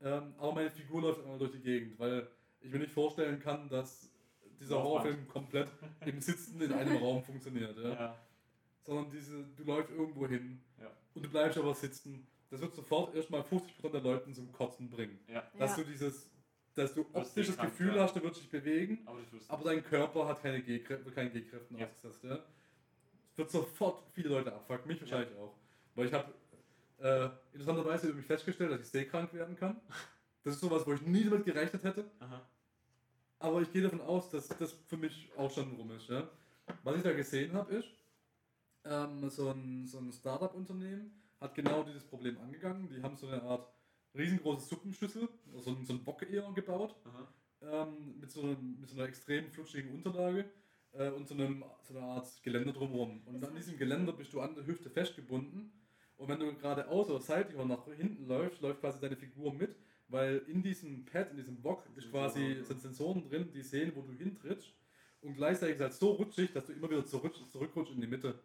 [0.00, 2.26] ähm, aber meine Figur läuft einmal durch die Gegend, weil
[2.60, 4.10] ich mir nicht vorstellen kann, dass
[4.60, 5.04] dieser Laufband.
[5.04, 5.68] Horrorfilm komplett
[6.04, 7.76] im Sitzen in einem Raum funktioniert.
[7.78, 7.88] Ja?
[7.90, 8.18] ja.
[8.84, 10.90] sondern diese, du läufst irgendwo hin Ja.
[11.14, 12.26] und du bleibst aber sitzen.
[12.50, 15.18] Das wird sofort erstmal 50% der Leuten zum Kotzen bringen.
[15.58, 15.82] Dass Ja.
[15.82, 16.30] du dieses,
[16.74, 18.02] dass du wirst optisch das Gefühl ja.
[18.02, 21.86] hast, du würdest dich bewegen, Aber aber dein Körper hat keine G-Kräfte, keinen G-Kräften Ja.
[21.86, 22.22] ausgesetzt.
[22.24, 22.36] Ja?
[22.36, 25.54] Das wird sofort viele Leute abfucken, mich wahrscheinlich auch.
[25.94, 26.32] Weil ich habe
[26.98, 29.80] äh, interessanterweise über mich festgestellt, dass ich seekrank werden kann.
[30.44, 32.08] Das ist sowas, wo ich nie damit gerechnet hätte.
[32.20, 32.40] Aha.
[33.38, 36.08] Aber ich gehe davon aus, dass das für mich auch schon rum ist.
[36.08, 36.28] Ja?
[36.82, 37.88] Was ich da gesehen habe, ist,
[38.84, 42.88] ähm, so ein, so ein Startup-Unternehmen hat genau dieses Problem angegangen.
[42.88, 43.68] Die haben so eine Art
[44.14, 46.96] riesengroße Suppenschüssel, so ein, so ein Bock eher gebaut,
[47.60, 50.46] ähm, mit, so einem, mit so einer extrem flutschigen Unterlage
[50.92, 53.22] äh, und so, einem, so einer Art Geländer drumherum.
[53.26, 55.72] Und an diesem Geländer bist du an der Hüfte festgebunden.
[56.16, 59.76] Und wenn du geradeaus oder seitlich oder nach hinten läufst, läuft quasi deine Figur mit,
[60.08, 62.64] weil in diesem Pad, in diesem Bock, ist quasi Sensoren.
[62.64, 64.72] sind Sensoren drin, die sehen, wo du hintrittst.
[65.22, 68.06] Und gleichzeitig ist es halt so rutschig, dass du immer wieder zurück, zurückrutschst in die
[68.06, 68.38] Mitte.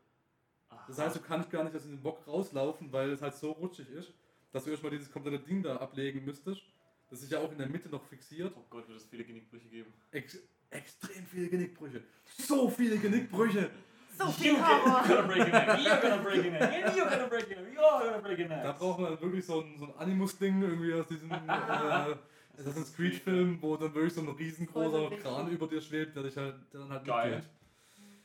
[0.88, 3.89] Das heißt, du kannst gar nicht aus diesem Bock rauslaufen, weil es halt so rutschig
[3.89, 4.14] ist,
[4.51, 6.62] dass du erstmal dieses komplette Ding da ablegen müsstest.
[7.09, 8.53] Das sich ja auch in der Mitte noch fixiert.
[8.55, 9.93] Oh Gott, wird es viele Genickbrüche geben.
[10.12, 10.39] Ex
[10.70, 12.01] extrem viele Genickbrüche.
[12.38, 13.70] So viele Genickbrüche.
[14.22, 15.07] So You viel get- Horror.
[15.07, 15.80] gonna break your neck.
[15.80, 16.95] You're gonna break your neck.
[16.95, 17.74] You're gonna break your neck.
[17.74, 18.63] You're gonna break your neck.
[18.63, 22.15] Da braucht man wirklich so ein, so ein Animus-Ding irgendwie aus diesem äh,
[22.59, 26.55] Assassin's Creed-Film, wo dann wirklich so ein riesengroßer Kran über dir schwebt, der dich halt
[26.74, 27.32] der dann halt Geil.
[27.38, 27.49] mitgeht.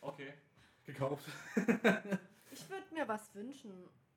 [0.01, 0.32] Okay.
[0.84, 1.24] Gekauft.
[2.59, 3.70] Ich würde mir was wünschen.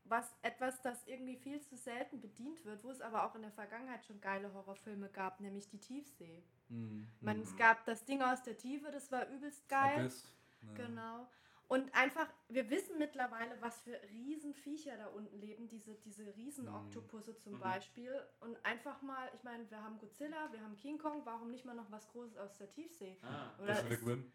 [0.05, 3.51] Was, etwas, das irgendwie viel zu selten bedient wird, wo es aber auch in der
[3.51, 6.41] Vergangenheit schon geile Horrorfilme gab, nämlich die Tiefsee.
[6.69, 7.05] Hm.
[7.17, 9.99] Ich meine, es gab das Ding aus der Tiefe, das war übelst geil.
[9.99, 10.23] Abyss.
[10.61, 10.85] Ja.
[10.85, 11.27] Genau.
[11.69, 17.53] Und einfach, wir wissen mittlerweile, was für Riesenviecher da unten leben, diese, diese Riesenoktopusse zum
[17.53, 17.59] Mhm.
[17.59, 18.19] Beispiel.
[18.39, 21.75] Und einfach mal, ich meine, wir haben Godzilla, wir haben King Kong, warum nicht mal
[21.75, 23.17] noch was Großes aus der Tiefsee?
[23.21, 23.51] Ah.
[23.61, 24.31] Oder Pacific ist-.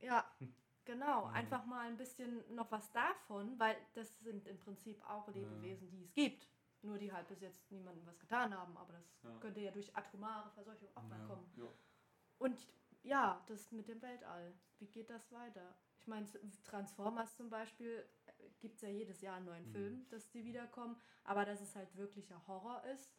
[0.00, 0.24] Ja,
[0.86, 1.26] genau.
[1.26, 1.34] Mhm.
[1.34, 6.02] Einfach mal ein bisschen noch was davon, weil das sind im Prinzip auch Lebewesen, die
[6.02, 6.48] es gibt.
[6.80, 9.36] Nur die halt bis jetzt niemandem was getan haben, aber das Ja.
[9.40, 11.26] könnte ja durch atomare Verseuchung auch mal Ja.
[11.26, 11.52] kommen.
[11.56, 11.70] Jo.
[12.38, 12.66] Und
[13.02, 14.54] ja, das mit dem Weltall.
[14.78, 15.74] Wie geht das weiter?
[16.08, 16.26] Ich meine,
[16.64, 18.02] Transformers zum Beispiel
[18.60, 19.72] gibt es ja jedes Jahr einen neuen Mhm.
[19.72, 20.96] Film, dass die wiederkommen.
[21.24, 23.12] Aber dass es halt wirklicher Horror ist,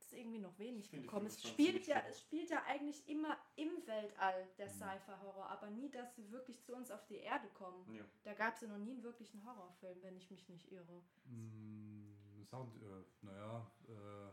[0.00, 1.26] ist irgendwie noch wenig gekommen.
[1.26, 4.70] Es spielt, ja, es spielt ja eigentlich immer im Weltall, der Mhm.
[4.72, 7.94] Sci-Fi-Horror, aber nie, dass sie wirklich zu uns auf die Erde kommen.
[7.94, 8.04] Ja.
[8.24, 11.00] Da gab es ja noch nie einen wirklichen Horrorfilm, wenn ich mich nicht irre.
[11.26, 14.32] Mm, Sound, äh, naja, äh,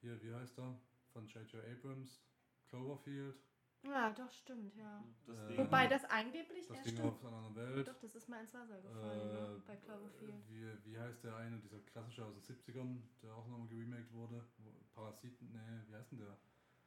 [0.00, 0.80] hier, wie heißt er?
[1.12, 1.62] Von J.J.
[1.62, 2.22] Abrams,
[2.64, 3.38] Cloverfield,
[3.82, 5.04] Ja, doch, stimmt, ja.
[5.26, 5.58] Das Äh, Ding.
[5.58, 7.08] Wobei das angeblich, das ja, Ding stimmt.
[7.12, 7.88] auf einer anderen Welt.
[7.88, 9.56] Doch, das ist mal ins Wasser gefallen, ne?
[9.56, 10.34] Äh, bei Cloverfield.
[10.48, 14.44] Wie, wie heißt der eine, dieser klassische aus den 70ern, der auch nochmal geremaked wurde?
[14.58, 16.36] Wo- Parasiten, nee, wie heißt denn der?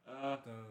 [0.04, 0.66] Äh, Da,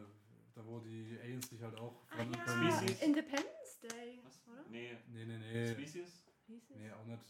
[0.56, 2.78] da wo die Aliens sich halt auch Ah verwandeln ja.
[2.78, 3.02] Species?
[3.02, 4.41] Independence Day, was?
[4.48, 4.64] oder?
[4.70, 4.98] Nee.
[5.08, 5.74] Nee, nee, nee.
[5.74, 6.24] Species?
[6.48, 6.78] Hieß es?
[6.78, 7.24] Nee, auch nicht.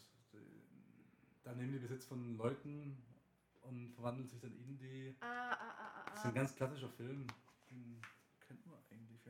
[1.44, 3.02] Da nehmen die Besitz von Leuten
[3.61, 5.16] und verwandeln sich dann in die.
[5.22, 6.36] Ah, ah, ah, Das ist ah, ein ah.
[6.36, 7.28] ganz klassischer Film.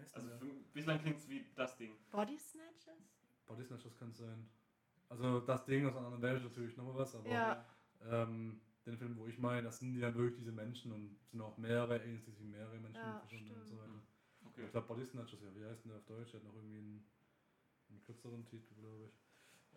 [0.07, 1.95] Denn Also für, bislang klingt es wie das Ding.
[2.11, 3.13] Body Snatchers?
[3.45, 4.49] Body Snatchers kann es sein.
[5.09, 7.65] Also das Ding aus einer anderen Welt ist natürlich nochmal was, aber Ja.
[8.09, 11.57] ähm, den Film, wo ich meine, das sind ja wirklich diese Menschen und sind auch
[11.57, 14.01] mehrere die sich mehrere Menschen Ja, und so weiter.
[14.45, 14.65] Okay.
[14.65, 16.31] Ich glaube, Body Snatchers, ja, wie heißt denn der auf Deutsch?
[16.31, 17.05] Der hat noch irgendwie einen,
[17.89, 19.11] einen kürzeren Titel, glaube ich.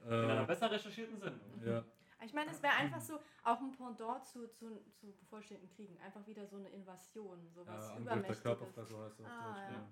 [0.05, 1.63] In einer Äh, besser recherchierten Sendung.
[1.65, 1.85] ja,
[2.25, 5.99] Ich meine, es wäre einfach so auch ein Pendant zu, zu, zu bevorstehenden Kriegen.
[6.01, 8.43] Einfach wieder so eine Invasion, sowas ja Angriff der Übermächtiges.
[8.43, 9.63] Körperfresser heißt auf Ah, Deutsch.
[9.69, 9.73] ja.
[9.73, 9.89] Ja.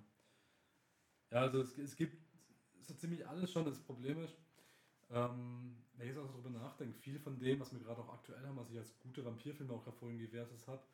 [1.30, 2.16] Ja, also es, es gibt
[2.80, 3.64] so ziemlich alles schon.
[3.64, 4.36] Das Problem ist,
[5.10, 8.12] ähm, wenn ich jetzt auch so drüber nachdenke, viel von dem, was wir gerade auch
[8.12, 10.84] aktuell haben, was sich als gute Vampirfilme auch hervorhin gewertet hat,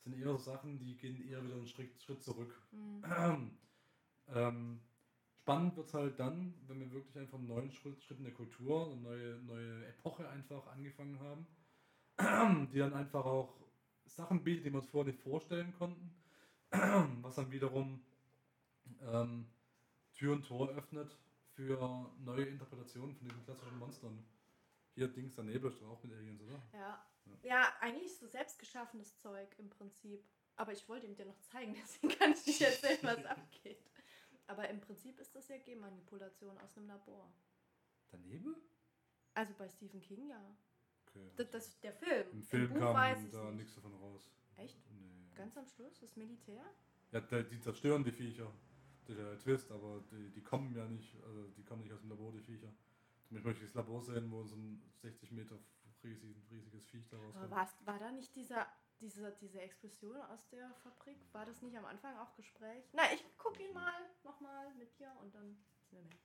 [0.00, 2.54] sind eher so Sachen, die gehen eher wieder einen Schritt, Schritt zurück.
[2.72, 3.50] Mhm.
[4.34, 4.80] ähm,
[5.32, 8.34] spannend wird es halt dann, wenn wir wirklich einfach einen neuen Schritt, Schritt in der
[8.34, 11.46] Kultur, eine neue, neue Epoche einfach angefangen haben,
[12.72, 13.54] die dann einfach auch
[14.06, 16.14] Sachen bietet, die wir uns vorher nicht vorstellen konnten,
[17.22, 18.00] was dann wiederum
[19.02, 19.46] ähm,
[20.14, 21.16] Tür und Tor öffnet
[21.54, 24.24] für neue Interpretationen von diesen klassischen Monstern.
[24.94, 26.62] Hier Dings, der Nebel ist auch mit Aliens, oder?
[26.72, 27.06] Ja.
[27.42, 30.24] ja, eigentlich so selbstgeschaffenes Zeug im Prinzip.
[30.56, 33.82] Aber ich wollte ihm dir noch zeigen, deswegen kann ich nicht erzählen, was abgeht.
[34.46, 37.32] Aber im Prinzip ist das ja Genmanipulation aus einem Labor.
[38.12, 38.56] Der Nebel?
[39.32, 40.56] Also bei Stephen King ja.
[41.06, 41.30] Okay.
[41.36, 42.30] Das, das, der Film.
[42.32, 43.56] Im Film Buch kam da nicht.
[43.56, 44.30] nichts davon raus.
[44.56, 44.78] Echt?
[44.90, 45.30] Nee.
[45.34, 46.64] Ganz am Schluss, das Militär?
[47.10, 48.52] Ja, die zerstören die Viecher.
[49.06, 51.92] Das ist ja der Twist, aber die, die kommen ja nicht, also die kommen nicht
[51.92, 52.72] aus dem Labor, die Viecher.
[53.28, 55.58] Zum Beispiel möchte ich das Labor sehen, wo so ein 60 Meter
[56.02, 57.50] riesig, riesiges Viech da Aber rauskommt.
[57.50, 58.66] war's, war da nicht dieser,
[59.00, 61.18] diese, diese Explosion aus der Fabrik?
[61.32, 62.84] War das nicht am Anfang auch Gespräch?
[62.92, 65.56] Na, ich guck ihn mal nochmal mit dir und dann
[65.90, 66.18] sind wir mehr.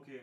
[0.00, 0.22] Okay.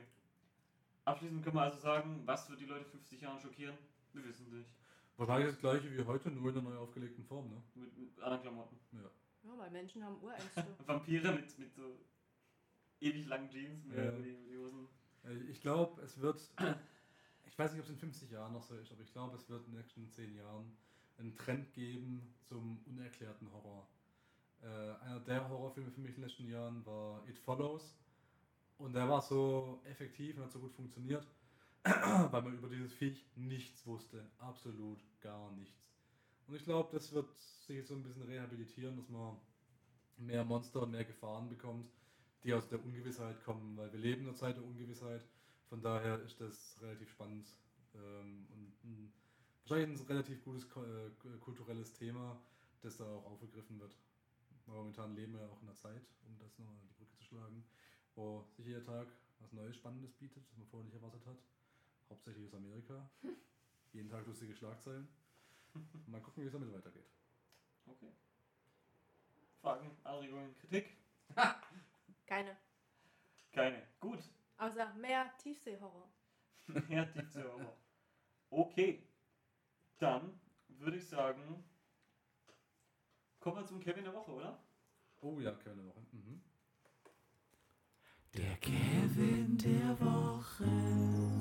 [1.06, 3.78] Abschließend können wir also sagen, was wird die Leute 50 Jahren schockieren?
[4.14, 4.76] Wir wissen es nicht.
[5.18, 7.62] Wahrscheinlich das gleiche wie heute, nur in einer neu aufgelegten Form, ne?
[7.76, 8.80] Mit, mit anderen Klamotten.
[8.92, 9.10] Ja.
[9.44, 10.66] Ja, weil Menschen haben Urängste.
[10.86, 11.98] Vampire mit, mit so
[13.00, 14.12] ewig langen Jeans, mit, Ja.
[14.12, 14.88] mit, Hosen.
[15.24, 16.40] Äh, Ich glaube, es wird,
[17.46, 19.50] ich weiß nicht, ob es in 50 Jahren noch so ist, aber ich glaube, es
[19.50, 20.78] wird in den nächsten 10 Jahren
[21.18, 23.88] einen Trend geben zum unerklärten Horror.
[24.62, 27.98] Äh, einer der Horrorfilme für mich in den letzten Jahren war It Follows.
[28.78, 31.28] Und der war so effektiv und hat so gut funktioniert,
[31.84, 34.28] weil man über dieses Viech nichts wusste.
[34.40, 35.91] Absolut gar nichts.
[36.48, 37.30] Und ich glaube, das wird
[37.68, 39.38] sich so ein bisschen rehabilitieren, dass man
[40.18, 41.90] mehr Monster und mehr Gefahren bekommt,
[42.44, 45.26] die aus der Ungewissheit kommen, weil wir leben in einer Zeit der Ungewissheit.
[45.70, 47.48] Von daher ist das relativ spannend
[47.96, 49.14] ähm, und ein,
[49.64, 52.40] wahrscheinlich ein relativ gutes äh, kulturelles Thema,
[52.82, 53.96] das da auch aufgegriffen wird.
[54.68, 57.64] Momentan leben wir auch in einer Zeit, um das nochmal die Brücke zu schlagen,
[58.16, 59.08] wo sich jeder Tag
[59.40, 61.38] was Neues, Spannendes bietet, das man vorher nicht erwartet hat.
[62.10, 63.10] Hauptsächlich aus Amerika.
[63.94, 65.08] Jeden Tag lustige Schlagzeilen.
[66.08, 67.06] Mal gucken, wie es damit weitergeht.
[67.86, 68.12] Okay.
[69.62, 70.98] Fragen, Anregungen, Kritik?
[72.26, 72.58] Keine.
[73.52, 73.82] Keine.
[74.00, 74.20] Gut.
[74.58, 76.10] Außer mehr Tiefseehorror.
[76.90, 77.76] Ja, diese Horror.
[78.50, 79.04] Okay.
[79.98, 81.64] Dann würde ich sagen,
[83.40, 84.64] kommen wir zum Kevin der Woche, oder?
[85.22, 86.00] Oh ja, keine Woche.
[86.12, 86.42] Mhm.
[88.34, 91.41] Der Kevin der Woche.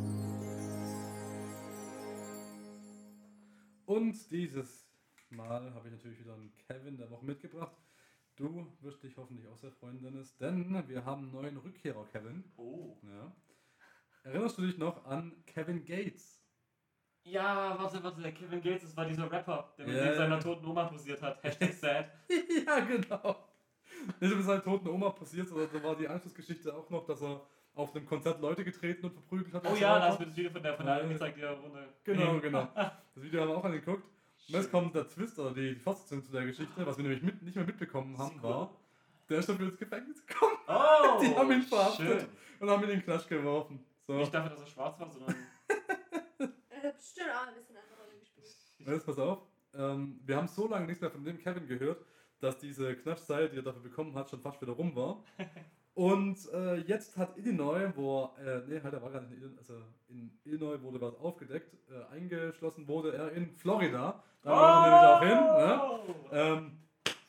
[3.90, 4.88] Und dieses
[5.30, 7.76] Mal habe ich natürlich wieder einen Kevin der Woche mitgebracht.
[8.36, 12.44] Du wirst dich hoffentlich auch sehr freuen, Dennis, denn wir haben einen neuen Rückkehrer, Kevin.
[12.56, 12.96] Oh.
[13.02, 13.34] Ja.
[14.22, 16.40] Erinnerst du dich noch an Kevin Gates?
[17.24, 20.66] Ja, warte, warte, der Kevin Gates, das war dieser Rapper, der mit neben seiner toten
[20.66, 21.42] Oma posiert hat.
[21.42, 22.12] Hashtag sad.
[22.64, 23.44] ja, genau.
[24.20, 27.44] Ist mit seiner toten Oma passiert, oder da war die Anschlussgeschichte auch noch, dass er
[27.74, 29.66] auf einem Konzert Leute getreten und verprügelt hat.
[29.66, 31.52] Oh ja, da hast du das Video von der von der Alten gezeigt, die da
[31.52, 31.88] runter.
[32.04, 32.68] Genau, genau.
[33.14, 34.04] Das Video haben wir auch angeguckt.
[34.04, 37.42] Und jetzt kommt der Twist oder die Fortsetzung zu der Geschichte, was wir nämlich mit,
[37.42, 38.50] nicht mehr mitbekommen haben, Sequel.
[38.50, 38.76] war,
[39.28, 41.20] der ist dafür ins Gefängnis gekommen Oh!
[41.22, 42.06] Die haben ihn verhaftet.
[42.22, 42.28] Schön.
[42.60, 43.84] und haben ihn in den Klatsch geworfen.
[44.06, 45.34] So, Nicht dafür, dass er schwarz war, sondern.
[46.70, 48.46] Er hat bestimmt auch ein bisschen eine Rolle gespielt.
[48.86, 49.42] jetzt pass auf.
[49.74, 52.02] Ähm, wir haben so lange nichts mehr von dem Kevin gehört,
[52.40, 55.22] dass diese Knatschzeit, die er dafür bekommen hat, schon fast wieder rum war.
[56.00, 59.58] Und äh, jetzt hat Illinois, wo, er- nee, halt, er war gar nicht in Illinois,
[59.58, 59.74] also
[60.08, 64.24] in Illinois wurde was aufgedeckt, äh, eingeschlossen wurde er in Florida.
[64.42, 65.58] Da wollte er nämlich auch hin.
[65.66, 65.80] Ne?
[65.82, 66.34] Oh!
[66.34, 66.78] Ähm,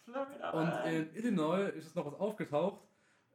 [0.06, 0.52] Florida.
[0.52, 2.80] Und in Illinois ist es noch was aufgetaucht.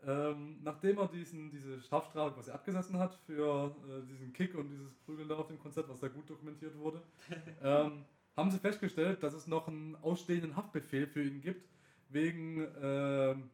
[0.07, 4.95] Ähm, nachdem er diesen, diese Strafstrafe quasi abgesessen hat für äh, diesen Kick und dieses
[5.05, 7.03] Prügeln da auf dem Konzert, was da gut dokumentiert wurde,
[7.63, 11.69] ähm, haben sie festgestellt, dass es noch einen ausstehenden Haftbefehl für ihn gibt,
[12.09, 13.51] wegen ähm,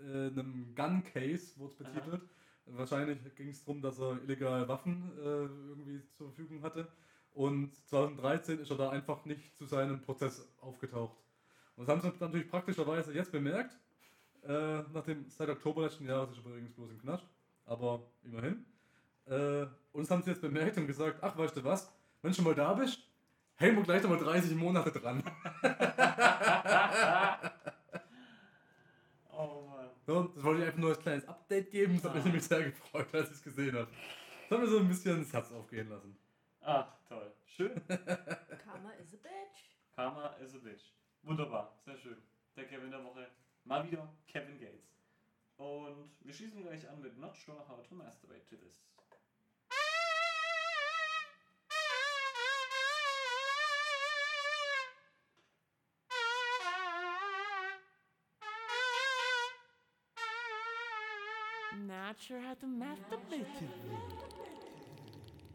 [0.00, 2.22] äh, einem Gun-Case, wurde es betitelt.
[2.66, 6.86] Wahrscheinlich ging es darum, dass er illegal Waffen äh, irgendwie zur Verfügung hatte.
[7.32, 11.16] Und 2013 ist er da einfach nicht zu seinem Prozess aufgetaucht.
[11.76, 13.76] Und das haben sie natürlich praktischerweise jetzt bemerkt.
[14.42, 17.24] Äh, nachdem seit Oktober letzten Jahres ist er übrigens bloß im Knast.
[17.64, 18.64] Aber immerhin.
[19.26, 21.90] Äh, und das haben sie jetzt bemerkt und gesagt, ach weißt du was,
[22.22, 22.98] wenn du schon mal da bist,
[23.56, 25.22] hängen wir gleich nochmal 30 Monate dran.
[30.08, 31.96] So, das wollte ich einfach nur als kleines Update geben.
[31.96, 32.26] Das hat mich Ah.
[32.28, 33.90] nämlich sehr gefreut, als ich es gesehen habe.
[34.48, 36.16] Das hat mir so ein bisschen das Herz aufgehen lassen.
[36.62, 37.30] Ach, toll.
[37.44, 37.74] Schön.
[38.64, 39.76] Karma is a bitch.
[39.94, 40.94] Karma is a bitch.
[41.24, 42.16] Wunderbar, sehr schön.
[42.56, 43.28] Der Kevin der Woche.
[43.64, 44.96] Mal wieder Kevin Gates.
[45.58, 48.80] Und wir schließen gleich an mit Not Sure How to Masturbate to This.
[61.76, 63.46] Not sure how to masturbate.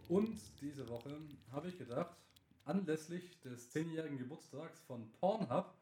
[0.09, 1.09] Und diese Woche
[1.51, 2.15] habe ich gedacht,
[2.65, 5.73] anlässlich des 10-jährigen Geburtstags von Pornhub,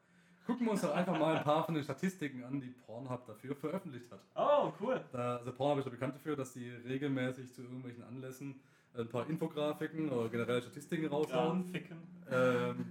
[0.46, 3.54] gucken wir uns doch einfach mal ein paar von den Statistiken an, die Pornhub dafür
[3.54, 4.20] veröffentlicht hat.
[4.34, 5.04] Oh, cool.
[5.12, 8.60] Da, also Pornhub ist ja bekannt dafür, dass die regelmäßig zu irgendwelchen Anlässen
[8.96, 11.64] ein paar Infografiken oder generell Statistiken Ja, raushauen.
[11.70, 11.98] ficken.
[12.30, 12.86] Ähm,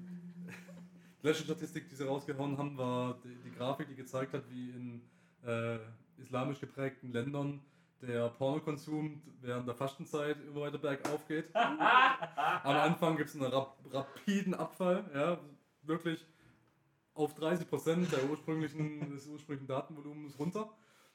[1.22, 4.70] die letzte Statistik, die sie rausgehauen haben, war die, die Grafik, die gezeigt hat, wie
[4.72, 5.02] in
[5.44, 5.78] äh,
[6.18, 7.62] islamisch geprägten Ländern
[8.02, 11.56] der Pornokonsum während der Fastenzeit immer weiter bergauf geht.
[11.56, 15.38] Am Anfang gibt es einen rap rapiden Abfall, ja,
[15.84, 16.26] wirklich
[17.14, 20.70] auf 30% der ursprünglichen, des ursprünglichen Datenvolumens runter.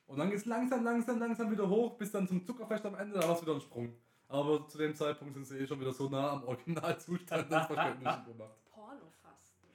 [0.07, 3.19] Und dann geht es langsam, langsam, langsam wieder hoch, bis dann zum Zuckerfest am Ende,
[3.19, 3.93] da war es wieder ein Sprung.
[4.29, 8.25] Aber zu dem Zeitpunkt sind sie eh schon wieder so nah am Originalzustand, das verständlich
[8.25, 8.57] gemacht.
[8.73, 9.69] Pornofasten.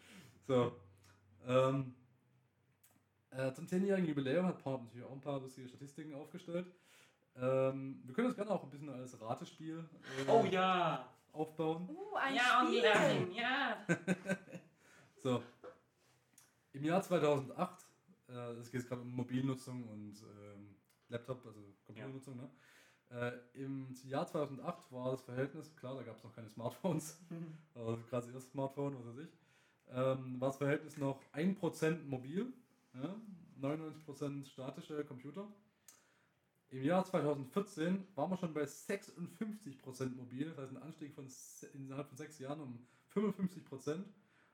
[0.47, 0.71] So.
[1.47, 1.95] Ähm,
[3.31, 6.67] äh, zum 10-jährigen Jubiläum hat Pornhub natürlich auch ein paar lustige Statistiken aufgestellt.
[7.37, 9.79] Ähm, wir können das gerne auch ein bisschen als Ratespiel
[10.27, 11.07] äh, Oh ja.
[11.31, 11.89] aufbauen.
[11.89, 12.83] Uh, ein ja, Spiel.
[12.85, 13.77] Onkel, ja.
[15.17, 15.41] So.
[16.73, 17.85] Im Jahr 2008,
[18.29, 20.75] äh, es geht gerade um Mobilnutzung und ähm,
[21.09, 22.49] Laptop, also Computernutzung, ne?
[23.11, 27.19] Äh, Im Jahr 2008 war das Verhältnis, klar, da gab es noch keine Smartphones,
[27.75, 29.37] also gerade das erste Smartphone, was weiß ich,
[29.89, 32.53] ähm, war das Verhältnis noch 1% mobil,
[32.93, 33.15] ja?
[33.59, 35.47] 99% statische Computer.
[36.69, 41.27] Im Jahr 2014 waren wir schon bei 56% mobil, das heißt ein Anstieg von
[41.73, 44.03] innerhalb von sechs Jahren um 55%.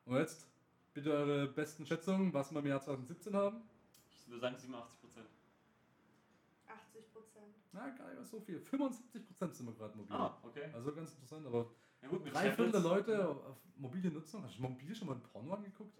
[0.05, 0.47] Und jetzt
[0.93, 3.61] bitte eure besten Schätzungen, was wir im Jahr 2017 haben.
[4.09, 5.27] Ich würde sagen 87 Prozent.
[6.67, 7.55] 80 Prozent.
[7.71, 8.59] Na, gar nicht mehr so viel.
[8.59, 10.15] 75% sind wir gerade mobil.
[10.15, 10.71] Ah, okay.
[10.73, 11.69] Also ganz interessant, aber
[12.01, 14.43] Ja gut, drei Viertel der Leute auf, auf mobile Nutzung.
[14.43, 15.95] Hast du mobil schon mal ein Porno angeguckt?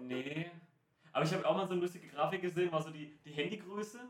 [0.00, 0.50] Nee.
[1.12, 4.00] Aber ich habe auch mal so eine lustige Grafik gesehen, war so die, die Handygröße,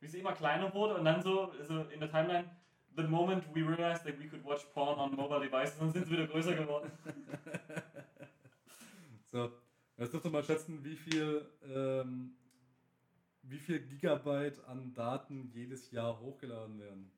[0.00, 2.48] wie sie immer kleiner wurde und dann so, so in der Timeline,
[2.96, 6.12] the moment we realized that we could watch porn on mobile devices, dann sind sie
[6.12, 6.90] wieder größer geworden.
[9.26, 9.50] So,
[9.96, 12.36] jetzt dürft ihr mal schätzen, wie viel, ähm,
[13.42, 17.10] wie viel Gigabyte an Daten jedes Jahr hochgeladen werden.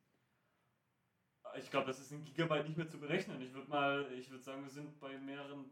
[1.59, 3.43] Ich glaube, das ist in Gigabyte nicht mehr zu berechnen.
[3.43, 5.67] Ich würde mal, ich würde sagen, wir sind bei mehreren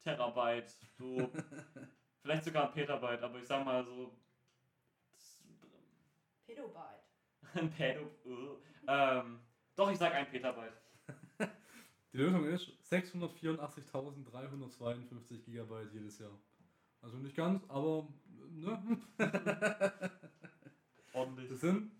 [0.00, 1.32] Terabyte, so
[2.26, 4.12] vielleicht sogar ein Petabyte, aber ich sag mal so
[6.44, 7.04] Pedobyte.
[7.54, 8.10] ein Pedo.
[8.24, 8.56] Uh,
[8.88, 9.38] ähm,
[9.76, 10.72] doch, ich sag ein Petabyte.
[12.12, 16.36] Die Lösung ist 684.352 Gigabyte jedes Jahr.
[17.00, 18.08] Also nicht ganz, aber
[18.50, 19.00] ne?
[21.12, 21.50] Ordentlich.
[21.50, 21.92] Das sind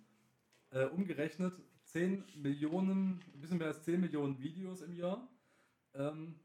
[0.70, 1.55] äh, umgerechnet
[1.85, 5.28] 10 Millionen, ein bisschen mehr als 10 Millionen Videos im Jahr.
[5.94, 6.40] Ähm,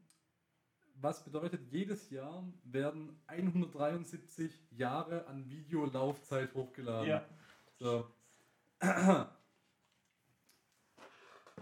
[1.02, 7.08] was bedeutet, jedes Jahr werden 173 Jahre an Videolaufzeit hochgeladen.
[7.08, 7.24] Ja.
[7.78, 8.06] So.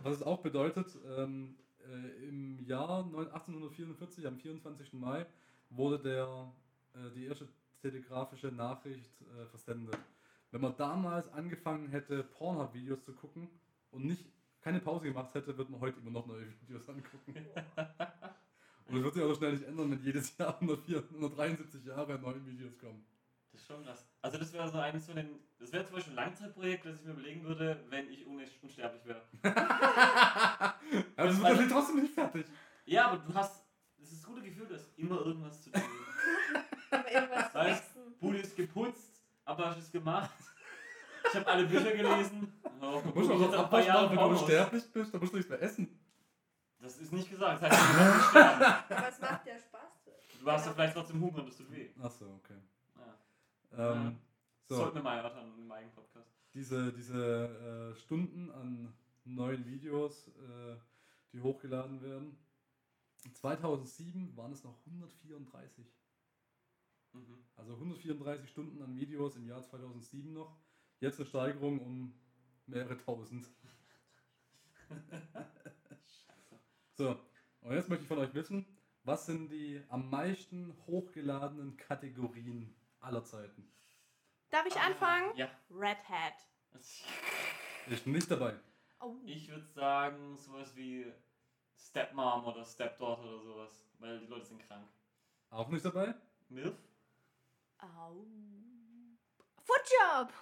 [0.03, 1.57] Was es auch bedeutet, ähm,
[1.87, 4.93] äh, im Jahr 9 1844, am 24.
[4.95, 5.27] Mai,
[5.71, 6.53] wurde der,
[6.95, 7.49] äh, die erste
[7.81, 9.99] telegrafische Nachricht äh, versendet.
[10.51, 13.49] Wenn man damals angefangen hätte, Pornhub-Videos zu gucken
[13.91, 14.27] und nicht
[14.61, 17.35] keine Pause gemacht hätte, wird man heute immer noch neue Videos angucken.
[18.91, 22.19] und das wird sich auch so schnell nicht ändern, wenn jedes Jahr 104, 173 Jahre
[22.19, 23.05] neue Videos kommen.
[23.53, 24.05] Das ist schon krass.
[24.23, 25.29] Also das wäre so eines von den.
[25.59, 29.05] Das wäre zum Beispiel ein Langzeitprojekt, das ich mir überlegen würde, wenn ich un unsterblich
[29.07, 29.23] wäre.
[31.17, 32.47] Aber das wird natürlich trotzdem nicht fertig.
[32.87, 33.65] Ja, aber du hast.
[33.99, 35.83] Das ist das gute Gefühl, du hast immer irgendwas zu tun.
[36.91, 37.85] Aber irgendwas zu Weißt.
[38.21, 40.31] Bude ist geputzt, aber hast es gemacht.
[41.27, 42.53] Ich habe alle Bücher gelesen.
[42.83, 45.33] Oh, Du musst auch jetzt was ein paar Jahre wenn du unsterblich bist, dann musst
[45.33, 45.99] du nichts mehr essen.
[46.81, 47.63] Das ist nicht gesagt.
[47.63, 48.63] Das heißt, du wirst nicht sterben.
[48.97, 49.91] Aber es macht ja Spaß.
[50.41, 51.91] Du hast ja vielleicht trotzdem Hunger und das tut weh.
[52.01, 52.57] Achso, okay.
[52.97, 53.93] Ja.
[53.93, 54.19] Ähm,
[54.67, 56.31] Das so, sollten wir mal erörtern im eigenen Podcast.
[56.55, 58.95] diese, diese äh, Stunden an
[59.25, 60.77] neuen Videos, äh,
[61.33, 62.39] die hochgeladen werden.
[63.35, 65.85] 2007 waren es noch 134.
[67.13, 67.45] Mhm.
[67.57, 70.57] Also 134 Stunden an Videos im Jahr 2007 noch.
[71.01, 72.15] Jetzt eine Steigerung um
[72.67, 73.47] mehrere tausend.
[77.01, 77.19] So,
[77.63, 78.67] und jetzt möchte ich von euch wissen,
[79.05, 83.73] Was sind die am meisten hochgeladenen Kategorien aller Zeiten?
[84.51, 85.35] Darf ich anfangen?
[85.35, 85.49] Ja.
[85.71, 86.35] Red Hat.
[87.89, 88.55] Ich bin nicht dabei.
[89.01, 89.17] Oh.
[89.25, 91.11] Ich würde sagen, sowas wie
[91.75, 93.89] Stepmom oder Stepdaughter oder sowas.
[93.99, 94.87] Weil die Leute sind krank.
[95.49, 96.15] Auch nicht dabei?
[96.51, 96.77] MILF?
[97.79, 98.27] Au.
[99.63, 100.35] Footjob.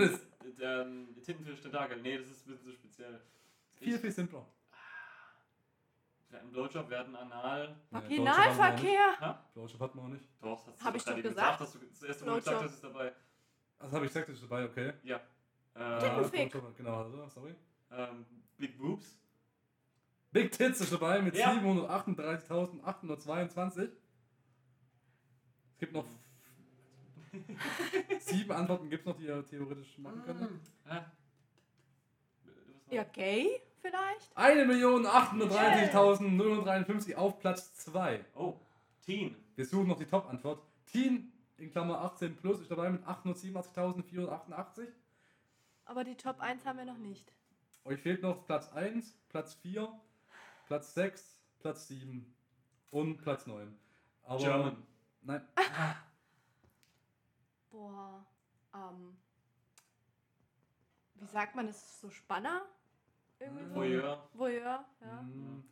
[0.62, 2.00] ähm, Tintenfisch Tentakel.
[2.02, 3.20] Nee, das ist ein bisschen zu speziell.
[3.78, 4.46] Viel, viel simpler.
[6.32, 7.76] Hatten Blowjob, hatten Anal.
[7.90, 9.38] Vaginalverkehr.
[9.54, 10.24] Blowjob hat man auch nicht.
[10.40, 11.60] Doch, hast du Hab doch ich doch gerade eben gesagt.
[11.60, 12.62] Hast du zuerst mal gesagt, Blowjob.
[12.62, 13.12] das ist dabei.
[13.78, 14.92] Also habe ich gesagt, das ist dabei, okay.
[15.02, 15.20] Ja.
[15.74, 16.28] Ja, Äh.
[16.28, 17.54] Blowjob, Genau, also, sorry.
[17.90, 18.24] ähm,
[18.56, 19.16] Big Boobs.
[20.32, 21.50] Big Tits ist dabei mit Ja.
[21.52, 23.90] 738.822.
[25.72, 26.04] Es gibt noch
[28.20, 30.48] sieben Antworten, gibt es noch, die ihr theoretisch machen könnt.
[30.86, 31.04] Ah.
[32.44, 32.50] Du
[32.94, 34.36] Ja, gay vielleicht?
[34.36, 38.24] 1.830.053 auf Platz 2.
[38.34, 38.58] Oh,
[39.04, 39.36] Teen.
[39.56, 40.62] Wir suchen noch die Top-Antwort.
[40.86, 44.86] Teen in Klammer 18 plus ist dabei mit 887.488.
[45.84, 47.32] Aber die Top 1 haben wir noch nicht.
[47.84, 49.88] Euch fehlt noch Platz 1, Platz 4,
[50.66, 52.34] Platz 6, Platz 7
[52.90, 53.76] und Platz 9.
[54.24, 54.86] Aber German.
[55.22, 55.46] nein,
[57.70, 58.24] Boah.
[58.74, 59.16] Ähm.
[61.14, 62.00] Wie sagt man das?
[62.00, 62.62] So Spanner?
[63.40, 63.74] Irgendwie?
[63.74, 64.28] Voyeur.
[64.34, 65.22] Voyeur, ja.
[65.22, 65.64] Mm,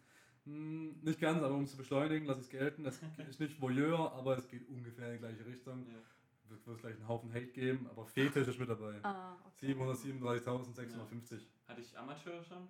[0.46, 2.86] mm, nicht ganz, aber um es zu beschleunigen, lasse ich es gelten.
[2.86, 5.86] Es ist nicht Voyeur, aber es geht ungefähr in die gleiche Richtung.
[5.86, 5.98] Ja.
[6.48, 8.94] Wird wird gleich einen Haufen Hate geben, aber Fetisch ist mit dabei.
[9.02, 9.74] Ah, okay.
[9.74, 11.40] 737.650.
[11.66, 12.68] Hatte ich Amateur schon?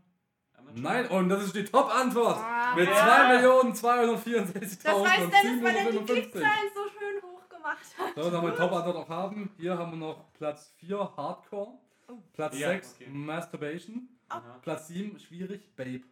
[0.56, 0.82] Amateur?
[0.82, 2.38] Nein, und das ist die Top-Antwort!
[2.38, 2.74] Ah.
[2.74, 3.40] Mit Ja.
[3.40, 4.82] 2.264.755.
[4.82, 8.14] Das weiß Dennis, weil er die Klickzahlen so schön hoch gemacht hat.
[8.16, 9.50] So, dann haben wir die Top-Antwort auch haben.
[9.56, 11.78] Hier haben wir noch Platz 4, Hardcore.
[12.08, 12.14] Oh.
[12.32, 13.10] Platz Ja, 6, okay.
[13.10, 14.08] Masturbation.
[14.28, 14.58] Aha.
[14.58, 16.02] Platz 7, schwierig, Babe.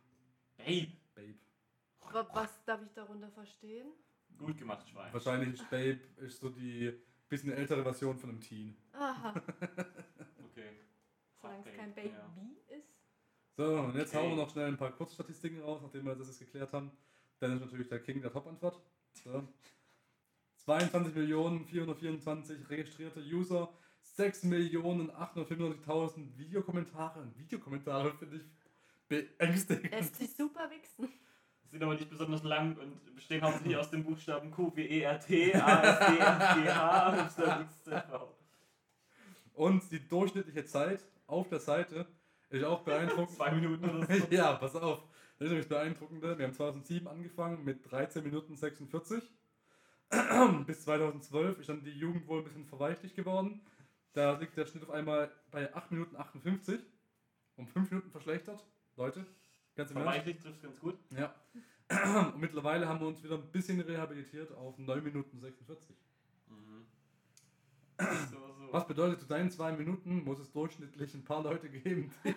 [0.57, 0.93] Babe.
[1.15, 1.35] Babe.
[2.13, 3.89] Wa- Was darf ich darunter verstehen?
[4.39, 5.13] Gut gemacht, Schwein.
[5.13, 6.93] Wahrscheinlich ist Babe ist so die
[7.29, 8.77] bisschen ältere Version von einem Teen.
[8.93, 9.35] Aha,
[10.45, 10.71] Okay.
[11.41, 12.77] solange es kein Babe, Baby ja.
[12.77, 12.89] ist.
[13.57, 14.23] So, und jetzt Okay.
[14.23, 16.93] hauen wir noch schnell ein paar Kurzstatistiken raus, nachdem wir das jetzt geklärt haben.
[17.41, 18.81] Dann ist natürlich der King der Top-Antwort.
[19.25, 19.49] So.
[20.67, 23.73] 22.424 registrierte User,
[24.19, 27.21] 6.895.000 Videokommentare.
[27.21, 28.43] Und Videokommentare finde ich
[29.09, 29.91] beängstigend.
[29.91, 31.09] Lässt sich super wichsen.
[31.71, 35.19] Sind aber nicht besonders lang und bestehen hauptsächlich aus den Buchstaben Q, W, E, R,
[35.19, 38.37] T, A, S, D, F, G, H, Y, X, Z, V.
[39.55, 42.07] Und die durchschnittliche Zeit auf der Seite
[42.51, 43.31] ist auch beeindruckend.
[43.37, 44.27] Zwei Minuten oder so.
[44.31, 45.03] ja, pass auf.
[45.39, 46.39] Das ist nämlich das Beeindruckende.
[46.39, 49.23] Wir haben 2007 angefangen mit 13 Minuten 46.
[50.67, 53.61] Bis 2012 ist dann die Jugend wohl ein bisschen verweichlicht geworden.
[54.17, 56.81] Da liegt der Schnitt auf einmal bei 8 Minuten 58.
[57.57, 58.65] Um 5 Minuten verschlechtert.
[58.97, 59.27] Leute,
[59.75, 60.11] ganz im Ernst.
[60.11, 60.99] Verweichlicht trifft ganz gut.
[61.11, 61.35] Ja.
[62.33, 65.95] Und mittlerweile haben wir uns wieder ein bisschen rehabilitiert auf 9 Minuten 46.
[66.49, 66.87] Mhm.
[68.31, 68.73] So, so.
[68.73, 72.35] Was bedeutet, zu deinen 2 Minuten muss es durchschnittlich ein paar Leute geben, die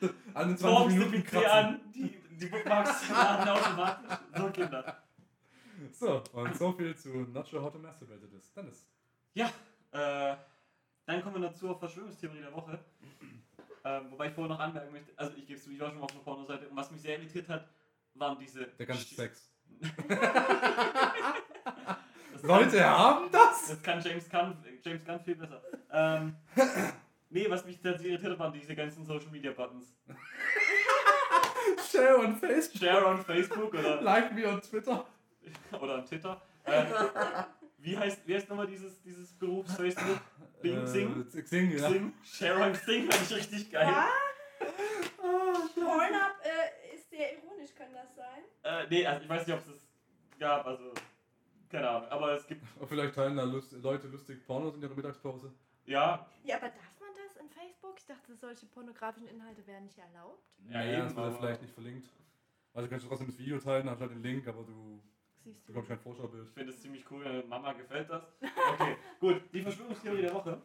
[0.00, 1.50] den 20 Formst du Minuten kratzen.
[1.50, 4.18] an, die, die Bookmarks laden automatisch.
[4.36, 5.02] So, Kinder.
[5.92, 8.52] So, und so viel zu Not Sure How to Masturbate It Is.
[8.52, 8.86] Dennis.
[9.36, 9.52] Ja,
[9.92, 10.34] äh,
[11.04, 12.78] dann kommen wir noch zur Verschwörungstheorie der Woche.
[13.84, 15.98] Ähm, wobei ich vorher noch anmerken möchte, also ich gebe es zu, ich war schon
[15.98, 17.68] mal auf der Pornoseite und was mich sehr irritiert hat,
[18.14, 18.66] waren diese...
[18.66, 19.52] Der ganze Sex.
[22.42, 23.68] Leute kann, haben das?
[23.68, 25.62] das kann James Gunn, James Gunn viel besser.
[25.92, 26.34] Ähm,
[27.28, 29.94] nee, was mich tatsächlich irritiert hat, waren diese ganzen Social Media Buttons.
[31.90, 32.80] Share on Facebook.
[32.80, 35.04] Share on Facebook oder, Like me on Twitter.
[35.80, 36.40] oder on Twitter.
[36.64, 36.86] Ähm,
[37.86, 40.20] wie heißt, wie heißt nochmal dieses, dieses Berufs-Facebook?
[40.60, 41.24] Bing, Xing?
[41.32, 41.88] Äh, Xing, ja.
[41.88, 42.12] Xing?
[42.24, 43.86] Share on Xing fand ich richtig geil.
[43.86, 44.08] Ja?
[45.74, 48.42] Pornhub äh, ist sehr ironisch, kann das sein?
[48.64, 49.88] Äh, nee, also ich weiß nicht, ob es das
[50.38, 50.92] gab, also
[51.70, 52.08] keine Ahnung.
[52.10, 55.52] Aber es gibt, Vielleicht teilen da Lust, Leute lustig Pornos in ihrer Mittagspause.
[55.84, 57.94] ja, Ja, aber darf man das in Facebook?
[57.98, 60.42] Ich dachte, solche pornografischen Inhalte wären nicht erlaubt.
[60.68, 62.08] Ja, naja, eben, das wird vielleicht nicht verlinkt.
[62.74, 65.00] Also du kannst trotzdem das Video teilen, hast halt den Link, aber du
[65.46, 65.66] Siehst du.
[65.68, 66.48] bekommst kein Vorschaubild.
[66.48, 68.24] Ich finde es ziemlich cool, äh, Mama gefällt das.
[68.40, 70.60] Okay, gut, die Verschwörungstheorie der Woche.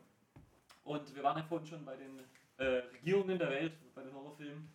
[0.83, 2.19] Und wir waren ja vorhin schon bei den
[2.57, 4.67] äh, Regierungen der Welt, bei den Horrorfilmen.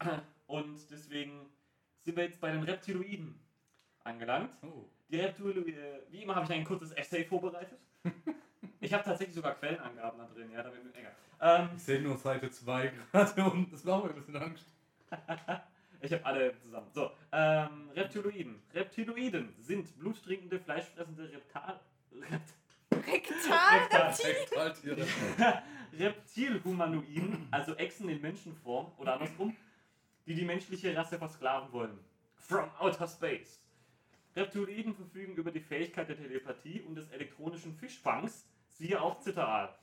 [0.48, 1.48] Und deswegen
[2.00, 3.38] sind wir jetzt bei den Reptiloiden
[4.02, 4.50] angelangt.
[4.62, 4.84] Oh.
[5.08, 5.64] Die Reptiloide,
[6.10, 7.78] wie immer habe ich ein kurzes Essay vorbereitet.
[8.80, 11.14] Ich habe tatsächlich sogar Quellenangaben da drin, ja, da bin ich egal.
[11.40, 14.66] Ähm, Ich sehe nur Seite 2 gerade und das macht mir ein bisschen Angst.
[16.02, 16.88] Ich habe alle zusammen.
[16.92, 18.60] So, ähm, Reptiloiden.
[18.74, 21.80] Reptiloiden sind bluttrinkende, fleischfressende Reptal...
[22.12, 22.54] Rept
[23.06, 23.78] Rektal?
[23.78, 25.06] Reptal Rektaltiere.
[25.98, 29.56] Reptilhumanoiden, also Echsen in Menschenform oder andersrum,
[30.26, 31.98] die die menschliche Rasse versklaven wollen.
[32.34, 33.60] From outer space.
[34.34, 39.74] Reptiloiden verfügen über die Fähigkeit der Telepathie und des elektronischen Fischfangs, siehe auch Zitteraal.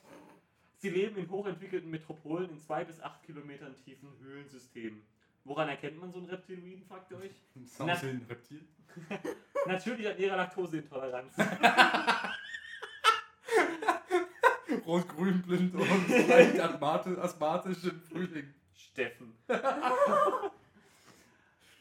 [0.78, 5.02] Sie leben in hochentwickelten Metropolen in zwei bis acht Kilometern tiefen Höhlensystemen.
[5.49, 7.31] Woran erkennt man so einen Reptiloiden, fragt ihr euch?
[7.55, 8.61] Wie ein Reptil.
[9.65, 11.34] Natürlich an ihrer Laktoseintoleranz.
[14.85, 18.53] Rot-grün blind und so leicht asthmatisch, asthmatisch im Frühling.
[18.76, 19.34] Steffen.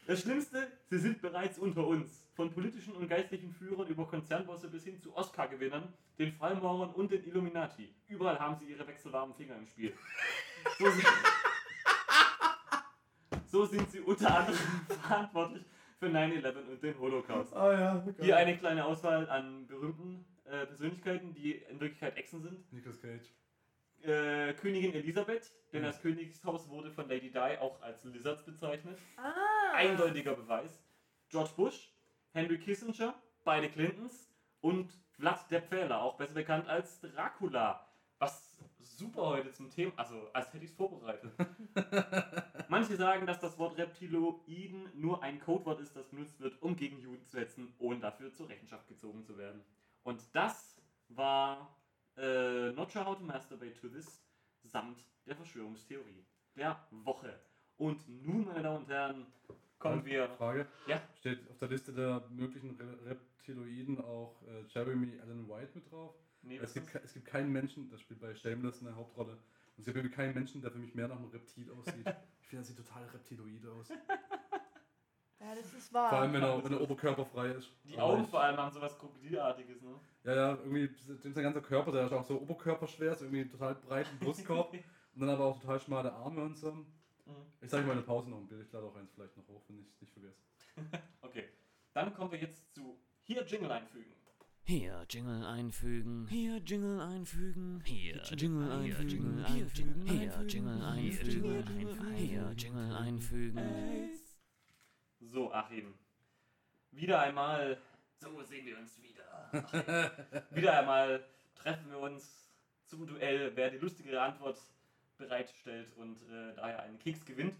[0.07, 2.25] Das Schlimmste, sie sind bereits unter uns.
[2.33, 7.23] Von politischen und geistlichen Führern über Konzernbosse bis hin zu Oscar-Gewinnern, den Freimaurern und den
[7.23, 7.93] Illuminati.
[8.07, 9.93] Überall haben sie ihre wechselwarmen Finger im Spiel.
[10.79, 11.05] So sind,
[13.59, 14.57] so sind sie unter anderem
[15.01, 15.65] verantwortlich
[15.99, 17.53] für 9-11 und den Holocaust.
[17.53, 22.71] Ah ja, Hier eine kleine Auswahl an berühmten äh, Persönlichkeiten, die in Wirklichkeit Echsen sind.
[22.71, 23.33] Nicolas Cage.
[24.01, 25.87] Äh, Königin Elisabeth, denn Mhm.
[25.87, 28.97] das Königshaus wurde von Lady Di auch als Lizards bezeichnet.
[29.17, 29.75] Ah.
[29.75, 30.81] Eindeutiger Beweis.
[31.29, 31.91] George Bush,
[32.31, 33.13] Henry Kissinger,
[33.43, 34.31] beide Clintons
[34.61, 37.85] und Vlad der Pfähler, auch besser bekannt als Dracula.
[38.19, 41.31] Was super heute zum Thema, also als hätte ich es vorbereitet.
[42.69, 46.99] Manche sagen, dass das Wort Reptiloiden nur ein Codewort ist, das benutzt wird, um gegen
[46.99, 49.63] Juden zu hetzen, ohne dafür zur Rechenschaft gezogen zu werden.
[50.03, 51.75] Und das war
[52.17, 54.21] äh, Not Sure How to Masturbate to This
[54.63, 56.25] samt der Verschwörungstheorie
[56.55, 57.39] der Woche.
[57.77, 59.25] Und nun, meine Damen und Herren,
[59.77, 60.29] kommen wir.
[60.29, 60.67] Frage.
[60.87, 61.01] Ja.
[61.17, 66.13] Steht auf der Liste der möglichen Re Reptiloiden auch äh, Jeremy Allen White mit drauf?
[66.41, 69.33] Nee, es, gibt, es gibt keinen Menschen, das spielt bei Shameless eine Hauptrolle.
[69.33, 72.05] Und es gibt irgendwie keinen Menschen, der für mich mehr nach einem Reptil aussieht.
[72.41, 73.89] ich finde, er sieht total reptiloid aus.
[75.39, 76.09] Ja, das ist wahr.
[76.09, 77.71] Vor allem, wenn er, wenn er oberkörperfrei ist.
[77.85, 79.99] Die Aber Augen ich- vor allem haben sowas Krokodilartiges, ne?
[80.23, 80.89] Ja, ja, irgendwie
[81.23, 84.73] dem sein ganzer Körper, der ist auch so oberkörperschwer, ist irgendwie einen total breiten Brustkorb
[85.15, 86.73] und dann aber auch total schmale Arme und so.
[86.73, 86.85] Mhm.
[87.61, 89.47] Ich zeige mal in der Pause noch ein Bild, ich lade auch eins vielleicht noch
[89.47, 90.41] hoch, wenn ich es nicht vergesse.
[91.21, 91.49] Okay.
[91.93, 94.11] Dann kommen wir jetzt zu hier Jingle einfügen.
[94.69, 96.27] Hier Jingle einfügen.
[96.29, 97.81] Hier Jingle einfügen.
[97.85, 99.43] Hier Jingle einfügen.
[100.05, 102.15] Hier Jingle einfügen.
[102.15, 104.11] Hier Jingle einfügen.
[105.21, 105.95] So, Achim.
[106.91, 107.81] Wieder einmal.
[108.19, 110.45] So sehen wir uns wieder.
[110.51, 111.25] wieder einmal
[111.55, 112.47] treffen wir uns
[112.85, 114.59] zum Duell, wer die lustigere Antwort
[115.17, 117.55] bereitstellt und äh, daher einen Keks gewinnt.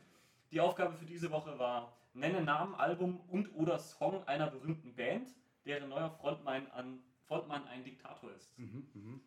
[0.51, 5.27] Die Aufgabe für diese Woche war: Nenne Namen, Album und oder Song einer berühmten Band,
[5.65, 8.57] deren neuer Frontmann, an, Frontmann ein Diktator ist.
[8.57, 9.21] Mhm, mhm.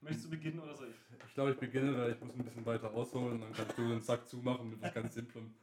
[0.00, 1.26] Möchtest du beginnen oder soll ich?
[1.26, 4.00] Ich glaube, ich beginne, weil ich muss ein bisschen weiter ausholen, dann kannst du den
[4.00, 5.54] Sack zumachen mit was ganz Simplem.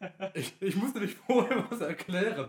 [0.32, 2.48] Ich, ich muss nämlich vorher was erklären.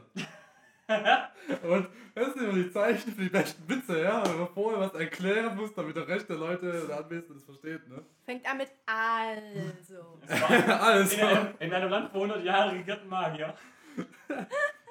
[1.63, 4.25] Und das sind immer die Zeichen für die besten Witze, ja?
[4.25, 7.87] Wenn man vorher was erklären muss, damit der Rest der Leute der Anwesenden das versteht,
[7.89, 8.03] ne?
[8.23, 10.19] Fängt an mit also.
[10.27, 11.13] Es Alles.
[11.13, 13.53] in, einem, in einem Land, wo 100 Jahre regierten Magier.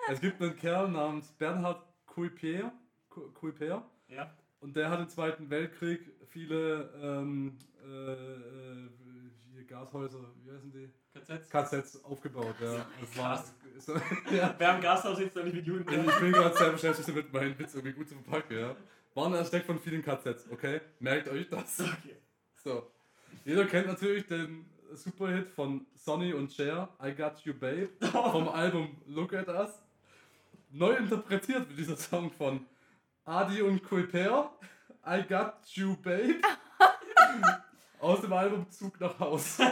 [0.08, 1.82] Es gibt einen Kerl namens Bernhard
[2.28, 2.72] Kuiper,
[3.08, 4.30] Ku- Kuiper Ja.
[4.60, 8.88] und der hat im Zweiten Weltkrieg viele ähm, äh, äh,
[9.54, 10.90] hier Gashäuser, wie heißen die?
[11.18, 11.48] KZs.
[11.50, 12.86] KZs aufgebaut, ja.
[13.00, 13.54] Das war, Krass.
[13.78, 13.94] so,
[14.34, 14.54] ja.
[14.58, 17.58] Wer am Gasthaus sitzt, soll nicht mit Juden Ich bin gerade sehr beschäftigt damit, meinen
[17.58, 18.76] Witz irgendwie gut zu verpacken, ja.
[19.14, 20.80] Waren ersteckt von vielen KZs, okay?
[21.00, 21.80] Merkt euch das.
[21.80, 22.16] Okay.
[22.62, 22.90] So.
[23.46, 28.96] Jeder kennt natürlich den Superhit von Sonny und Cher, I Got You Babe, vom Album
[29.06, 29.82] Look at Us.
[30.72, 32.64] Neu interpretiert wird dieser Song von
[33.24, 34.52] Adi und Kuiper,
[35.04, 36.40] I Got You Babe,
[37.98, 39.58] aus dem Album Zug nach Haus.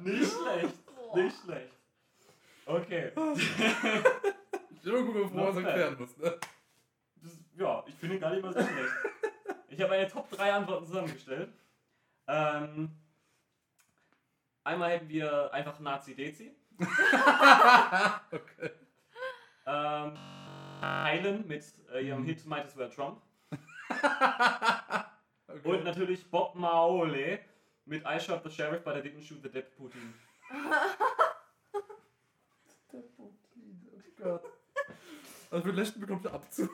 [0.00, 0.74] Nicht schlecht.
[1.14, 1.72] Nicht schlecht.
[2.66, 3.10] Okay.
[4.84, 6.14] Ich mal gucken, bevor man es erklären muss.
[6.18, 6.38] Ne?
[7.22, 8.92] Das, ja, ich finde gar nicht mal so schlecht.
[9.68, 11.54] Ich habe eine Top 3 Antworten zusammengestellt.
[12.26, 12.90] Ähm,
[14.62, 16.54] einmal hätten wir einfach Nazi Dezi.
[18.32, 18.70] Okay.
[19.66, 20.18] Ähm,
[20.80, 23.20] Heilen mit äh, ihrem Hit Might as well Trump.
[25.48, 25.68] Okay.
[25.68, 27.38] Und natürlich Bob Maole
[27.84, 30.14] mit I Shot the Sheriff, but I didn't shoot the dead Putin.
[32.94, 34.44] Oh Gott.
[35.50, 36.70] Also für Lechten bekommt er Abzug.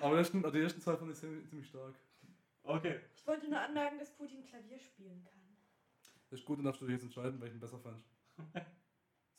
[0.00, 1.94] Aber also die ersten zwei fand ich ziemlich stark.
[2.62, 3.00] Okay.
[3.14, 5.45] Ich wollte nur anmerken, dass Putin Klavier spielen kann.
[6.30, 8.08] Das ist gut, dann darfst du dich jetzt entscheiden, welchen besser fandst.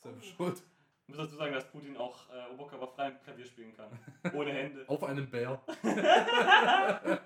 [0.02, 0.62] Selber schuld.
[1.02, 3.90] Ich muss dazu sagen, dass Putin auch äh, oberkörperfrei Klavier spielen kann.
[4.34, 4.84] Ohne Hände.
[4.88, 5.62] Auf einem Bär.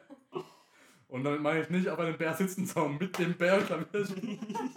[1.08, 4.74] Und damit meine ich nicht auf einem Bär sitzen, sondern mit dem Bär Klavier spielen.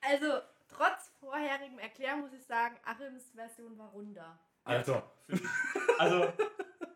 [0.00, 4.38] Also, trotz vorherigem Erklären muss ich sagen, Achims Version war runder.
[4.64, 5.10] Alter.
[5.98, 6.32] Also,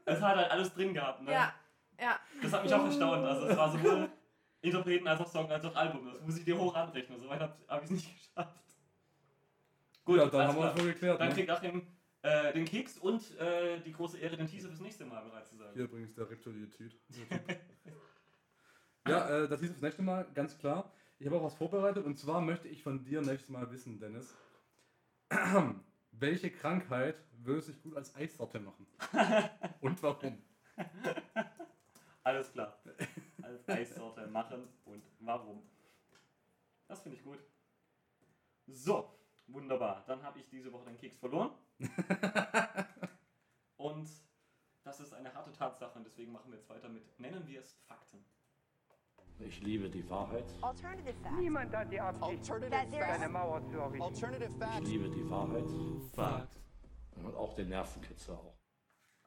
[0.04, 1.32] es hat halt alles drin gehabt, ne?
[1.32, 1.54] Ja,
[1.98, 2.20] ja.
[2.42, 3.24] Das hat mich auch erstaunt.
[3.24, 4.10] Also, es war sowohl
[4.66, 6.06] Interpreten als auch Song als auch Album.
[6.12, 7.20] Das muss ich dir hoch anrechnen.
[7.20, 8.60] Soweit habe hab ich es nicht geschafft.
[10.04, 11.20] Gut, ja, dann haben wir das wohl geklärt.
[11.20, 11.34] Dann Ne?
[11.34, 11.82] kriegt Achim
[12.22, 15.56] äh, den Keks und äh, die große Ehre, den Teaser fürs nächste Mal bereit zu
[15.56, 15.72] sagen.
[15.74, 16.96] Hier übrigens der Reptilietät.
[19.08, 20.92] ja, äh, das hieß das nächste Mal, ganz klar.
[21.18, 24.36] Ich habe auch was vorbereitet und zwar möchte ich von dir nächstes Mal wissen, Dennis.
[26.12, 28.86] Welche Krankheit würde sich gut als Eissorte machen?
[29.80, 30.38] und warum?
[32.26, 32.76] Alles klar.
[33.40, 35.62] Als Eissorte machen und warum.
[36.88, 37.38] Das finde ich gut.
[38.66, 39.08] So,
[39.46, 40.02] wunderbar.
[40.08, 41.52] Dann habe ich diese Woche den Keks verloren.
[43.76, 44.08] und
[44.82, 47.74] das ist eine harte Tatsache und deswegen machen wir jetzt weiter mit, nennen wir es
[47.86, 48.24] Fakten.
[49.38, 50.52] Ich liebe die Wahrheit.
[50.62, 51.36] Alternative facts.
[51.38, 54.02] Niemand hat die Absicht, eine Mauer zu errichten.
[54.02, 54.88] alternative Ich facts.
[54.88, 55.70] liebe die Wahrheit.
[56.12, 56.58] Fakt.
[57.14, 58.58] Und auch den Nervenkitzel auch.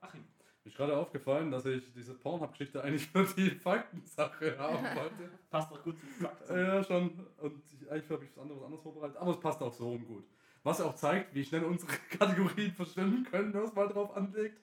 [0.01, 0.27] Achim.
[0.69, 5.31] Mir ist gerade aufgefallen, dass ich diese Pornhub-Geschichte eigentlich für die Faktensache haben wollte.
[5.49, 6.55] Passt doch gut zu Fakten.
[6.55, 7.09] ja, schon.
[7.41, 9.17] Und ich, eigentlich habe ich was anderes anders vorbereitet.
[9.17, 10.25] Aber es passt auch so rum gut.
[10.61, 14.59] Was auch zeigt, wie schnell unsere Kategorien verschwimmen können, wenn man es mal drauf anlegt.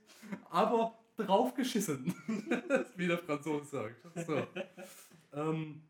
[0.48, 2.14] Aber draufgeschissen.
[2.96, 3.96] wie der Franzose sagt.
[4.24, 4.46] So.
[5.32, 5.82] ähm,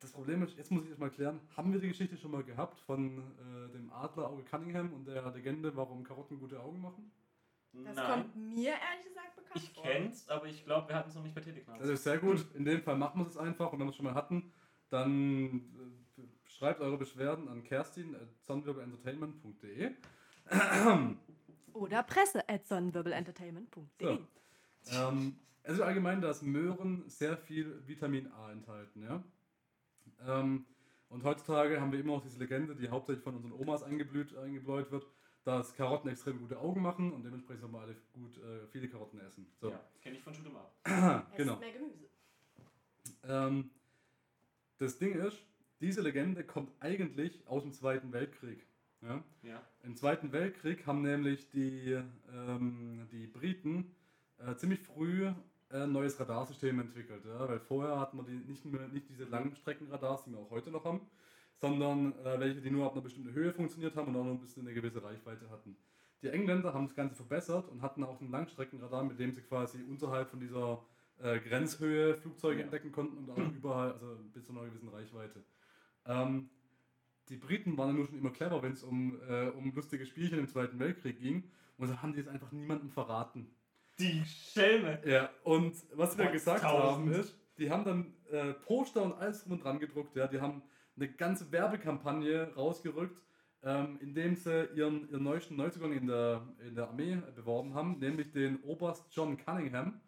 [0.00, 2.44] das Problem ist, jetzt muss ich das mal klären, haben wir die Geschichte schon mal
[2.44, 7.10] gehabt von äh, dem Adler Auge Cunningham und der Legende, warum Karotten gute Augen machen?
[7.84, 8.10] Das Nein.
[8.10, 9.84] kommt mir ehrlich gesagt bekannt Ich vor.
[9.84, 11.78] kenn's, aber ich glaube, wir hatten es noch nicht bei Telegram.
[11.78, 12.44] Das ist sehr gut.
[12.54, 13.72] In dem Fall machen wir es einfach.
[13.72, 14.52] Und wenn wir es schon mal hatten,
[14.88, 15.60] dann
[16.18, 19.90] äh, schreibt eure Beschwerden an kerstin.sonnenwirbelentertainment.de.
[21.72, 24.18] Oder presse at sonnenwirbelentertainment.de.
[24.80, 24.92] So.
[24.92, 29.02] ähm, es ist allgemein, dass Möhren sehr viel Vitamin A enthalten.
[29.02, 29.22] Ja?
[30.26, 30.66] Ähm,
[31.08, 34.90] und heutzutage haben wir immer noch diese Legende, die hauptsächlich von unseren Omas eingeblüht, eingebläut
[34.90, 35.06] wird,
[35.46, 39.20] dass Karotten extrem gute Augen machen und dementsprechend sollen wir alle gut äh, viele Karotten
[39.20, 39.46] essen.
[39.60, 39.70] So.
[39.70, 41.30] Ja, kenne ich von Shoot'em Up.
[41.36, 41.54] Genau.
[41.54, 42.08] ist mehr Gemüse.
[43.22, 43.70] Ähm,
[44.78, 45.38] das Ding ist,
[45.80, 48.66] diese Legende kommt eigentlich aus dem Zweiten Weltkrieg.
[49.02, 49.22] Ja?
[49.44, 49.62] Ja.
[49.84, 51.96] Im Zweiten Weltkrieg haben nämlich die,
[52.34, 53.94] ähm, die Briten
[54.38, 55.30] äh, ziemlich früh
[55.70, 57.24] ein neues Radarsystem entwickelt.
[57.24, 57.48] Ja?
[57.48, 60.84] Weil vorher hatten wir die, nicht, mehr, nicht diese Langstreckenradars, die wir auch heute noch
[60.84, 61.02] haben,
[61.56, 64.40] sondern äh, welche, die nur ab einer bestimmten Höhe funktioniert haben und auch noch ein
[64.40, 65.76] bisschen eine gewisse Reichweite hatten.
[66.22, 69.82] Die Engländer haben das Ganze verbessert und hatten auch ein Langstreckenradar, mit dem sie quasi
[69.82, 70.82] unterhalb von dieser
[71.18, 75.42] äh, Grenzhöhe Flugzeuge entdecken konnten und auch überall, also bis zu einer gewissen Reichweite.
[76.06, 76.50] Ähm,
[77.28, 80.38] die Briten waren ja nur schon immer clever, wenn es um, äh, um lustige Spielchen
[80.38, 81.50] im Zweiten Weltkrieg ging.
[81.76, 83.50] Und so haben die es einfach niemandem verraten.
[83.98, 85.00] Die Schelme.
[85.04, 89.52] Ja, und was wir gesagt haben ist, die haben dann äh, Poster und alles drum
[89.52, 90.14] und dran gedruckt.
[90.16, 90.26] Ja.
[90.26, 90.62] Die haben
[90.96, 93.20] eine ganze Werbekampagne rausgerückt,
[93.62, 98.32] ähm, indem sie ihren, ihren neuesten Neuzugang in der, in der Armee beworben haben, nämlich
[98.32, 100.00] den Oberst John Cunningham,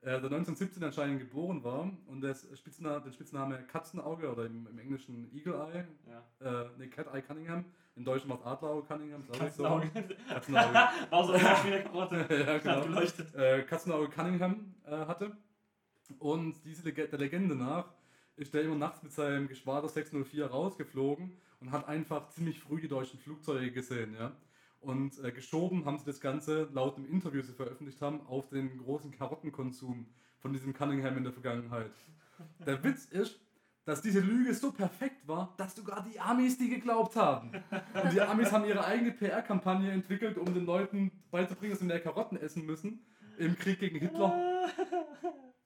[0.00, 4.78] äh, der 1917 anscheinend geboren war und das Spitzname, den Spitzname Katzenauge oder im, im
[4.78, 5.84] Englischen Eagle Eye,
[6.40, 6.62] Ja.
[6.62, 7.64] äh, nee, Cat Eye Cunningham,
[7.96, 9.62] im Deutschen es Adlerauge Cunningham, ich so.
[9.62, 9.90] Katzenauge.
[10.28, 10.74] Katzenauge.
[11.10, 11.44] War so eine
[12.46, 13.00] ja, genau
[13.34, 15.36] äh, Katzenauge Cunningham äh, hatte.
[16.18, 17.86] Und diese Lege der Legende nach
[18.36, 22.88] ist der immer nachts mit seinem Geschwader 604 rausgeflogen und hat einfach ziemlich früh die
[22.88, 24.14] deutschen Flugzeuge gesehen.
[24.14, 24.32] Ja?
[24.80, 28.48] Und äh, geschoben haben sie das Ganze, laut dem Interview, das sie veröffentlicht haben, auf
[28.48, 30.06] den großen Karottenkonsum
[30.40, 31.92] von diesem Cunningham in der Vergangenheit.
[32.66, 33.40] Der Witz ist,
[33.84, 37.52] dass diese Lüge so perfekt war, dass sogar die Amis die geglaubt haben.
[38.02, 42.00] Und die Amis haben ihre eigene PR-Kampagne entwickelt, um den Leuten beizubringen, dass sie mehr
[42.00, 43.04] Karotten essen müssen
[43.38, 44.68] im Krieg gegen Hitler.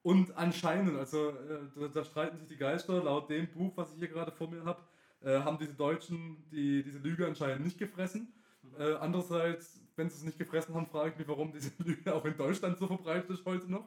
[0.09, 3.99] Und anscheinend, also äh, da, da streiten sich die Geister, laut dem Buch, was ich
[3.99, 4.81] hier gerade vor mir habe,
[5.21, 8.33] äh, haben diese Deutschen die, diese Lüge anscheinend nicht gefressen.
[8.79, 12.25] Äh, andererseits, wenn sie es nicht gefressen haben, frage ich mich, warum diese Lüge auch
[12.25, 13.87] in Deutschland so verbreitet ist heute noch.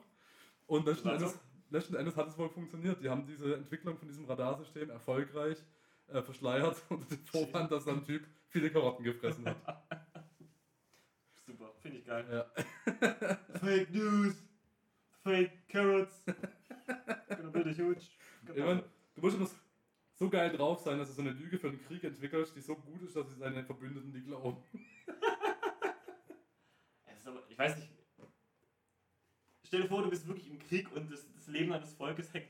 [0.67, 1.09] Und letzten?
[1.09, 1.39] Endes,
[1.71, 3.01] letzten Endes hat es wohl funktioniert.
[3.03, 5.57] Die haben diese Entwicklung von diesem Radarsystem erfolgreich
[6.09, 9.57] äh, verschleiert unter dem Vorwand, dass ein Typ viele Karotten gefressen hat.
[11.47, 12.27] Super, finde ich geil.
[12.31, 12.45] Ja.
[13.59, 14.50] Fake News.
[15.23, 16.23] Fake carrots.
[16.25, 18.09] Gonna build a huge.
[18.53, 18.83] Ich mein,
[19.15, 19.49] du musst immer
[20.15, 22.75] so geil drauf sein, dass du so eine Lüge für den Krieg entwickelst, die so
[22.75, 24.63] gut ist, dass sie seine Verbündeten die glauben.
[27.25, 27.89] Aber, ich weiß nicht.
[29.65, 32.49] Stell dir vor, du bist wirklich im Krieg und das, das Leben eines Volkes hängt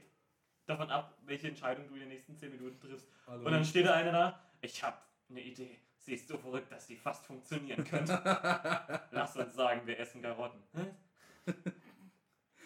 [0.65, 3.07] davon ab, welche Entscheidung du in den nächsten 10 Minuten triffst.
[3.27, 5.80] Also, Und dann steht da einer da, ich hab eine Idee.
[5.98, 8.14] Sie ist so verrückt, dass sie fast funktionieren könnte.
[9.11, 10.64] Lass uns sagen, wir essen Karotten.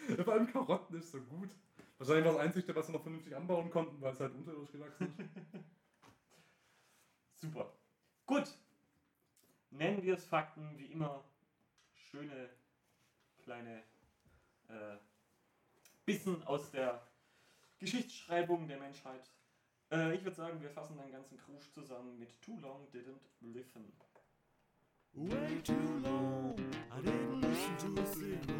[0.24, 1.50] Vor allem Karotten ist so gut.
[1.98, 5.14] Wahrscheinlich war das Einzige, was sie noch vernünftig anbauen konnten, weil es halt unterirdisch gewachsen
[5.18, 5.64] ist.
[7.40, 7.72] Super.
[8.26, 8.52] Gut.
[9.70, 11.24] Nennen wir es Fakten, wie immer.
[11.94, 12.50] Schöne
[13.42, 13.82] kleine
[14.68, 14.96] äh,
[16.04, 17.02] Bissen aus der
[17.78, 19.30] Geschichtsschreibung der Menschheit.
[19.90, 23.92] Äh, ich würde sagen, wir fassen den ganzen Krusch zusammen mit Too Long Didn't Listen.
[25.12, 25.72] Way too
[26.02, 26.54] long,
[26.92, 28.55] I didn't listen to a single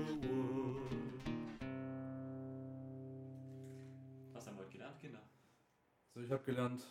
[6.16, 6.82] So, ich habe gelernt,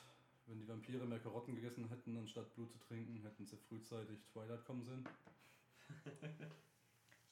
[0.46, 4.64] wenn die Vampire mehr Karotten gegessen hätten, anstatt Blut zu trinken, hätten sie frühzeitig Twilight
[4.66, 5.04] kommen sehen.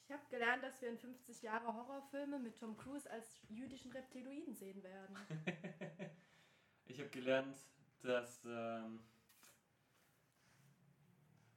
[0.06, 4.54] Ich habe gelernt, dass wir in 50 Jahre Horrorfilme mit Tom Cruise als jüdischen Reptiloiden
[4.54, 5.16] sehen werden.
[6.86, 7.56] Ich habe gelernt,
[8.02, 9.00] dass ähm,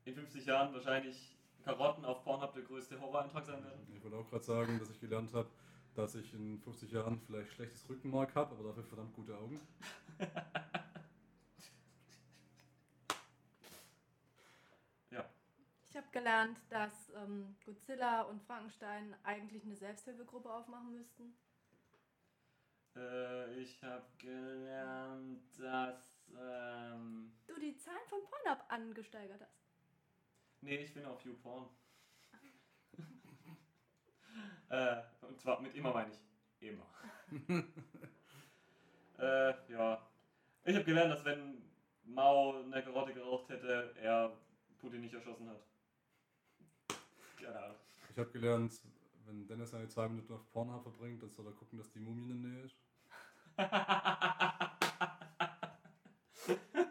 [0.05, 1.35] in 50 Jahren wahrscheinlich
[1.65, 3.85] Karotten auf Pornhub der größte Horroreintrag sein werden.
[3.93, 5.49] Ich wollte auch gerade sagen, dass ich gelernt habe,
[5.95, 9.59] dass ich in 50 Jahren vielleicht schlechtes Rückenmark habe, aber dafür verdammt gute Augen.
[15.89, 21.35] Ich habe gelernt, dass ähm, Godzilla und Frankenstein eigentlich eine Selbsthilfegruppe aufmachen müssten.
[22.95, 26.29] Äh, ich habe gelernt, dass.
[26.39, 29.71] Ähm, Du die Zahlen von Pornhub angesteigert hast.
[30.61, 31.67] nee, ich bin auf YouPorn.
[34.69, 36.85] äh, und zwar mit immer meine ich immer.
[39.17, 40.01] äh, ja.
[40.63, 41.61] Ich habe gelernt, dass wenn
[42.03, 44.37] Mao eine Karotte geraucht hätte, er
[44.79, 45.61] Putin nicht erschossen hat.
[47.41, 47.77] Keine Ahnung.
[48.11, 48.73] Ich habe gelernt,
[49.25, 52.31] wenn Dennis seine zwei Minuten auf Pornhub verbringt, dann soll er gucken, dass die Mumie
[52.31, 52.77] in der Nähe ist.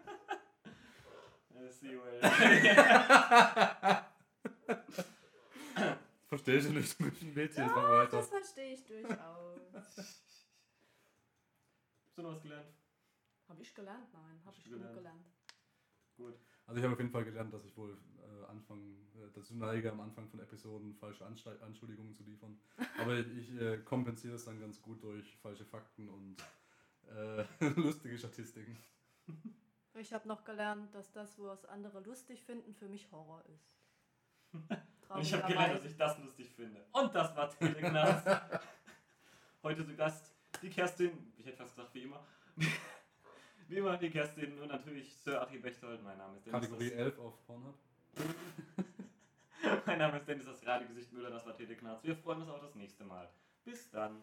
[6.29, 8.17] Verstehe ich nicht, ein Mädchen, jetzt Ja, weiter.
[8.17, 9.61] das verstehe ich durchaus.
[12.17, 12.73] Hast du noch was gelernt?
[13.47, 14.11] Habe ich gelernt?
[14.15, 15.27] Nein, habe ich genug gelernt?
[16.17, 16.41] Gut.
[16.65, 19.93] Also ich habe auf jeden Fall gelernt, dass ich wohl äh, Anfang, äh, dazu neige,
[19.93, 22.59] am Anfang von Episoden falsche Anste Anschuldigungen zu liefern.
[22.99, 26.37] Aber ich, ich äh, kompensiere es dann ganz gut durch falsche Fakten und
[27.15, 27.45] äh,
[27.77, 28.79] lustige Statistiken.
[29.93, 33.77] Ich habe noch gelernt, dass das, was andere lustig finden, für mich Horror ist.
[35.11, 36.85] Und ich habe gelernt, dass ich das lustig finde.
[36.93, 38.27] Und das war Teleknast.
[39.63, 42.25] Heute zu Gast die Kerstin, ich hätte fast gesagt wie immer.
[43.69, 46.03] wie immer die Kerstin und natürlich Sir Achim Bechtold.
[46.03, 46.61] Mein Name ist Dennis.
[46.61, 47.75] Kategorie 11 auf Pornhub.
[49.87, 52.05] Mein Name ist Dennis, das Radiogesicht Müller, das war Teleknast.
[52.05, 53.29] Wir freuen uns auf das nächste Mal.
[53.65, 54.23] Bis dann.